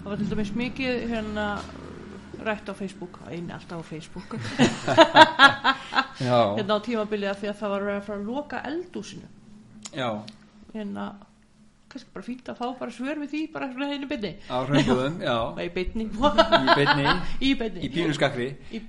Það 0.03 0.11
var 0.11 0.19
til 0.19 0.31
dæmis 0.35 0.55
mikið 0.59 1.07
hérna 1.15 1.49
rætt 2.43 2.69
á 2.69 2.73
Facebook, 2.75 3.19
einu 3.29 3.53
alltaf 3.55 3.79
á 3.79 3.85
Facebook. 3.85 4.35
Hérna 6.19 6.75
á 6.75 6.79
tímabilið 6.85 7.29
af 7.31 7.39
því 7.41 7.49
að 7.51 7.57
það 7.61 7.71
var 7.75 7.87
að 7.93 8.03
fara 8.07 8.19
að 8.19 8.27
loka 8.29 8.59
eldúsinu 8.69 9.27
já, 9.95 10.09
hérna 10.73 11.05
kannski 11.91 12.09
bara 12.13 12.25
fínt 12.27 12.49
að 12.51 12.57
fá 12.59 12.65
bara 12.79 12.91
svör 12.91 13.19
við 13.21 13.29
því 13.31 13.41
bara 13.53 13.67
svona 13.71 13.87
henni 13.91 14.07
beinni. 14.09 14.31
Á 14.51 14.57
hraunbúðum, 14.67 15.19
já. 15.23 15.35
Í 15.65 15.69
beinni. 15.75 16.07
Í 16.09 16.75
beinni, 16.75 17.05
í 17.47 17.51
beinni. 17.59 17.83
Í 17.87 17.91
pínuskakri 17.93 18.47
Í- 18.75 18.81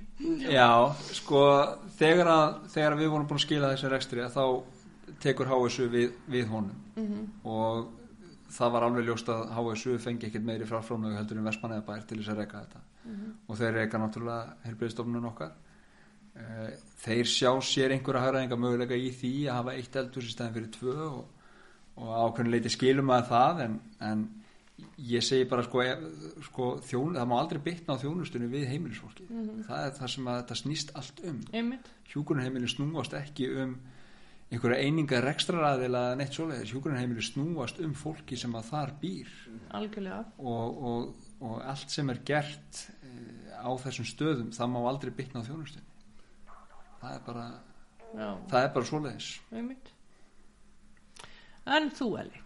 Já, 0.51 0.67
sko 1.13 1.43
þegar 1.99 2.31
að, 2.33 2.57
þegar 2.73 2.95
að 2.97 3.03
við 3.03 3.11
vorum 3.13 3.27
búin 3.29 3.37
að 3.39 3.45
skila 3.45 3.69
þessu 3.75 3.91
rekstri 3.93 4.25
þá 4.33 4.43
tekur 5.23 5.51
HSU 5.51 5.87
við, 5.93 6.11
við 6.31 6.47
honum. 6.51 6.75
Og 7.47 7.87
það 8.57 8.73
var 8.75 8.87
alveg 8.87 9.07
ljóst 9.07 9.29
að 9.31 9.45
HSU 9.55 9.95
fengi 10.01 10.27
ekkert 10.27 10.47
meiri 10.47 10.67
frafrámlögu 10.67 11.19
heldur 11.19 11.39
en 11.39 11.47
Vestmanneðabær 11.51 12.03
til 12.09 12.19
þess 12.19 12.33
að 12.33 12.41
reyka 12.43 12.63
þetta 12.65 12.83
og 13.47 13.59
þeir 13.59 13.79
reyka 13.81 14.01
náttúrulega 14.01 14.57
helbriðstofnun 14.65 15.29
okkar. 15.31 15.53
Eh, 16.37 16.73
þeir 17.01 17.29
sjá 17.31 17.51
sér 17.65 17.95
einhverja 17.95 18.25
hagræðinga 18.25 18.59
möguleika 18.61 18.97
í 18.97 19.09
því 19.15 19.33
að 19.47 19.59
hafa 19.59 19.77
eitt 19.77 19.95
eldhús 20.01 20.27
í 20.27 20.33
stæðin 20.33 20.57
fyrir 20.57 20.73
tvö 20.75 20.97
og, 21.07 21.23
og 21.97 22.11
ákveðin 22.27 22.51
leiti 22.53 22.73
skilum 22.73 23.13
að 23.15 23.31
það 23.31 23.63
en, 23.65 23.79
en 24.05 24.25
ég 25.09 25.25
segi 25.25 25.47
bara 25.49 25.65
sko, 25.65 25.83
sko 26.45 26.67
þjón, 26.85 27.17
það 27.17 27.29
má 27.31 27.35
aldrei 27.39 27.61
bytna 27.65 27.97
á 27.97 28.01
þjónustunni 28.01 28.49
við 28.51 28.67
heimilisfólki 28.69 29.25
það 29.65 29.85
er 29.87 29.95
það 29.97 30.11
sem 30.13 30.27
að 30.29 30.39
þetta 30.41 30.57
snýst 30.61 30.93
allt 30.99 31.21
um. 31.25 31.39
Einmitt. 31.57 31.89
Hjúkurunheimili 32.11 32.69
snúast 32.69 33.17
ekki 33.17 33.49
um 33.63 33.73
einhverja 34.47 34.79
eininga 34.85 35.19
rekstraræðila 35.25 36.03
eða 36.09 36.17
neitt 36.19 36.37
svoleiðis, 36.37 36.71
hjúkurunheimili 36.71 37.25
snúast 37.25 37.81
um 37.83 37.93
fólki 37.97 38.39
sem 38.39 38.55
að 38.55 38.69
þar 38.71 38.93
býr. 39.01 39.35
Algjörlega. 39.79 40.21
Og, 40.39 40.81
og, 40.91 41.27
og 41.43 41.59
allt 41.67 41.93
sem 41.93 42.09
er 42.13 42.23
gert 42.27 42.81
eh, 43.01 43.59
á 43.59 43.71
þessum 43.83 44.07
stöðum 44.07 44.55
það 44.55 44.73
má 44.73 44.79
aldrei 44.85 45.13
bytna 45.19 45.43
á 45.43 45.47
þjónustunni. 45.49 45.93
Það 46.97 47.13
er 47.13 47.23
bara, 47.27 47.45
Já, 48.07 48.29
það 48.49 48.59
er 48.63 48.73
bara 48.79 48.91
svoleiðis. 48.91 49.31
Einmitt. 49.51 49.93
En 51.67 51.91
þú 51.93 52.13
Eli 52.23 52.43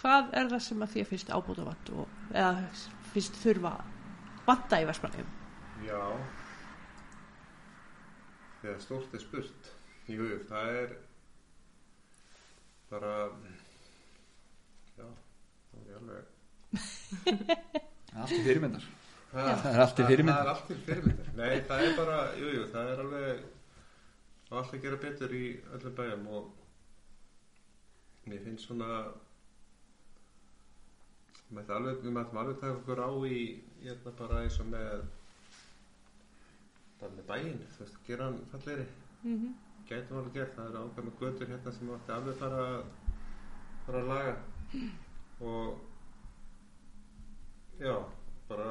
hvað 0.00 0.30
er 0.38 0.48
það 0.52 0.62
sem 0.64 0.84
að 0.84 0.92
þér 0.94 1.08
finnst 1.10 1.32
ábúta 1.34 1.66
vant 1.66 1.92
og, 1.96 2.16
eða 2.32 2.52
finnst 3.12 3.38
þurfa 3.42 3.72
vanta 4.46 4.80
í 4.80 4.86
Vestmannum 4.88 5.36
Já. 5.84 6.00
Þegar 8.60 8.80
stórt 8.84 9.14
er 9.16 9.22
spurt. 9.22 9.70
Jú, 10.10 10.26
það 10.50 10.74
er 10.82 10.90
bara 12.90 13.14
Já, 14.98 15.06
það 15.70 15.86
er 15.86 16.00
alveg 16.00 16.24
allt 18.20 18.34
í 18.34 18.42
fyrirmyndar 18.48 18.88
Ha, 19.30 19.42
það 19.62 19.68
er 19.70 19.80
allt 19.84 20.00
í 20.02 20.04
fyrirmyndar. 20.08 20.36
Það 20.36 20.42
er 20.42 20.52
allt 20.52 20.70
í 20.74 20.76
fyrirmyndar 20.86 21.34
Nei, 21.38 21.60
það 21.68 21.84
er 21.86 21.92
bara, 22.00 22.18
jú, 22.40 22.48
jú, 22.56 22.62
það 22.72 22.92
er 22.94 23.02
alveg 23.04 23.42
það 24.50 24.56
er 24.56 24.62
allt 24.62 24.74
að 24.74 24.82
gera 24.84 25.02
betur 25.04 25.34
í 25.38 25.44
öllum 25.76 25.94
bæjum 26.00 26.24
og 26.38 26.48
mér 28.30 28.42
finnst 28.46 28.66
svona 28.66 28.88
við 31.46 31.56
mættum 31.58 31.76
alveg, 31.76 32.02
við 32.02 32.14
mættum 32.16 32.40
alveg 32.42 32.60
taka 32.60 32.78
okkur 32.80 33.02
á 33.06 33.10
í 33.30 33.40
hérna 33.84 34.14
bara 34.18 34.42
eins 34.44 34.58
og 34.62 34.68
með 34.74 35.06
bara 37.00 37.14
með 37.14 37.26
bæinn, 37.30 37.62
þú 37.74 37.84
veist, 37.84 38.00
gera 38.06 38.26
hann 38.28 38.40
fallegri 38.52 38.86
mm 39.22 39.36
-hmm. 39.36 39.52
Gætum 39.90 40.18
alveg 40.20 40.36
gert, 40.38 40.56
það 40.56 40.68
eru 40.70 40.82
ákveðna 40.86 41.12
götur 41.20 41.50
hérna 41.50 41.72
sem 41.74 41.94
átti 41.94 42.14
alveg 42.14 42.36
fara 42.40 42.64
fara 43.86 44.02
að 44.02 44.10
laga. 44.10 44.34
Og 45.40 45.80
já, 47.80 47.94
bara 48.50 48.70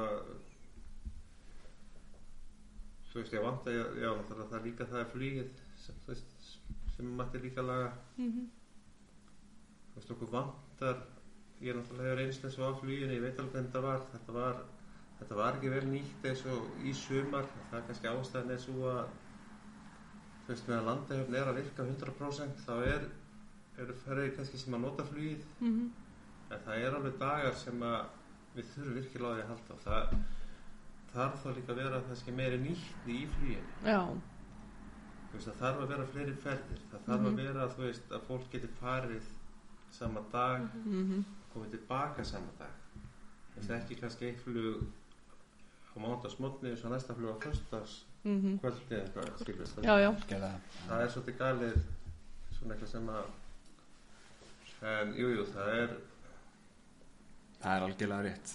þú 3.10 3.18
veist, 3.18 3.34
ég 3.34 3.44
vant 3.44 3.68
að 3.68 3.78
já, 4.00 4.10
það 4.30 4.56
er 4.58 4.66
líka 4.68 4.88
það 4.88 5.02
er 5.02 5.12
flýið 5.14 5.62
sem, 5.84 6.02
veist, 6.06 6.50
sem 6.96 7.14
mætti 7.20 7.42
líka 7.44 7.64
laga. 7.66 7.92
Þú 8.16 9.96
veist, 9.98 10.12
okkur 10.16 10.34
vantar 10.34 11.02
ég 11.60 11.76
náttúrulega 11.76 12.12
hefur 12.14 12.22
einst 12.24 12.44
eins 12.46 12.60
og 12.60 12.70
á 12.70 12.80
flýinu 12.80 13.16
ég 13.16 13.24
veit 13.26 13.40
alveg 13.40 13.56
hvernig 13.58 13.72
þetta 13.72 13.82
var. 13.88 14.06
Þetta 14.14 14.36
var, 14.38 14.62
þetta 15.18 15.40
var 15.42 15.58
ekki 15.58 15.74
vel 15.74 15.88
nýtt 15.90 16.30
eins 16.30 16.46
og 16.48 16.86
í 16.86 16.94
sumar. 16.96 17.50
Það 17.68 17.80
er 17.80 17.88
kannski 17.90 18.12
ástæðan 18.14 18.54
eins 18.54 18.70
og 18.72 18.86
að 18.94 19.18
veist, 20.50 20.68
meðan 20.68 20.88
landahöfn 20.90 21.36
er 21.38 21.50
að 21.50 21.60
virka 21.60 21.86
100% 21.86 22.62
þá 22.66 22.72
er 22.90 23.08
eru 23.80 23.96
færið 24.04 24.34
kannski 24.36 24.60
sem 24.60 24.76
að 24.76 24.84
nota 24.86 25.06
flugið. 25.08 25.44
Mhm. 25.60 25.90
en 26.50 26.62
það 26.66 26.84
er 26.84 26.94
alveg 26.98 27.18
dagar 27.18 27.54
sem 27.54 27.82
að 27.86 28.06
við 28.56 28.70
þurfum 28.72 28.94
virkilega 28.98 29.30
á 29.30 29.36
því 29.36 29.42
að 29.42 29.50
halda. 29.50 29.74
Og 29.74 29.80
það 29.84 30.14
þarf 31.12 31.42
þá 31.44 31.48
líka 31.56 31.72
að 31.72 31.80
vera 31.80 32.00
kannski 32.08 32.32
meiri 32.32 32.58
nýtti 32.58 33.14
í 33.14 33.26
fluginu. 33.34 33.74
Já, 33.86 34.00
veist, 35.32 35.46
það 35.46 35.60
þarf 35.62 35.82
að 35.84 35.92
vera 35.94 36.06
fleiri 36.12 36.34
ferðir. 36.44 36.80
Það 36.90 37.06
þarf 37.06 37.28
að 37.30 37.38
vera 37.42 37.68
þú 37.74 37.84
veist, 37.84 38.10
að 38.10 38.26
fólk 38.26 38.50
geti 38.50 38.72
farið 38.80 39.30
sama 39.90 40.24
dag 40.32 40.66
mm 40.84 41.24
komið 41.54 41.70
tilbaka 41.70 42.24
sama 42.24 42.52
dag. 42.58 42.74
Þess 43.54 43.70
að 43.70 43.76
ekki 43.76 44.00
kannski 44.00 44.26
eitt 44.28 44.42
flug 44.44 44.84
á 45.90 45.96
mándagsmotni 45.98 46.70
og 46.72 46.78
svo 46.78 46.92
næsta 46.92 47.14
flug 47.14 47.34
á 47.34 47.38
föstudags 48.22 48.42
-hmm. 48.44 48.58
kvöldi 48.60 48.94
eða 48.94 49.02
eitthvað 49.04 49.40
skilur 49.40 49.66
já, 49.84 49.98
já. 50.00 50.10
Það. 50.88 51.00
Er 51.02 51.08
svolítið 51.08 51.38
galið 51.38 51.76
svona 52.58 52.74
eitthvað 52.74 52.88
sem 52.88 53.08
að 53.08 53.24
en 54.82 55.14
jújú 55.14 55.36
jú, 55.36 55.44
það 55.54 55.68
er 55.82 55.90
það 57.62 57.76
er 57.76 57.82
algjörlega 57.82 58.22
rétt. 58.22 58.54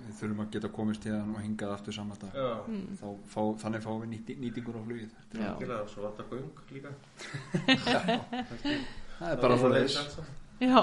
Við 0.00 0.14
þurfum 0.20 0.40
að 0.40 0.50
geta 0.50 0.68
komist 0.68 1.04
hérna 1.04 1.34
og 1.36 1.42
hingað 1.44 1.72
aftur 1.74 1.92
saman 1.92 2.16
dag. 2.20 2.34
Já, 2.34 2.64
Mm. 2.66 2.96
Þá 3.00 3.06
fá, 3.26 3.40
þannig 3.62 3.82
fáum 3.82 4.00
við 4.02 4.08
nýti, 4.08 4.36
nýtingur 4.40 4.76
á 4.76 4.82
flugið. 4.86 5.10
Er- 5.34 5.54
algjörlega 5.54 5.88
svo 5.88 6.02
vantar 6.02 6.24
göng 6.30 6.50
líka. 6.70 6.90
Það 9.20 9.32
er 9.32 9.40
bara 9.40 9.56
svo 9.58 9.68
leiðis 9.68 9.96
Já, 10.60 10.80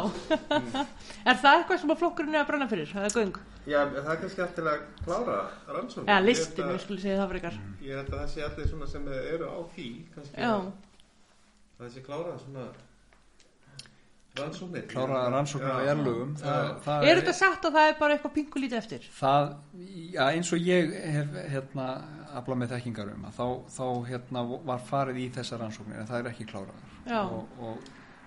er 1.30 1.38
það 1.38 1.54
eitthvað 1.60 1.80
sem 1.84 1.92
að 1.94 2.00
flokkurinn 2.02 2.36
er 2.36 2.42
að 2.42 2.50
brenna 2.50 2.68
fyrir, 2.72 2.90
það 2.90 3.08
er 3.08 3.16
göng? 3.20 3.36
já, 3.68 3.80
það 3.94 4.12
er 4.14 4.20
kannski 4.24 4.44
eftir 4.48 4.68
að 4.72 4.84
klára 5.06 5.38
rannsókn 5.76 6.08
Eða 6.10 6.26
listin, 6.26 6.70
við 6.72 6.82
skulum 6.86 7.02
segja 7.04 7.20
það 7.22 7.32
frekar. 7.36 7.58
ég 7.86 8.00
held 8.00 8.12
að 8.14 8.20
það 8.24 8.32
sé 8.34 8.46
allir 8.48 8.70
svona 8.72 8.88
sem 8.94 9.08
eru 9.14 9.50
á 9.54 9.58
því 9.76 9.88
kannski 10.16 10.42
Já, 10.42 10.52
að 10.58 11.82
það 11.84 11.92
sé 11.94 12.06
klára 12.08 12.38
svona 12.42 12.66
rannsóknir 14.38 14.88
klára 14.92 15.22
rannsóknir 15.34 15.72
á 15.74 15.82
Já. 15.82 15.94
Já. 15.94 16.58
það 16.86 17.08
er 17.10 17.22
þetta 17.22 17.36
satt 17.38 17.68
að 17.70 17.78
það 17.78 17.92
er 17.92 17.96
bara 18.02 18.18
eitthvað 18.18 18.36
pingu 18.38 18.62
lítið 18.64 18.80
eftir? 18.82 19.08
það, 19.20 19.48
já, 20.14 20.24
eins 20.32 20.52
og 20.54 20.68
ég 20.68 20.92
hef 21.18 21.38
hérna, 21.54 21.88
aflað 22.38 22.62
með 22.64 22.74
þekkingar 22.76 23.14
um 23.14 23.30
að 23.30 23.38
þá, 23.40 23.48
þá 23.78 23.86
hérna, 24.12 24.44
var 24.72 24.84
farið 24.90 25.22
í 25.24 25.30
þessar 25.38 25.64
rannsóknir 25.66 26.02
en 26.02 26.10
það 26.10 26.20
er 26.24 26.32
ekki 26.34 26.50
kláraðar 26.50 26.94
Já. 27.08 27.22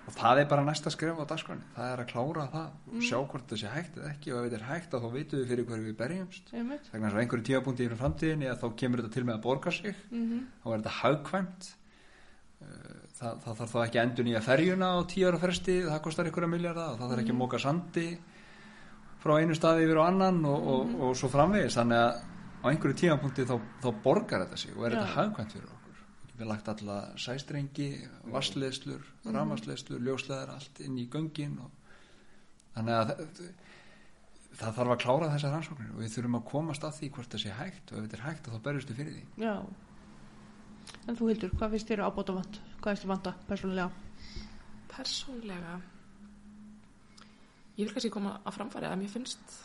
Og, 0.01 0.07
og, 0.07 0.13
og 0.13 0.17
það 0.17 0.41
er 0.41 0.47
bara 0.51 0.65
næsta 0.67 0.93
skref 0.93 1.19
á 1.21 1.25
dagskránni 1.29 1.67
það 1.75 1.91
er 1.93 2.03
að 2.03 2.09
klára 2.11 2.47
það. 2.55 2.79
Og 2.91 3.05
sjá 3.05 3.17
hvort 3.19 3.51
það 3.51 3.61
sé 3.61 3.73
hægt 3.75 3.99
eða 3.99 4.09
ekki. 4.11 4.33
Og 4.33 4.39
ef 4.39 4.47
þetta 4.47 4.59
er 4.59 4.67
hægt 4.69 4.95
þá 4.95 5.09
vitum 5.17 5.41
við 5.41 5.53
fyrir 5.53 5.69
hverju 5.69 5.85
við 5.89 5.99
berjumst. 6.01 6.51
Þess 6.51 6.95
að 6.97 7.21
einhverju 7.21 7.47
tíapunkti 7.51 7.87
yfir 7.87 8.01
framtíðinni 8.01 8.49
að 8.51 8.63
þá 8.63 8.67
kemur 8.81 9.03
þetta 9.03 9.13
til 9.15 9.27
með 9.27 9.37
að 9.37 9.45
borga 9.45 9.75
sig. 9.77 10.01
Mm 10.11 10.25
þá 10.61 10.67
er 10.71 10.81
þetta 10.81 10.97
hagkvæmt. 11.01 11.69
Eh, 12.61 13.01
það, 13.21 13.39
það 13.45 13.57
þarf 13.61 13.71
þá 13.71 13.79
ekki 13.85 14.01
endur 14.01 14.27
nýja 14.27 14.41
ferjuna 14.45 14.91
á 14.93 14.99
tíu 15.09 15.29
ára 15.29 15.39
fresti, 15.41 15.77
það 15.87 16.03
kostar 16.05 16.29
ykkur 16.29 16.45
að 16.45 16.53
milljarða 16.55 16.87
og 16.91 16.99
það 16.99 17.11
þarf 17.11 17.23
ekki 17.23 17.33
að 17.33 17.41
móka 17.41 17.59
sandi 17.61 18.07
frá 19.21 19.37
einu 19.37 19.57
staði 19.57 19.85
yfir 19.85 20.01
á 20.01 20.03
annan 20.07 20.41
og, 20.49 20.69
og, 20.73 20.95
og 21.05 21.17
svo 21.17 21.29
framvegis, 21.33 21.77
þannig 21.77 22.01
að 22.01 22.11
á 22.61 22.65
einhverju 22.69 22.97
tímapunkti 23.01 23.45
þá, 23.49 23.55
þá 23.81 23.89
borgar 24.03 24.45
þetta 24.45 24.61
sig 24.61 24.73
og 24.77 24.85
er 24.85 24.95
Já. 24.95 25.01
þetta 25.01 25.15
hagkvæmt 25.17 25.55
fyrir 25.55 25.69
okkur 25.69 25.80
við 26.37 26.47
lagt 26.49 26.71
alla 26.71 26.97
sæstrengi 27.19 27.89
vassleðslur, 28.31 29.03
mm. 29.25 30.05
ljósleðar 30.07 30.55
allt 30.55 30.81
inn 30.85 30.97
í 31.01 31.07
göngin 31.11 31.59
og 31.61 31.71
þannig 32.75 32.97
að 32.97 33.13
það 34.59 34.75
þarf 34.77 34.93
að 34.95 35.01
klára 35.03 35.29
þessar 35.33 35.55
rannsóknir 35.55 35.93
og 35.93 36.01
við 36.01 36.13
þurfum 36.15 36.37
að 36.39 36.47
komast 36.51 36.85
að 36.87 36.97
því 36.97 37.09
hvort 37.15 37.33
það 37.33 37.43
sé 37.43 37.55
hægt 37.55 37.91
og 37.91 37.97
ef 37.97 38.05
þetta 38.05 38.19
er 38.19 38.25
hægt 38.25 38.51
þá 38.51 38.59
berjustu 38.67 38.97
fyrir 38.97 39.15
því 39.15 39.45
Já. 39.45 39.55
En 41.07 41.17
þú 41.17 41.29
Hildur, 41.29 41.51
hvað 41.55 41.75
finnst 41.75 41.91
þér 41.91 42.03
ábóta 42.07 42.35
vant? 42.35 42.59
Hvað 42.81 42.91
finnst 42.91 43.05
þér 43.05 43.11
vanta 43.13 43.33
persónulega? 43.47 43.89
Persónlega 44.91 45.75
ég 47.77 47.85
vil 47.85 47.93
kannski 47.93 48.13
koma 48.13 48.37
að 48.43 48.57
framfæri 48.57 48.89
að 48.89 48.99
mér 49.01 49.13
finnst 49.13 49.57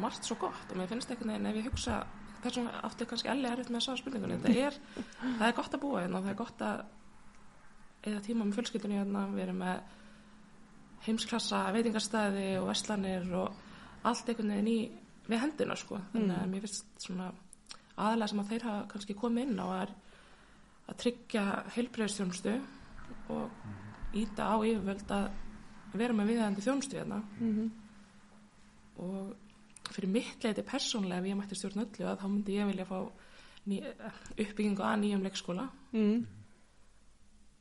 margt 0.00 0.26
svo 0.26 0.38
gott 0.40 0.70
og 0.70 0.78
mér 0.78 0.90
finnst 0.90 1.10
einhvern 1.10 1.34
veginn 1.34 1.50
ef 1.50 1.60
ég 1.60 1.70
hugsa 1.70 2.00
þessum 2.44 2.68
átti 2.86 3.06
kannski 3.10 3.30
allir 3.32 3.52
erfitt 3.52 3.70
með 3.70 3.80
að 3.80 3.86
svara 3.86 4.00
spurningunni. 4.00 4.38
Það 4.44 4.60
er, 4.64 4.78
það 5.22 5.46
er 5.48 5.56
gott 5.58 5.76
að 5.76 5.82
búa 5.84 6.02
hérna 6.02 6.18
og 6.18 6.26
það 6.26 6.32
er 6.32 6.38
gott 6.40 6.64
að 6.66 6.82
eða 8.10 8.22
tíma 8.24 8.46
með 8.46 8.58
fjölskyldunni 8.58 9.00
hérna 9.00 9.24
við 9.34 9.44
erum 9.44 9.60
með 9.60 9.96
heimsklassa 11.06 11.60
veitingarstæði 11.74 12.46
og 12.60 12.68
verslanir 12.70 13.34
og 13.40 14.08
allt 14.08 14.30
einhvern 14.32 14.54
veginn 14.54 14.72
í 14.72 14.78
við 15.28 15.42
hendina 15.44 15.76
sko. 15.78 16.00
Þannig 16.14 16.38
að 16.38 16.48
mér 16.52 16.64
finnst 16.66 17.04
svona 17.04 17.28
aðalega 17.96 18.32
sem 18.32 18.42
að 18.42 18.54
þeir 18.54 18.66
hafa 18.68 18.86
kannski 18.94 19.18
komið 19.20 19.46
inn 19.48 19.60
á 19.60 19.68
er 19.82 19.94
að 20.90 20.98
tryggja 21.04 21.44
heilbreyðstjónustu 21.76 22.56
og 23.36 24.16
íta 24.16 24.48
á 24.48 24.56
yfirvöld 24.58 25.14
að 25.14 25.28
vera 26.00 26.16
með 26.16 26.32
viðhæðandi 26.32 26.64
þjónustu 26.64 26.98
hérna. 26.98 27.20
Mm 27.38 27.70
og 29.00 29.36
fyrir 29.96 30.12
mitt 30.14 30.44
leiti 30.44 30.64
persónlega 30.66 31.20
ef 31.20 31.28
ég 31.30 31.38
mætti 31.38 31.58
stjórn 31.58 31.84
öllu 31.84 32.06
að 32.08 32.20
þá 32.22 32.26
myndi 32.28 32.56
ég 32.58 32.70
vilja 32.70 32.88
fá 32.88 32.98
uppbyggingu 33.70 34.84
að 34.86 35.00
nýjum 35.02 35.26
leikskóla. 35.26 35.66
Mm. 35.92 36.20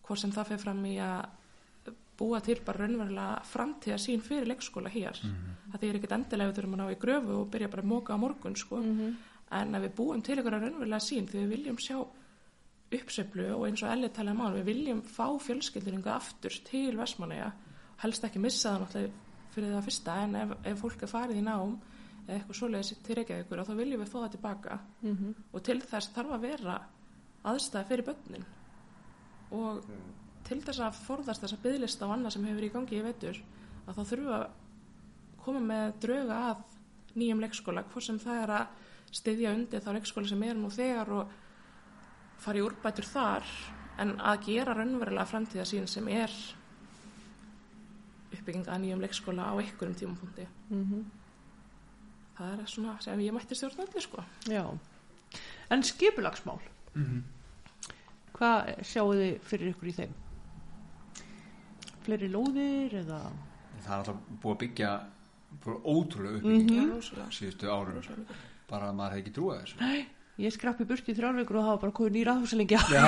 hvort 0.10 0.20
sem 0.24 0.32
það 0.34 0.48
fer 0.50 0.62
fram 0.64 0.86
í 0.90 0.96
að 1.06 1.94
búa 2.20 2.40
til 2.44 2.58
bara 2.66 2.84
raunverulega 2.84 3.44
framtíða 3.48 3.98
sín 4.02 4.24
fyrir 4.26 4.48
leikskóla 4.50 4.90
hér. 4.92 5.20
Það 5.72 5.84
þýr 5.84 6.00
ekkert 6.00 6.16
endilega 6.18 6.50
við 6.50 6.58
þurfum 6.58 6.74
að 6.76 6.82
ná 6.82 6.94
í 6.94 7.02
gröfu 7.04 7.36
og 7.40 7.52
byrja 7.54 7.70
bara 7.70 7.84
að 7.86 7.92
móka 7.92 8.18
á 8.18 8.18
morgun 8.18 8.56
sko. 8.56 8.82
en 9.50 9.76
að 9.76 9.86
við 9.88 9.94
búum 9.98 10.22
til 10.22 10.38
ykkur 10.38 10.54
raunverulega 10.54 11.00
sín 11.02 11.28
því 11.28 11.40
við 11.40 11.54
viljum 11.54 11.78
sjá 11.82 11.98
uppseflu 12.90 13.48
og 13.56 13.66
eins 13.68 13.84
og 13.84 13.92
Elli 13.94 14.10
talaði 14.14 14.38
mál 14.38 14.54
við 14.58 14.68
viljum 14.70 15.02
fá 15.06 15.26
fjölskylduringa 15.46 16.16
aftur 16.16 16.54
til 16.66 16.98
Vestmannaja 16.98 17.52
helst 18.04 18.26
ekki 18.26 18.42
missa 18.42 18.74
það 18.74 18.84
náttúrulega 18.84 19.54
fyrir 19.54 19.74
það 19.76 19.88
fyrsta 19.88 20.18
en 20.24 20.36
ef, 20.40 20.54
ef 20.72 20.82
fólk 20.84 21.04
er 21.06 21.12
farið 21.12 21.42
í 21.42 21.46
nám 21.46 21.76
eða 22.30 22.38
eitthvað 22.38 22.60
svoleiðis 22.60 23.04
til 23.06 23.18
Reykjavíkur 23.18 23.66
þá 23.66 23.76
viljum 23.80 24.04
við 24.04 24.12
fá 24.12 24.18
það 24.20 24.32
tilbaka. 24.36 24.80
Mm 25.02 25.36
og 25.54 25.64
til 25.64 25.82
þess 25.82 26.14
þarf 26.16 26.32
að 26.32 26.46
vera 26.46 26.80
aðstæða 27.44 27.88
fyrir 27.90 28.06
börnin. 28.06 28.46
Og 29.52 29.84
til 30.48 30.62
þess 30.62 30.80
að 30.80 31.00
forðast 31.06 31.42
þessa 31.42 31.62
byggðlista 31.64 32.06
og 32.06 32.14
annað 32.14 32.36
sem 32.36 32.46
hefur 32.46 32.64
í 32.64 32.74
gangi 32.74 33.00
í 33.00 33.06
vetur 33.06 33.42
að 33.88 33.96
þá 33.96 34.04
þurfum 34.12 34.34
að 34.38 34.46
koma 35.44 35.60
með 35.60 35.94
drauga 36.04 36.38
að 36.52 36.64
nýjum 37.16 37.44
leikskóla 37.44 37.84
hvort 37.90 38.06
sem 38.06 38.20
það 38.22 38.44
er 38.44 38.54
að 38.60 38.68
styðja 39.20 39.54
undir 39.58 39.84
þá 39.84 39.92
leikskóla 39.96 40.28
sem 40.30 40.44
eru 40.44 40.60
nú 40.60 40.70
þegar 40.74 41.14
og 41.18 41.36
fara 42.40 42.62
í 42.62 42.66
úrbætur 42.66 43.08
þar 43.10 43.54
en 44.00 44.16
að 44.22 44.44
gera 44.46 44.76
raunverulega 44.78 45.28
framtíða 45.28 45.66
sín 45.68 45.88
sem 45.92 46.08
er 46.14 46.34
uppbygging 48.30 48.70
að 48.70 48.84
nýjum 48.84 49.02
leikskóla 49.04 49.50
á 49.50 49.54
einhverjum 49.58 49.96
tímapunkti. 49.96 50.48
-hmm. 50.70 51.04
Það 52.40 52.56
er 52.64 52.72
svona 52.72 52.96
sem 53.04 53.20
ég 53.28 53.36
mætti 53.36 53.56
stjórn 53.60 53.84
öllu 53.86 54.02
sko 54.08 54.24
Já. 54.50 54.64
En 55.70 55.84
skipulagsmál, 55.86 56.58
hvað 58.34 58.70
sjáu 58.90 59.12
þið 59.14 59.34
fyrir 59.46 59.74
ykkur 59.76 59.90
í 59.92 59.96
þeim? 60.00 60.14
Fleiri 62.06 62.30
lóðir 62.34 62.96
eða? 63.04 63.20
það 63.84 63.92
er 63.92 63.98
alltaf 64.00 64.22
búið 64.44 64.54
að 64.56 64.62
byggja 64.64 64.92
bara 65.66 65.78
ótrúlega 65.94 66.38
upp 66.40 66.46
Mhm. 66.50 66.70
Já, 66.76 66.84
rosalega. 66.94 67.30
síðustu 67.38 67.70
árum 67.70 68.26
bara 68.70 68.90
að 68.90 68.96
maður 68.96 69.14
hefði 69.14 69.22
ekki 69.24 69.34
trúað 69.38 69.62
þessu 69.62 69.80
Nei, 69.82 70.08
ég 70.40 70.54
skrappi 70.54 70.86
burt 70.90 71.08
í 71.10 71.16
þrjárvíkur 71.18 71.56
og 71.60 71.64
það 71.64 71.72
var 71.74 71.80
bara 71.84 71.92
komið 72.00 72.14
nýra 72.18 72.36
áhusalingja. 72.38 72.82
já, 72.90 73.06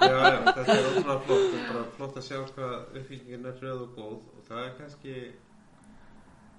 Já, 0.00 0.16
já, 0.32 0.40
þetta 0.52 0.76
er 0.76 0.86
ótrúlega 0.90 1.20
flott 1.26 1.30
og 1.30 1.66
bara 1.72 1.84
flott 1.96 2.16
að 2.16 2.26
sjá 2.28 2.38
hvað 2.52 2.74
uppbyggingin 3.00 3.46
er 3.50 3.58
hröð 3.60 3.82
og 3.86 3.90
góð 3.96 4.16
og 4.36 4.44
það 4.48 4.62
er 4.64 4.72
kannski 4.80 5.14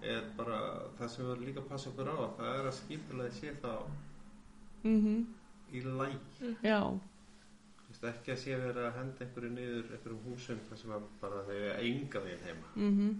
er 0.01 0.23
bara 0.37 0.57
það 0.99 1.11
sem 1.13 1.25
við 1.25 1.31
erum 1.33 1.45
líka 1.47 1.63
að 1.63 1.69
passa 1.71 1.89
okkur 1.89 2.11
á 2.13 2.17
það 2.37 2.49
er 2.53 2.69
að 2.69 2.77
skipulega 2.81 3.37
sé 3.39 3.53
þá 3.61 3.73
Mm 4.83 5.25
í 5.73 5.81
læg 5.83 6.63
Já, 6.63 6.79
Vist, 7.87 8.03
ekki 8.03 8.31
að 8.31 8.39
sé 8.43 8.55
verið 8.59 8.85
að 8.87 8.97
henda 8.99 9.25
einhverju 9.25 9.49
niður 9.51 9.89
einhverjum 9.95 10.21
húsum 10.27 10.61
þar 10.67 10.79
sem 10.79 10.93
að 10.95 11.07
bara 11.21 11.41
þau 11.47 11.57
er 11.57 11.81
enga 11.81 12.21
veginn 12.23 12.45
heima. 12.45 12.71
Mm 12.75 13.17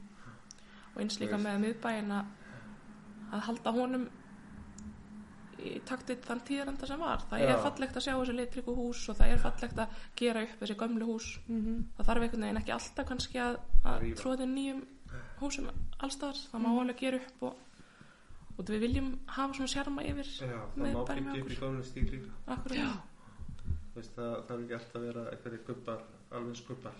og 0.98 1.04
eins 1.04 1.20
líka 1.22 1.38
með 1.38 1.60
miðbæin 1.62 2.10
að 2.10 2.30
að 3.28 3.44
halda 3.48 3.74
honum 3.76 4.08
í 5.58 5.74
taktið 5.86 6.22
þann 6.26 6.42
tíðarenda 6.48 6.88
sem 6.90 7.02
var. 7.02 7.24
Það 7.30 7.44
Já. 7.44 7.48
er 7.52 7.64
fallegt 7.66 7.98
að 7.98 8.06
sjá 8.06 8.14
þessi 8.14 8.36
litriku 8.38 8.76
hús 8.78 9.04
og 9.12 9.18
það 9.20 9.34
er 9.34 9.42
fallegt 9.42 9.82
að 9.84 10.04
gera 10.20 10.44
upp 10.46 10.60
þessi 10.62 10.78
gömlu 10.80 11.08
hús. 11.10 11.30
Mm 11.48 11.80
það 11.98 12.10
þarf 12.10 12.26
einhvern 12.28 12.46
veginn 12.48 12.62
ekki 12.62 12.76
alltaf 12.78 13.10
kannski 13.12 13.42
að, 13.44 13.60
að 13.84 14.06
tróði 14.22 14.50
nýjum 14.52 14.84
húsum 15.42 15.70
allstaðar, 15.98 16.42
það 16.52 16.64
má 16.66 16.70
alveg 16.74 17.02
gera 17.04 17.22
upp 17.22 17.46
og, 17.50 17.60
og 18.58 18.72
við 18.72 18.84
viljum 18.86 19.12
hafa 19.28 19.58
svona 19.58 19.74
sjarma 19.74 20.06
yfir 20.08 20.32
Já, 20.34 20.48
það 20.48 20.82
Með 20.84 20.98
má 20.98 21.04
byggja 21.12 21.44
upp 21.44 21.54
í 21.54 21.60
góðnum 21.62 21.86
stíl 21.88 22.08
líka. 22.14 22.32
Vist, 23.98 24.14
það, 24.14 24.34
það 24.48 24.56
er 24.58 24.64
ekki 24.64 24.78
alltaf 24.78 25.00
að 25.00 25.08
vera 25.08 25.28
einhverju 25.34 25.62
gubbar 25.68 26.04
alveg 26.38 26.60
skubbar 26.60 27.00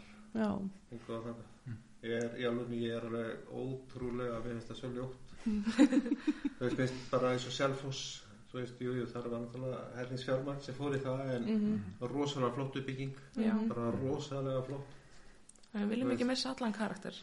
þannig 1.28 1.76
ég 2.08 2.14
er, 2.22 2.32
í 2.38 2.46
alveg, 2.46 2.72
ég 2.78 2.96
er 2.98 3.06
alveg 3.10 3.52
ótrúlega 3.58 4.40
mér 4.44 4.56
finnst 4.56 4.72
það 4.72 4.80
svo 4.82 4.90
ljótt 4.96 5.28
þú 5.48 6.64
veist, 6.64 6.80
minnst 6.80 7.04
bara 7.12 7.34
eins 7.34 7.46
og 7.50 7.56
Selfoss 7.56 8.04
þú 8.52 8.60
veist, 8.62 8.82
jú, 8.82 8.94
jú, 8.96 9.08
það 9.12 9.28
var 9.28 9.42
náttúrulega 9.44 9.80
herningsfjármagn 9.98 10.62
sem 10.66 10.78
fór 10.78 10.96
í 10.96 11.02
það 11.04 11.34
en 11.36 11.48
mm 11.54 12.06
rosalega 12.14 12.54
flott 12.56 12.78
uppbygging. 12.80 13.16
Já. 13.36 13.54
Mhm. 13.54 13.68
bara 13.70 13.92
rosalega 13.92 14.62
flott. 14.64 14.94
Við 15.74 15.90
viljum 15.90 16.12
ekki 16.12 16.24
veist. 16.24 16.32
missa 16.32 16.54
allan 16.54 16.74
karakter 16.74 17.14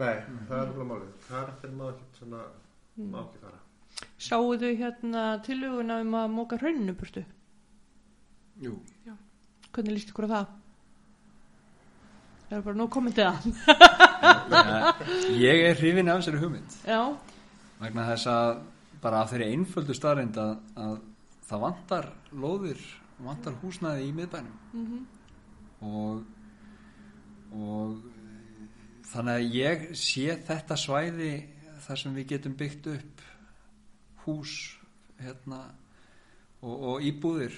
nei, 0.00 0.14
það 0.48 0.56
er 0.56 0.64
alveg 0.66 0.88
málið. 0.88 1.12
Karakter 1.28 1.74
má 1.76 1.84
ekki 1.90 2.08
svona, 2.18 2.40
má 2.96 3.20
ekki 3.26 3.42
fara. 3.42 3.60
Sáu 4.22 4.56
þau 4.58 4.72
hérna 4.80 5.22
tillöguna 5.44 6.00
um 6.02 6.16
að 6.18 6.34
móka 6.36 6.58
hrauninu 6.60 6.94
burtu? 6.98 7.24
jú. 8.62 8.76
Hvernig 9.72 9.96
líst 9.96 10.10
ykkur 10.12 10.28
á 10.28 10.32
það? 10.32 10.50
Það 12.48 12.58
er 12.58 12.64
bara 12.66 12.76
nú 12.76 12.88
komið 12.92 13.14
til 13.16 13.28
það. 13.28 13.38
Eh, 14.22 14.98
ég 15.40 15.64
er 15.66 15.78
hrifin 15.80 16.10
af 16.12 16.20
þessari 16.20 16.38
hugmynd. 16.42 16.74
Já, 16.86 17.00
vegna 17.80 18.04
þess 18.12 18.28
að 18.30 18.50
bara 19.02 19.22
af 19.24 19.32
þeirri 19.32 19.48
einföldu 19.56 19.96
staðreind 19.96 20.36
að, 20.38 20.52
að 20.78 20.92
það 21.48 21.64
vantar 21.64 22.06
lóðir 22.44 22.84
vantar 23.22 23.56
húsnæði 23.62 24.06
í 24.06 24.12
miðbænum. 24.18 24.60
Mm 24.76 25.02
og 25.82 26.22
og 27.52 27.96
þannig 29.12 29.34
að 29.38 29.54
ég 29.58 29.84
sé 29.98 30.26
þetta 30.46 30.76
svæði 30.80 31.32
þar 31.86 31.98
sem 32.02 32.14
við 32.16 32.26
getum 32.34 32.54
byggt 32.58 32.86
upp 32.94 33.22
hús 34.24 34.52
hérna 35.22 35.60
og, 36.62 36.74
og 36.92 37.02
íbúðir 37.06 37.54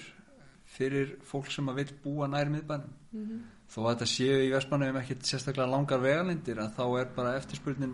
fyrir 0.75 1.15
fólk 1.29 1.51
sem 1.53 1.67
að 1.71 1.75
vil 1.83 1.91
búa 2.03 2.27
nær 2.31 2.49
miðbænum 2.51 2.93
Mhm. 3.15 3.43
þó 3.71 3.77
að 3.85 3.91
þetta 3.93 4.07
séu 4.11 4.39
í 4.43 4.49
Vestmannum 4.51 4.97
ekkert 4.99 5.23
sérstaklega 5.29 5.69
langar 5.71 6.01
vegalindir 6.03 6.57
að 6.59 6.73
þá 6.75 6.83
er 6.99 7.05
bara 7.15 7.35
eftirspurnin 7.39 7.93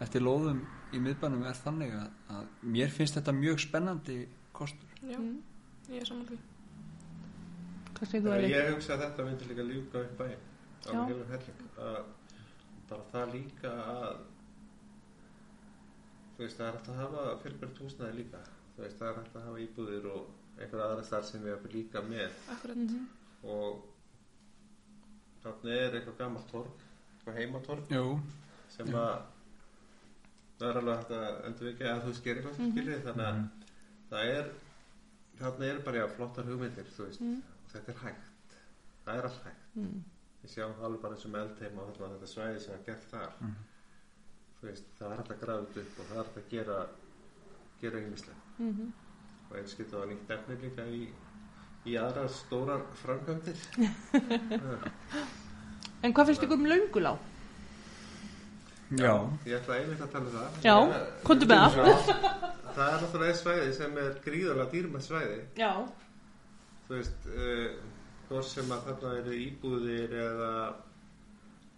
eftir 0.00 0.22
lóðum 0.22 0.60
í 0.94 1.00
miðbænum 1.02 1.42
er 1.48 1.58
þannig 1.58 1.92
að, 1.96 2.06
að 2.30 2.46
mér 2.62 2.88
finnst 2.94 3.16
þetta 3.18 3.34
mjög 3.34 3.58
spennandi 3.64 4.20
kostur 4.52 4.88
já, 5.02 5.18
Mm. 5.18 5.42
ég 5.90 6.00
er 6.00 6.06
saman 6.06 6.26
því 6.26 6.38
hvað 7.96 8.08
segir 8.10 8.22
þú 8.24 8.32
Eli? 8.36 8.52
ég 8.54 8.70
hugsa 8.74 8.94
að 8.94 9.02
þetta 9.04 9.26
myndi 9.26 9.48
líka 9.50 9.66
ljúka 9.66 10.04
upp 10.04 10.20
Já. 10.20 10.30
alveg 10.92 11.10
heilum 11.10 11.30
helling 11.34 11.60
að 11.78 11.98
bara 12.90 13.06
það 13.12 13.32
líka 13.36 13.70
að 13.94 14.20
þú 16.36 16.44
veist, 16.44 16.56
það 16.58 16.66
er 16.68 16.76
hægt 16.78 16.88
að 16.92 17.00
hafa 17.00 17.24
fjölbjörn 17.44 17.78
húsnæði 17.84 18.16
líka. 18.20 18.40
Þú 18.76 18.82
veist, 18.84 18.98
það 19.00 19.08
er 19.10 19.18
hægt 19.20 19.36
að 19.40 19.46
hafa 19.48 19.64
íbúðir 19.66 20.06
og 20.14 20.60
einhver 20.60 20.84
aðra 20.84 21.04
starf 21.06 21.26
sem 21.28 21.42
við 21.44 21.52
erum 21.54 21.74
líka 21.74 22.02
með. 22.06 22.30
Akkurat, 22.54 22.76
Mhm. 22.76 23.08
og 23.44 23.82
þarna 25.44 25.70
er 25.80 25.94
eitthvað 25.98 26.18
gammalt 26.18 26.48
torg 26.50 26.70
eitthvað 27.18 27.38
heimatorg 27.40 27.88
Jú, 27.90 28.20
sem 28.68 28.86
að 28.86 29.22
það 30.58 30.68
er 30.70 30.76
alveg 30.80 30.96
hægt 30.98 31.10
að 31.10 31.44
endurvekja 31.48 31.94
að 31.94 32.02
þú 32.06 32.14
skerir 32.14 32.42
eitthvað 32.42 32.58
Mhm. 32.58 32.72
skilið 32.72 33.04
þannig 33.06 33.26
að 33.30 33.48
það 34.10 34.24
er 34.38 34.50
þarna 35.40 35.64
er 35.70 35.78
bara 35.80 35.96
já, 35.98 36.06
flottar 36.16 36.44
hugmyndir 36.44 36.84
þú 36.96 37.04
veist, 37.06 37.20
Mm. 37.20 37.42
og 37.64 37.70
þetta 37.72 37.88
er 37.88 37.98
hægt. 38.04 38.56
Það 39.06 39.16
er 39.18 39.22
allt 39.24 39.44
hægt 39.44 39.76
Mm. 40.40 40.46
við 40.46 40.50
sjáum 40.54 40.74
það 40.78 40.84
alveg 40.88 41.00
bara 41.02 41.14
eins 41.14 41.24
og 41.26 41.32
með 41.34 41.42
eldheima 41.46 41.82
þetta 41.90 42.28
svæði 42.30 42.60
sem 42.60 42.74
er 42.74 42.84
gert 42.86 43.04
þar 43.10 43.30
Mhm. 43.40 43.54
þú 44.60 44.66
veist, 44.68 44.84
það 44.98 45.10
er 45.12 45.16
hægt 45.16 45.30
að 45.30 45.40
grafa 45.40 45.64
þetta 45.66 45.80
upp 45.80 45.98
og 46.00 46.06
það 46.06 46.16
er 46.16 46.24
hægt 46.24 46.38
að 46.40 46.50
gera 46.50 46.86
gera 47.80 47.98
ýmislega 48.00 48.40
Mhm. 48.58 48.92
og 49.50 49.56
eins 49.56 49.74
getur 49.74 49.98
það 50.00 50.08
nýtt 50.08 50.30
efni 50.30 50.56
líka 50.62 50.86
í 50.86 51.08
í 51.86 51.94
aðra 51.96 52.28
stórar 52.28 52.82
framkvæmdir 53.02 53.56
Já. 54.50 55.26
En 56.02 56.12
hvað 56.14 56.26
finnst 56.26 56.42
ykkur 56.42 56.56
um 56.56 56.64
löngulá? 56.66 57.18
Já, 58.90 59.14
Ég 59.46 59.54
ætla 59.60 59.74
einmitt 59.78 60.00
að 60.02 60.10
tala 60.10 60.24
um 60.26 60.32
það. 60.32 60.62
Já, 60.64 60.76
Ég- 60.90 61.22
komdu 61.24 61.46
með 61.46 61.60
það. 61.70 61.74
Það 62.74 62.88
er 62.88 63.02
náttúrulega 63.02 63.28
einn 63.30 63.38
svæði 63.38 63.72
sem 63.76 63.98
er 63.98 64.16
gríðarlega 64.24 64.70
dýrmætt 64.72 65.04
svæði. 65.06 65.36
Já. 65.56 65.70
Þú 66.88 66.96
veist, 66.96 67.26
uh, 67.26 67.68
hvort 68.30 68.46
sem 68.46 68.70
að 68.70 68.86
þarna 68.86 69.12
eru 69.20 69.36
íbúðir 69.44 70.16
eða 70.24 70.52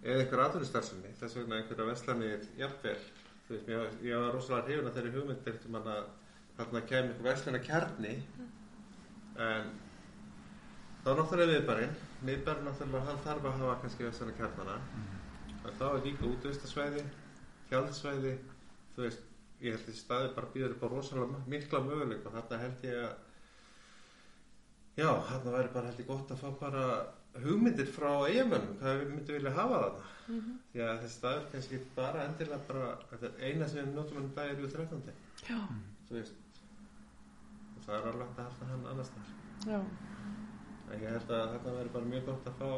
eða 0.02 0.24
einhver 0.24 0.42
atvinnustarfsemi, 0.44 1.12
þess 1.20 1.38
vegna 1.38 1.60
einhverja 1.60 1.86
veslanir 1.86 2.46
jafnvel. 2.58 2.98
Þú 3.46 3.54
veist, 3.54 3.70
ég, 3.70 3.94
ég 4.08 4.18
var 4.24 4.34
rosalega 4.34 4.66
hrifun 4.68 4.90
að 4.90 4.98
þeirri 4.98 5.14
hugmynd 5.16 5.48
eftir 5.52 5.72
manna 5.72 5.96
þarna 6.58 6.82
kemur 6.90 7.14
einhver 7.14 7.28
veslana 7.28 7.60
kjarni 7.62 8.12
en 9.46 9.72
þá 11.02 11.10
náttúrulega 11.18 11.54
miðbærin 11.54 11.94
miðbærin 12.26 12.68
náttúrulega 12.68 13.08
hann 13.08 13.22
þarf 13.26 13.48
að 13.48 13.58
hafa 13.62 13.76
kannski 13.82 14.06
veslana 14.06 14.36
kjarnana 14.38 14.76
en 15.62 15.76
þá 15.78 15.84
er 15.88 16.00
líka 16.06 16.28
útvistasvæði 16.28 17.04
tjaldsvæði. 17.70 18.32
Þú 18.92 19.06
veist, 19.06 19.28
ég 19.64 19.76
held 19.76 19.88
að 19.88 20.00
staði 20.02 20.32
bara 20.36 20.50
býður 20.52 20.74
upp 20.76 20.82
á 20.84 20.88
rosalega 20.92 21.44
mikla 21.48 21.80
möguleik 21.86 22.26
og 22.26 22.34
þarna 22.36 22.62
held 22.66 22.88
ég 22.88 22.98
að 23.06 23.12
já, 24.98 25.08
þarna 25.28 25.56
væri 25.56 25.74
bara 25.74 25.90
held 25.90 26.00
ég 26.02 26.08
gott 26.12 26.32
að 26.34 26.42
fá 26.42 26.48
bara 26.60 26.86
hugmyndir 27.42 27.88
frá 27.88 28.10
eigamönnum 28.28 28.78
hvað 28.80 28.98
við 29.00 29.12
myndum 29.12 29.38
vilja 29.38 29.54
hafa 29.56 29.78
þarna 29.84 30.10
því 30.72 30.82
að 30.86 30.98
þessi 31.02 31.14
staður 31.16 31.46
kannski 31.52 31.78
ekki 31.78 31.94
bara 31.96 32.24
endilega 32.28 32.66
bara 32.68 32.88
þetta 33.10 33.30
er 33.30 33.46
eina 33.48 33.68
sem 33.68 33.80
við 33.86 33.96
notum 33.96 34.20
enn 34.22 34.32
dagir 34.36 34.60
við 34.60 34.74
13. 34.76 35.14
Já. 35.48 35.60
og 37.76 37.86
það 37.86 37.96
er 37.98 38.10
alveg 38.10 38.26
hægt 38.26 38.42
að 38.42 38.50
halda 38.50 38.70
hann 38.72 38.90
annars 38.92 39.14
þar 39.14 39.72
Já. 39.72 39.80
en 40.92 41.06
ég 41.06 41.08
held 41.16 41.32
að 41.38 41.54
þetta 41.56 41.76
væri 41.78 41.94
bara 41.96 42.12
mjög 42.12 42.28
gott 42.28 42.52
að 42.52 42.60
fá 42.60 42.70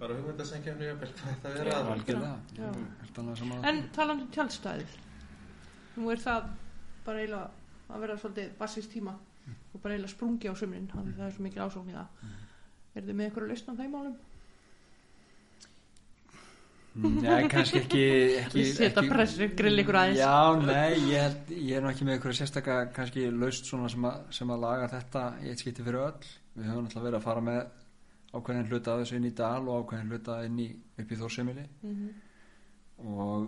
bara 0.00 0.16
hvað 0.16 1.28
þetta 1.34 1.52
vera 1.56 1.76
að 1.76 1.92
algjörlega 1.94 2.32
Já. 2.60 2.70
Helt 3.02 3.20
alveg 3.22 3.38
saman 3.42 3.70
En 3.70 3.78
talandi 3.96 4.26
um 4.26 4.32
tjaldstæðið. 4.34 4.96
Nú 5.96 6.10
er 6.12 6.20
það 6.20 6.50
bara 7.06 7.22
eiginlega 7.22 7.46
að 7.86 8.02
vera 8.04 8.18
svolítið 8.20 8.50
bassist 8.58 8.92
tíma 8.92 9.14
og 9.74 9.80
bara 9.82 9.94
eiginlega 9.94 10.12
sprungi 10.14 10.48
á 10.50 10.54
sömrin, 10.56 10.86
þannig 10.92 11.14
að 11.14 11.20
það 11.20 11.26
er 11.30 11.34
svo 11.36 11.42
mikil 11.46 11.62
ásókn 11.66 11.90
í 11.92 11.96
það. 11.96 12.08
Er 12.96 13.02
þið 13.06 13.14
með 13.18 13.26
einhverju 13.28 13.48
lausn 13.52 13.70
á 13.70 13.74
þeim 13.82 13.92
málum? 13.96 14.16
Nei, 16.96 17.48
kannski 17.52 17.82
ekki, 17.82 18.04
ekki 18.40 18.60
Ég 18.62 18.68
setja 18.72 19.02
ekki- 19.02 19.10
pressu, 19.12 19.46
grill 19.58 19.82
ykkur 19.82 19.98
aðeins. 20.00 20.20
Já, 20.22 20.36
nei, 20.64 20.94
ég, 21.10 21.18
held, 21.26 21.50
ég 21.52 21.76
er 21.76 21.84
nú 21.84 21.90
ekki 21.90 22.06
með 22.08 22.14
einhverja 22.16 22.38
sérstaka 22.40 22.76
kannski 22.96 23.26
laust 23.36 23.68
svona 23.68 23.90
sem 23.92 24.06
að, 24.08 24.22
sem 24.38 24.52
að 24.54 24.62
laga 24.64 24.86
þetta 24.94 25.24
í 25.44 25.50
eitt 25.52 25.60
skipti 25.60 25.84
fyrir 25.84 26.00
öll 26.06 26.30
við 26.56 26.70
höfum 26.70 26.86
alltaf 26.88 27.04
verið 27.04 27.18
að 27.20 27.26
fara 27.26 27.42
með 27.50 27.60
ákveðin 28.36 28.70
hluta 28.70 28.94
af 28.94 29.02
þessu 29.02 29.18
inn 29.20 29.28
í 29.28 29.34
dal 29.36 29.68
og 29.68 29.82
ákveðin 29.84 30.08
hluta 30.14 30.38
inn 30.48 30.56
í 30.64 30.68
upp 31.02 31.12
í 31.12 31.18
þórsemili 31.20 31.66
Mhm. 31.84 32.08
og, 33.04 33.20
og 33.20 33.44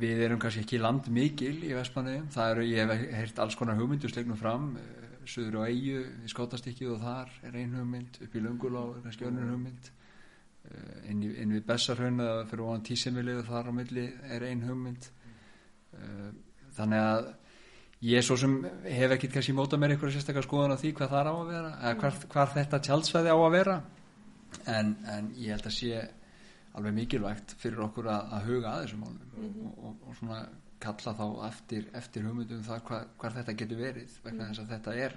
við 0.00 0.22
erum 0.24 0.40
kannski 0.40 0.62
ekki 0.64 0.80
land 0.80 1.10
mikil 1.12 1.56
í 1.66 1.74
Vestmanniðum, 1.76 2.28
það 2.32 2.52
eru, 2.54 2.66
ég 2.70 2.88
hef 2.88 3.02
heyrt 3.18 3.40
alls 3.42 3.56
konar 3.58 3.76
hugmyndu 3.76 4.08
slegnum 4.08 4.38
fram 4.40 4.70
eh, 4.80 5.08
suður 5.28 5.60
á 5.60 5.68
Eyju, 5.68 6.04
í 6.24 6.30
Skátastykkið 6.32 6.94
og 6.94 7.02
þar 7.02 7.34
er 7.50 7.58
ein 7.60 7.74
hugmynd, 7.76 8.20
upp 8.24 8.36
í 8.36 8.44
Löngulá 8.44 8.84
er 8.94 9.02
kannski 9.04 9.28
önnur 9.28 9.50
hugmynd. 9.52 9.90
Eh, 10.68 11.10
inn, 11.12 11.20
í, 11.24 11.34
inn 11.42 11.52
við 11.52 11.66
Bessarhraun 11.68 12.24
eða 12.24 12.46
fyrir 12.48 12.64
ofan 12.64 12.86
tísemilið 12.88 13.42
þar 13.50 13.68
á 13.68 13.72
milli 13.76 14.06
er 14.28 14.48
ein 14.48 14.64
hugmynd. 14.64 15.10
Eh, 15.98 16.30
þannig 16.78 17.04
að 17.10 17.30
ég 18.08 18.24
svo 18.24 18.38
sem 18.40 18.56
hef 18.86 19.16
ekkit 19.18 19.36
kannski 19.36 19.56
mótað 19.58 19.82
mér 19.82 19.96
einhverja 19.96 20.16
sérstakar 20.16 20.46
skoðan 20.46 20.76
á 20.76 20.80
því 20.80 20.94
hvað 20.96 21.12
það 21.12 21.28
á 21.28 21.34
að 21.34 21.48
vera 21.52 21.72
eða 21.90 22.12
hvar 22.32 22.52
þetta 22.54 22.84
tjaldsvæði 22.88 23.34
á 23.34 23.38
að 23.38 23.56
vera. 23.58 23.80
En, 24.64 24.94
en 25.12 25.34
ég 25.36 25.52
held 25.52 25.68
að 25.68 25.76
sé 25.76 26.06
alveg 26.76 26.96
mikilvægt 26.96 27.54
fyrir 27.58 27.82
okkur 27.86 28.08
að, 28.12 28.32
að 28.36 28.48
huga 28.50 28.72
að 28.72 28.84
þessum 28.84 29.04
málum 29.04 29.64
og, 29.64 29.70
og, 29.78 30.00
og 30.08 30.18
svona 30.18 30.40
kalla 30.82 31.14
þá 31.18 31.26
eftir, 31.48 31.88
eftir 31.98 32.26
hugmyndum 32.26 32.60
um 32.60 32.66
það 32.66 32.82
hva, 32.86 33.00
hvar 33.18 33.34
þetta 33.34 33.56
getur 33.58 33.80
verið 33.80 34.16
vegna 34.24 34.48
þess 34.50 34.62
að 34.62 34.72
þetta 34.74 34.96
er 35.06 35.16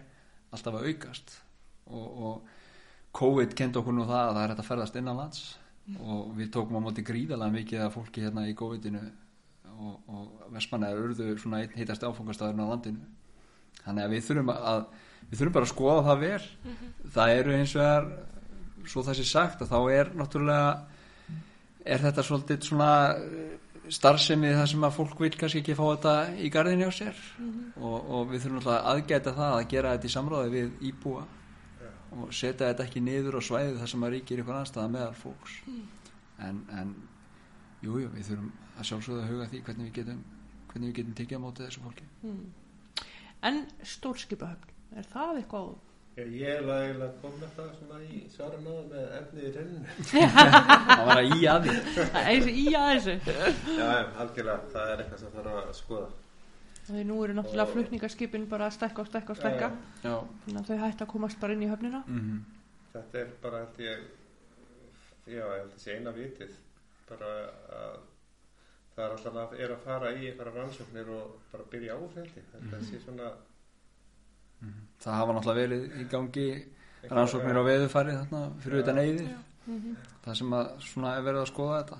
alltaf 0.52 0.78
að 0.78 0.88
aukast. 0.89 1.34
Og, 1.91 2.08
og 2.28 3.16
COVID 3.18 3.56
kendi 3.58 3.82
okkur 3.82 3.95
nú 3.95 4.08
það 4.08 4.24
að 4.24 4.34
það 4.36 4.43
er 4.43 4.54
hægt 4.54 4.64
að 4.64 4.70
ferðast 4.70 4.99
innanlands 4.99 5.41
og 5.99 6.32
við 6.38 6.52
tókum 6.56 6.78
á 6.80 6.86
móti 6.86 7.04
gríðalega 7.04 7.56
mikið 7.58 7.84
af 7.84 7.95
fólki 7.97 8.24
hérna 8.24 8.45
í 8.47 8.56
COVID-inu 8.58 9.02
og, 9.82 9.95
og 10.08 10.52
Vestmanna 10.54 10.91
er 10.91 11.02
urðu 11.02 11.34
svona 11.41 11.64
heitast 11.76 12.06
áfangastæðurinn 12.06 12.64
á 12.64 12.72
landinu. 12.72 13.08
Þannig 13.82 14.06
að 14.06 14.14
við 14.16 14.28
þurfum 14.28 14.52
að 14.54 14.84
við 15.32 15.39
þurfum 15.39 15.56
bara 15.58 15.68
að 15.68 15.74
skoða 15.74 16.06
það 16.08 16.24
vel. 16.26 16.45
Það 17.16 17.34
eru 17.39 17.56
eins 17.58 17.76
og 17.76 17.86
er 17.88 18.10
svo 18.91 19.04
þessi 19.06 19.28
sagt 19.28 19.64
að 19.64 19.74
þá 19.74 19.80
er 19.97 20.12
náttúrulega 20.18 20.70
er 21.86 22.02
þetta 22.04 22.26
svolítið 22.26 22.66
svona 22.68 22.94
eh, 23.18 23.52
starfsemi 23.92 24.54
það 24.56 24.66
sem 24.72 24.88
að 24.88 24.98
fólk 24.98 25.22
vil 25.24 25.32
kannski 25.36 25.62
ekki 25.62 25.78
fá 25.78 25.84
þetta 25.90 26.16
í 26.40 26.50
garðinni 26.54 26.88
á 26.88 26.92
sér? 26.96 27.22
Og, 27.80 27.98
og 28.00 28.28
við 28.32 28.46
þurfum 28.46 28.60
alltaf 28.62 28.76
að 28.78 28.90
aðgæta 28.94 29.36
það 29.38 29.56
að 29.58 29.70
gera 29.76 29.94
þetta 29.96 30.10
í 30.10 30.16
samráði 30.16 30.54
við 30.56 30.90
íbúa 30.92 31.28
og 32.12 32.34
setja 32.36 32.68
þetta 32.68 32.86
ekki 32.86 33.04
niður 33.04 33.40
á 33.40 33.42
svæði 33.48 33.80
þar 33.80 33.92
sem 33.94 34.04
að 34.04 34.14
ríkir 34.16 34.44
ykkur 34.44 34.58
anstæða 34.60 34.92
meðal 34.92 35.16
fólks. 35.16 35.58
En, 36.44 36.64
en 36.76 36.94
jú, 37.86 37.98
jú, 38.04 38.10
við 38.12 38.28
þurfum 38.32 38.52
að 38.78 38.90
sjálfsögða 38.90 39.24
að 39.24 39.32
huga 39.32 39.48
því 39.52 39.62
hvernig 39.68 39.88
við 39.88 39.98
getum 40.02 40.24
hvernig 40.72 40.92
við 40.92 40.98
getum 41.00 41.16
tekið 41.20 41.40
á 41.40 41.44
móti 41.44 41.66
þessu 41.66 41.84
fólki. 41.86 42.08
En 43.48 43.64
stórskipahöfn, 43.94 44.76
er 44.96 45.08
það 45.12 45.42
eitthvað? 45.42 45.72
Ég 46.20 46.32
ég 46.36 46.49
er 46.51 46.66
eiginlega 46.68 47.14
kom 47.22 47.36
með 47.39 47.51
það 47.55 47.68
svona 47.78 47.99
í 48.03 48.18
svaran 48.34 48.66
á 48.68 48.74
með 48.91 49.12
efni 49.20 49.43
í 49.47 49.51
renninu. 49.55 49.93
það 50.89 51.03
var 51.07 51.22
að 51.22 51.36
í 51.38 51.45
að 51.47 51.68
því 51.68 51.76
Það 51.99 52.32
er 52.34 52.49
í 52.51 52.66
að 52.80 52.89
þessu. 52.91 53.14
Já, 53.78 53.86
algjörlega, 54.24 54.57
það 54.74 54.91
er 54.91 55.03
eitthvað 55.05 55.22
sem 55.22 55.32
þarf 55.38 55.59
að 55.62 55.70
skoða. 55.78 56.09
Því 56.89 57.03
nú 57.07 57.20
eru 57.24 57.36
náttúrulega 57.38 57.72
flutningaskipin 57.72 58.47
bara 58.51 58.68
að 58.68 58.76
stekka 58.76 59.05
og 59.05 59.07
stekka 59.07 59.32
og 59.32 59.39
stekka. 59.39 59.70
já, 60.03 60.16
Þannig 60.47 60.59
að 60.62 60.72
þau 60.72 60.82
hætti 60.84 61.05
að 61.05 61.12
komast 61.14 61.39
bara 61.39 61.55
inn 61.55 61.64
í 61.64 61.70
höfnina. 61.72 62.03
mm 62.07 62.41
Þetta 62.91 63.20
er 63.22 63.30
bara, 63.45 63.62
held 63.64 63.78
ég, 63.86 64.01
já, 65.32 65.45
ég 65.45 65.59
held 65.62 65.78
sé 65.80 65.93
eina 65.95 66.12
vitið, 66.12 66.57
bara 67.07 67.30
að 67.78 68.01
það 68.97 69.05
er 69.05 69.14
alltaf 69.16 69.38
að, 69.45 69.53
er 69.64 69.72
að 69.78 69.86
fara 69.86 70.12
í 70.12 70.26
einhverja 70.28 70.55
rannsóknir 70.57 71.12
og 71.16 71.38
bara 71.53 71.70
byrja 71.72 71.95
áfældi. 71.95 72.43
Þetta 72.51 72.82
sé 72.89 72.99
svona... 73.05 73.30
það 75.01 75.18
hafa 75.18 75.34
náttúrulega 75.34 75.62
verið 75.62 75.99
í 76.01 76.05
gangi 76.12 76.47
rannsóknir 77.09 77.57
á 77.57 77.64
veðufæri 77.66 78.16
þarna 78.20 78.41
fyrir 78.62 78.84
utan 78.84 78.97
eyði 79.01 79.28
það 80.26 80.36
sem 80.38 80.53
að 80.53 80.70
svona 80.86 81.16
er 81.18 81.24
verið 81.26 81.41
að 81.41 81.49
skoða 81.51 81.78
þetta. 81.82 81.97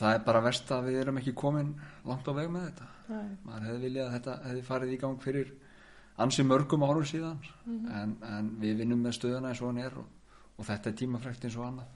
Það 0.00 0.14
er 0.14 0.22
bara 0.24 0.40
verst 0.44 0.70
að 0.72 0.84
við 0.88 0.98
erum 1.00 1.18
ekki 1.20 1.32
komin 1.34 1.74
langt 2.06 2.28
á 2.28 2.32
veg 2.36 2.50
með 2.50 2.66
þetta. 2.70 2.86
Nei. 3.10 3.30
maður 3.44 3.64
hefði 3.66 3.80
viljað 3.84 4.06
að 4.06 4.12
þetta 4.14 4.34
hefði 4.46 4.62
farið 4.68 4.92
í 4.94 4.98
gang 5.02 5.16
fyrir 5.24 5.48
ansi 6.20 6.42
mörgum 6.46 6.84
árum 6.86 7.04
síðan. 7.10 7.38
En, 7.66 8.16
en 8.22 8.50
við 8.60 8.76
vinnum 8.84 9.00
með 9.02 9.16
stöðuna 9.18 9.48
eins 9.50 9.60
og 9.62 9.70
hann 9.72 9.82
er 9.82 9.96
og, 9.98 10.06
og 10.58 10.64
þetta 10.68 10.90
er 10.92 10.96
tímafrækt 11.00 11.44
eins 11.48 11.56
og 11.58 11.66
annað. 11.66 11.88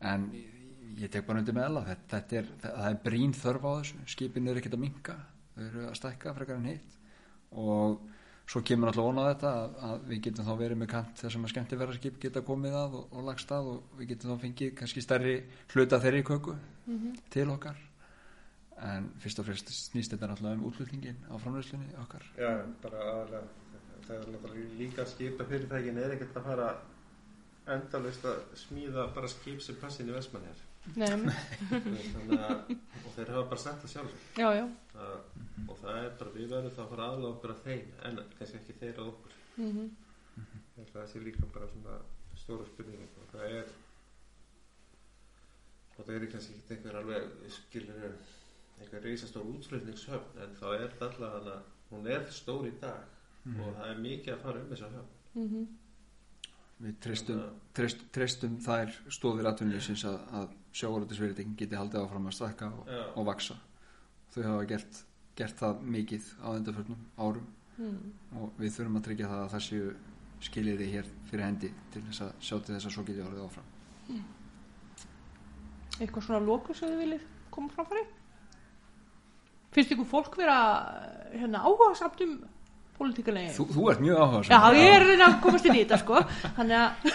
En 0.00 0.28
ég- 0.32 1.00
ég 1.02 1.10
tek 1.10 1.26
bara 1.26 1.38
undir 1.40 1.54
með 1.56 1.64
alla 1.64 1.82
þetta, 1.88 2.08
þetta 2.20 2.36
er, 2.38 2.46
það 2.62 2.86
er 2.90 2.98
brín 3.04 3.32
þörf 3.32 3.64
á 3.66 3.70
þessu. 3.80 3.96
Skipin 4.06 4.48
eru 4.48 4.60
ekkert 4.60 4.74
að 4.78 4.84
minka 4.84 5.16
þau 5.56 5.62
eru 5.66 5.86
að 5.88 5.94
stækka 5.98 6.34
frekar 6.36 6.56
en 6.60 6.64
hitt. 6.70 6.98
Og 7.52 8.00
svo 8.46 8.62
kemur 8.66 8.90
alltaf 8.90 9.06
vona 9.06 9.24
á 9.24 9.30
þetta 9.32 9.52
að, 9.52 9.76
að 9.88 10.04
við 10.10 10.20
getum 10.26 10.48
þá 10.48 10.52
verið 10.58 10.80
með 10.80 10.90
kant 10.92 11.22
þar 11.22 11.34
sem 11.34 11.46
að 11.46 11.52
skemmti 11.52 11.78
vera 11.80 11.96
skip 11.96 12.18
geta 12.22 12.42
komið 12.46 12.76
að 12.80 12.96
og, 12.98 13.06
og 13.12 13.24
lagst 13.28 13.54
að 13.54 13.70
og 13.72 13.96
við 14.00 14.12
getum 14.12 14.32
þá 14.32 14.44
fengið 14.46 14.74
kannski 14.80 15.04
stærri 15.04 15.34
hluta 15.72 16.00
þeirri 16.02 16.22
köku 16.26 16.56
til 17.32 17.48
okkar. 17.54 17.80
En 18.82 19.10
fyrst 19.22 19.38
og 19.38 19.46
fremst 19.46 19.70
snýst 19.70 20.14
þetta 20.14 20.32
náttúrulega 20.32 20.58
um 20.58 20.64
útlutningin 20.66 21.18
á 21.30 21.34
framleyslunni 21.38 21.92
okkar. 22.02 22.24
Já, 22.34 22.50
bara 22.82 23.04
aðalega, 23.12 23.44
það 24.08 24.16
er 24.16 24.32
náttúrulega 24.32 24.78
líka 24.80 25.06
skipa 25.06 25.46
fyrirtækin 25.46 26.02
er 26.02 26.16
ekkert 26.16 26.40
að 26.40 26.48
fara 26.50 26.72
endalist 27.70 28.26
að 28.26 28.42
smíða 28.58 29.06
bara 29.14 29.30
skip 29.30 29.62
sem 29.62 29.78
passin 29.78 30.10
í 30.10 30.16
Vestmannir. 30.16 30.58
Nei, 30.98 31.08
Þannig 31.08 32.40
að, 32.42 32.72
og 33.02 33.10
þeir 33.16 33.34
hafa 33.34 33.48
bara 33.52 33.60
sagt 33.62 33.84
það 33.84 33.92
sjálf. 33.94 34.14
já, 34.36 34.48
já. 34.58 34.64
að, 34.98 35.18
og 35.68 35.76
það 35.82 35.98
er 36.02 36.14
bara 36.20 36.34
við 36.36 36.48
verðum 36.52 36.74
þá 36.76 36.82
að 36.84 36.90
fara 36.94 37.10
aðlega 37.10 37.34
okkur 37.36 37.54
að 37.54 37.62
þeim 37.66 37.92
en 38.08 38.22
kannski 38.38 38.58
ekki 38.60 38.78
þeir 38.80 39.02
að 39.02 39.12
okkur. 39.12 39.36
Mm 39.56 39.90
að 40.82 40.92
það 40.92 41.08
sé 41.10 41.22
líka 41.22 41.48
bara 41.54 41.68
svona 41.70 41.96
stóra 42.40 42.66
spurning 42.68 43.18
og 43.20 43.26
það 43.32 43.56
er 43.58 43.72
og 45.92 46.06
það 46.06 46.14
er 46.16 46.26
kannski 46.32 46.56
ekki 46.56 46.76
einhver 46.76 46.98
alveg 47.00 47.28
skilur 47.56 48.06
einhver 48.80 49.04
reisastór 49.06 49.50
útflutningshöfn 49.52 50.40
en 50.44 50.56
þá 50.58 50.66
er 50.78 50.96
það 50.98 51.06
alltaf 51.08 51.36
hana 51.36 51.58
hún 51.92 52.08
er 52.16 52.26
stór 52.32 52.66
í 52.68 52.72
dag 52.82 53.52
og 53.52 53.76
það 53.76 53.86
er 53.90 54.02
mikið 54.06 54.34
að 54.34 54.42
fara 54.46 54.62
um 54.62 54.68
þessa 54.72 54.90
höfn. 54.96 55.62
Við 56.82 56.94
treystum, 57.04 57.40
treyst, 57.76 58.04
treystum 58.14 58.54
þær 58.64 58.94
stóðir 59.12 59.48
atvinnlýsins 59.52 60.02
að, 60.08 60.18
að 60.38 60.54
sjávarútisveriðing 60.72 61.56
geti 61.58 61.78
haldið 61.78 62.04
áfram 62.04 62.28
að 62.30 62.36
stakka 62.38 62.70
og, 62.72 62.92
og 63.16 63.26
vaksa 63.28 63.58
þau 64.32 64.42
hafa 64.46 64.68
gert, 64.70 65.02
gert 65.36 65.58
það 65.60 65.82
mikið 65.96 66.30
á 66.40 66.48
endaförnum 66.56 67.02
árum 67.20 67.50
og 68.38 68.60
við 68.60 68.74
þurfum 68.76 68.98
að 69.00 69.04
tryggja 69.08 69.28
það 69.30 69.42
að 69.42 69.52
það 69.52 69.64
séu 69.66 69.92
skiljiði 70.42 70.88
hér 70.92 71.10
fyrir 71.30 71.44
hendi 71.46 71.70
til 71.92 72.02
þess 72.08 72.24
að 72.26 72.32
sjá 72.42 72.54
til 72.56 72.74
þess 72.74 72.88
að 72.88 72.94
svo 72.96 73.04
geti 73.06 73.22
orðið 73.22 73.44
áfram. 73.46 73.68
Eitthvað 76.00 76.26
svona 76.26 76.42
lóku 76.46 76.74
sem 76.74 76.90
þið 76.90 77.02
viljið 77.04 77.28
koma 77.52 77.72
framfæri 77.76 78.02
finnst 79.72 79.94
ykkur 79.94 80.08
fólk 80.08 80.36
vera 80.36 80.56
hérna, 81.32 81.62
áhuga 81.64 81.92
samt 81.96 82.20
um 82.24 82.34
pólitíkulegin 82.98 83.54
Þú, 83.56 83.66
þú 83.72 83.86
ert 83.92 84.02
mjög 84.04 84.20
áhuga 84.20 84.42
já, 84.48 84.58
ég 84.76 84.96
er 84.98 85.24
að 85.28 85.38
komast 85.44 85.68
inn 85.68 85.78
í 85.78 85.82
þetta 85.84 86.00
sko. 86.02 86.22
Þannig 86.58 86.78
að, 86.78 87.12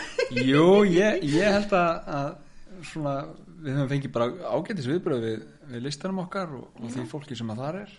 Jú, 0.47 0.68
ég, 0.89 1.26
ég 1.36 1.58
held 1.58 1.76
að, 1.78 2.10
að 2.18 2.32
svona, 2.86 3.15
við 3.63 3.78
höfum 3.78 3.91
fengið 3.93 4.13
bara 4.15 4.30
ágætis 4.53 4.89
viðbröð 4.89 5.25
við, 5.25 5.43
við 5.71 5.84
listanum 5.86 6.23
okkar 6.23 6.55
og, 6.57 6.69
og 6.82 6.93
því 6.93 7.05
fólki 7.11 7.38
sem 7.38 7.53
að 7.53 7.61
þar 7.63 7.80
er. 7.82 7.97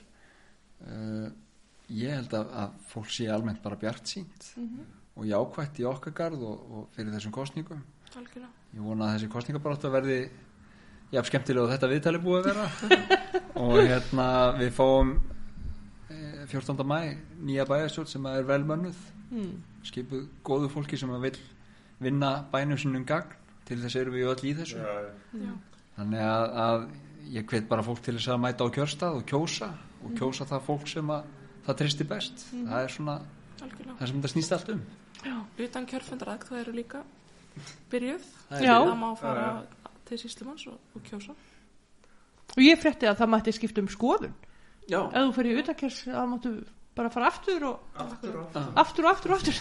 Uh, 0.78 1.28
ég 1.88 2.14
held 2.14 2.34
að, 2.36 2.50
að 2.62 2.74
fólk 2.92 3.12
sé 3.12 3.28
almennt 3.32 3.62
bara 3.64 3.78
bjart 3.80 4.10
sínt 4.10 4.52
og 5.18 5.24
jákvætt 5.26 5.80
í 5.82 5.86
okkar 5.88 6.14
garð 6.14 6.44
og, 6.46 6.58
og 6.70 6.90
fyrir 6.94 7.14
þessum 7.16 7.34
kostningum 7.34 7.80
algjörlega. 8.16 8.50
ég 8.76 8.84
vona 8.84 9.08
að 9.08 9.16
þessi 9.16 9.30
kostningabarátta 9.32 9.90
verði 9.92 10.18
jafn 11.12 11.30
skemmtilega 11.30 11.64
og 11.64 11.72
þetta 11.72 11.90
viðtali 11.92 12.20
búið 12.22 12.38
að 12.38 12.48
vera. 12.50 12.66
Og 13.64 13.78
hérna 13.80 14.26
við 14.58 14.68
fáum 14.76 15.14
eh, 16.12 16.44
14. 16.46 16.84
mæ 16.86 17.00
nýja 17.48 17.66
bæjarstjórn 17.68 18.10
sem 18.12 18.28
er 18.30 18.44
vel 18.46 18.60
mönnuð 18.68 18.98
mm, 19.32 19.54
skipuð 19.88 20.28
góðu 20.46 20.70
fólki 20.72 21.00
sem 21.00 21.10
að 21.14 21.24
vil 21.26 21.40
vinna 22.04 22.32
bænum 22.52 22.78
sinnum 22.78 23.06
gagn 23.08 23.34
til 23.68 23.78
þess 23.82 23.98
erum 24.00 24.16
við 24.16 24.30
öll 24.32 24.44
í 24.48 24.54
þessu. 24.58 24.78
Já, 24.80 25.42
Já. 25.44 25.52
þannig 25.98 26.22
að, 26.24 26.46
að 26.64 26.86
ég 27.34 27.48
hvet 27.50 27.68
bara 27.68 27.84
fólk 27.84 28.00
til 28.04 28.16
þess 28.16 28.30
að 28.32 28.40
mæta 28.44 28.64
á 28.64 28.68
kjörstað 28.78 29.18
og 29.20 29.26
kjósa 29.28 29.68
og 30.04 30.14
kjósa 30.18 30.46
það 30.48 30.64
fólk 30.68 30.88
sem 30.88 31.12
að 31.12 31.28
það 31.66 31.78
tristi 31.82 32.06
best. 32.08 32.46
Það 32.54 32.78
er 32.80 32.94
svona 32.94 33.18
algjörlega. 33.60 33.98
það 33.98 34.06
sem 34.10 34.18
þetta 34.20 34.32
snýst 34.34 34.56
allt 34.56 34.72
um. 34.74 34.82
Utan 35.58 35.86
kjörfendarækt 35.90 36.48
það 36.48 36.60
eru 36.62 36.74
líka 36.78 37.02
byrjuð. 37.92 38.26
Það 38.48 38.58
er 38.62 38.66
Já. 38.68 38.74
Það 38.78 38.98
má 39.02 39.08
fara 39.20 39.46
til 40.08 40.18
síslumanns 40.22 40.66
og, 40.70 40.78
og 40.96 41.04
kjósa. 41.04 41.36
og 42.54 42.60
ég 42.64 42.80
frétti 42.80 43.08
að 43.10 43.18
það 43.20 43.32
mætti 43.34 43.52
skipta 43.56 43.82
um 43.84 43.90
skoðun. 43.92 44.34
Já, 44.88 45.02
ef 45.04 45.18
þú 45.18 45.32
fyrir 45.36 45.60
utakers 45.60 45.98
það 46.06 46.28
máttu 46.30 46.52
bara 46.96 47.10
fara 47.12 47.28
aftur 47.28 47.66
og 47.68 47.98
aftur 48.00 48.38
og 48.38 48.46
aftur. 48.46 48.70
Aftur 48.82 49.04
og 49.04 49.10
aftur 49.12 49.30
og 49.30 49.36
aftur. 49.36 49.56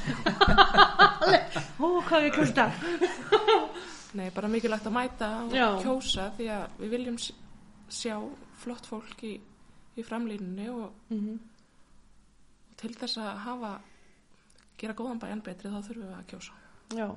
Ó 1.83 1.87
hvað 2.07 2.29
ég 2.29 2.37
kjósta 2.37 2.69
Nei, 4.15 4.29
bara 4.31 4.47
mikilvægt 4.47 4.85
að 4.87 4.93
mæta 4.95 5.27
og 5.45 5.51
Já. 5.53 5.67
kjósa 5.83 6.29
því 6.37 6.45
að 6.53 6.77
við 6.79 6.89
viljum 6.95 7.17
sjá 7.89 8.15
flott 8.61 8.85
fólk 8.87 9.23
í, 9.23 9.33
í 9.97 10.03
framlínunni 10.03 10.69
og, 10.71 10.91
Mhm. 11.09 11.39
og 12.69 12.77
til 12.77 12.93
þess 12.95 13.17
að 13.17 13.37
hafa 13.37 13.79
gera 14.77 14.93
góðan 14.93 15.19
bæjan 15.19 15.41
betri 15.43 15.69
þá 15.69 15.81
þurfum 15.83 16.07
við 16.07 16.15
að 16.17 16.25
kjósa. 16.31 16.51
já. 16.95 17.09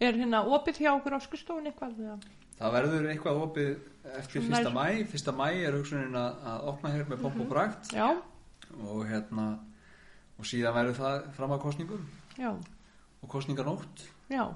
Er 0.00 0.12
hérna 0.12 0.44
opið 0.46 0.78
hjá 0.78 0.90
okkur 0.98 1.14
á 1.16 1.20
skristofun 1.20 1.66
eitthvað 1.66 1.98
eða? 1.98 2.18
það 2.60 2.72
verður 2.72 3.08
eitthvað 3.10 3.42
opið 3.42 3.78
eftir 4.18 4.42
Svona 4.42 4.56
fyrsta 4.56 4.70
nær- 4.70 4.74
mæ 4.74 5.06
fyrsta 5.10 5.32
mæ 5.32 5.48
er 5.66 5.72
hugsunin 5.72 6.14
að, 6.14 6.34
að 6.44 6.64
opna 6.68 6.90
hér 6.90 7.04
með 7.08 7.22
pomp 7.22 7.40
og 7.40 7.48
bragt 7.48 7.88
já, 7.92 8.22
og 8.84 9.06
hérna 9.06 9.58
og 10.38 10.44
síðan 10.44 10.74
verður 10.74 10.94
það 11.00 11.32
fram 11.32 11.50
að 11.50 11.60
kostningum 11.62 12.06
já, 12.38 12.50
og 13.22 13.28
kostninganótt 13.28 14.04
já 14.30 14.54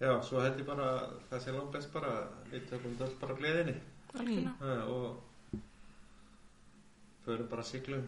Já, 0.00 0.12
svo 0.24 0.40
held 0.40 0.56
ég 0.62 0.66
bara 0.66 0.86
það 1.30 1.42
sé 1.44 1.52
langt 1.52 1.72
best 1.74 1.92
bara 1.92 2.12
við 2.50 2.68
tökum 2.70 2.94
þetta 2.96 3.20
bara 3.20 3.34
gleðinni 3.40 3.74
ha, 4.60 4.76
og 4.88 5.60
förum 7.26 7.48
bara 7.50 7.64
siglum 7.68 8.06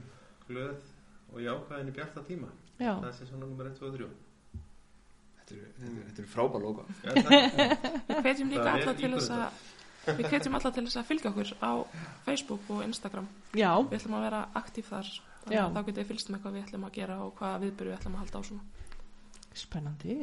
glöð 0.48 0.80
og 1.32 1.40
jákvæðin 1.40 1.90
í 1.92 1.94
bjarta 1.96 2.22
tíma. 2.26 2.48
Já, 2.80 2.94
það 3.00 3.12
sé 3.18 3.28
svona 3.28 3.46
nummer 3.46 3.68
1, 3.68 3.76
2 3.78 3.88
og 3.88 3.98
3 3.98 4.08
þetta 5.42 5.58
eru, 5.58 6.04
þetta 6.06 6.22
eru 6.22 6.30
frábær 6.32 6.64
loka. 6.64 6.86
Takk. 7.02 7.28
Við 8.08 8.22
hvetjum 8.26 8.52
líka 8.52 8.64
er 8.64 8.72
alla 8.72 8.94
til 8.98 9.12
þess 9.16 9.34
að 9.36 9.60
við 10.18 10.28
hvetjum 10.32 10.56
alla 10.58 10.72
til 10.74 10.84
þess 10.86 10.98
að 10.98 11.10
fylgja 11.10 11.30
okkur 11.30 11.50
á 11.62 11.72
Facebook 12.26 12.70
og 12.74 12.80
Instagram. 12.86 13.28
já, 13.54 13.70
Við 13.90 13.98
ætlum 14.00 14.16
að 14.18 14.24
vera 14.26 14.40
aktíf 14.58 14.88
þar. 14.90 15.10
Að 15.42 15.76
þá 15.76 15.80
getið 15.82 16.00
þið 16.00 16.08
fylgst 16.08 16.32
með 16.32 16.42
hvað 16.42 16.56
við 16.56 16.64
ætlum 16.66 16.86
að 16.88 16.96
gera 16.96 17.18
og 17.22 17.36
hvaða 17.38 17.60
viðbyrju 17.62 17.92
við 17.92 17.98
ætlum 17.98 18.16
að 18.16 18.22
halda 18.24 18.38
á 18.38 18.42
svona. 18.48 18.64
spennandi 19.52 20.16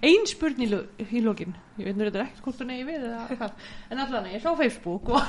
ein 0.00 0.24
spurning 0.28 0.68
í 0.68 0.70
lo- 0.72 0.86
í 1.04 1.20
lokin 1.24 1.52
ég 1.76 1.84
veit 1.90 1.96
nú 1.98 2.06
þetta 2.06 2.18
er 2.22 2.26
ekkert 2.26 2.44
hvort 2.46 2.60
þú 2.60 2.66
negi 2.70 2.84
við 2.88 3.02
eða 3.10 3.50
en 3.90 4.00
allan 4.04 4.28
ég 4.32 4.40
sá 4.44 4.50
Facebook 4.56 5.10
og 5.12 5.22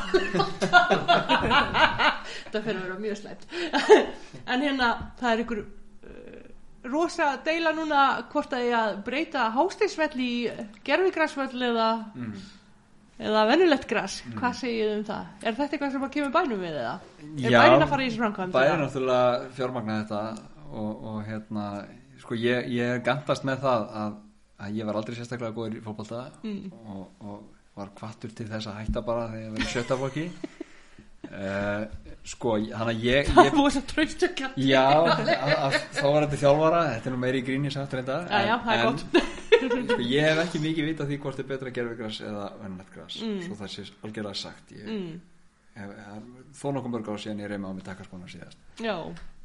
þetta 1.28 2.62
fyrir 2.64 2.78
að 2.78 2.86
vera 2.86 3.00
mjög 3.02 3.18
slæmt 3.22 3.48
en 4.48 4.64
hérna 4.64 4.90
það 5.20 5.32
er 5.34 5.44
ykkur 5.44 5.62
uh, 5.64 5.68
rosa 6.92 7.32
deila 7.46 7.74
núna 7.76 8.04
hvort 8.32 8.54
að 8.56 8.68
ég 8.70 8.78
að 8.80 9.02
breyta 9.08 9.50
hástegsvell 9.56 10.16
í 10.24 10.32
gerfigræsvell 10.88 11.68
eða 11.72 11.88
mm. 12.16 12.38
eða 13.28 13.46
venulegt 13.52 13.88
græs, 13.90 14.20
hvað 14.38 14.54
segið 14.62 14.86
þið 14.86 14.94
um 14.98 15.06
það? 15.10 15.24
Er 15.42 15.58
þetta 15.58 15.76
eitthvað 15.76 15.96
sem 15.98 16.06
að 16.08 16.14
kemur 16.16 16.34
bænum 16.38 16.62
við 16.64 16.76
eða? 16.84 16.96
Er 17.28 17.52
Já, 17.52 17.58
bærin 17.60 17.84
að 17.84 17.92
fara 17.92 18.06
í 18.06 18.08
þessu 18.12 18.22
framkvæmd? 18.24 18.56
bærin 18.56 18.84
náttúrulega 18.86 19.50
fjármagna 19.58 20.00
þetta 20.04 20.22
og, 20.68 20.92
og 21.12 21.20
hérna 21.28 21.66
sko 22.22 22.38
ég, 22.40 22.70
ég 22.78 23.04
gandast 23.06 23.44
með 23.48 23.66
það 23.66 23.84
að, 24.04 24.16
að 24.64 24.78
ég 24.80 24.88
var 24.90 24.96
aldrei 25.00 25.16
sérstaklega 25.20 25.54
góður 25.58 25.78
í 25.80 25.84
fótbolta 25.86 26.24
Mm. 26.44 26.72
og, 26.88 27.08
og 27.22 27.44
var 27.78 27.92
kvattur 27.98 28.32
til 28.34 28.48
þess 28.50 28.68
að 28.72 28.80
hætta 28.82 29.02
bara 29.06 29.28
þegar 29.30 29.44
ég 29.44 29.52
var 29.54 29.62
í 29.62 29.72
sjöttaflokki 29.74 30.24
uh, 31.32 31.84
sko 32.32 32.56
hann 32.60 32.90
að 32.92 33.04
ég, 33.06 33.30
Það 33.32 33.46
ég 33.48 33.54
búið 33.56 33.76
svo 33.78 33.82
tröst 33.92 34.24
og 34.28 34.34
kjátt 34.40 34.58
já, 34.60 34.84
þá 35.96 36.04
var 36.08 36.26
þetta 36.26 36.40
þjálfara 36.42 36.82
þetta 36.96 37.10
er 37.12 37.14
nú 37.16 37.20
meiri 37.22 37.42
í 37.44 37.46
gríni 37.48 37.72
satt 37.74 37.94
reynda 37.96 38.18
Já, 38.28 38.42
já, 38.50 38.56
það 38.66 38.74
er 38.74 38.82
en, 38.82 38.98
gott 38.98 39.04
sko, 39.88 40.02
ég 40.04 40.26
hef 40.28 40.42
ekki 40.44 40.60
mikið 40.66 40.90
vita 40.92 41.08
því 41.10 41.20
hvort 41.24 41.40
er 41.44 41.48
betra 41.54 41.72
gerfigras 41.78 42.20
eða 42.26 42.50
vennetgras 42.64 43.20
Mm. 43.24 43.40
svo 43.46 43.56
það 43.62 43.72
sé 43.74 43.86
algjörlega 44.06 44.38
sagt. 44.38 44.74
Ég 44.76 44.90
mm, 44.92 45.14
hef, 45.78 45.94
hef, 46.10 46.28
þó 46.60 46.66
nokkuð 46.76 46.94
mörg 46.98 47.08
á 47.10 47.16
síðan 47.24 47.42
ég 47.46 47.50
reyma 47.54 47.72
á 47.72 47.74
mig 47.78 47.86
takkarspána 47.88 48.30
síðast. 48.34 48.60
Já, 48.84 48.98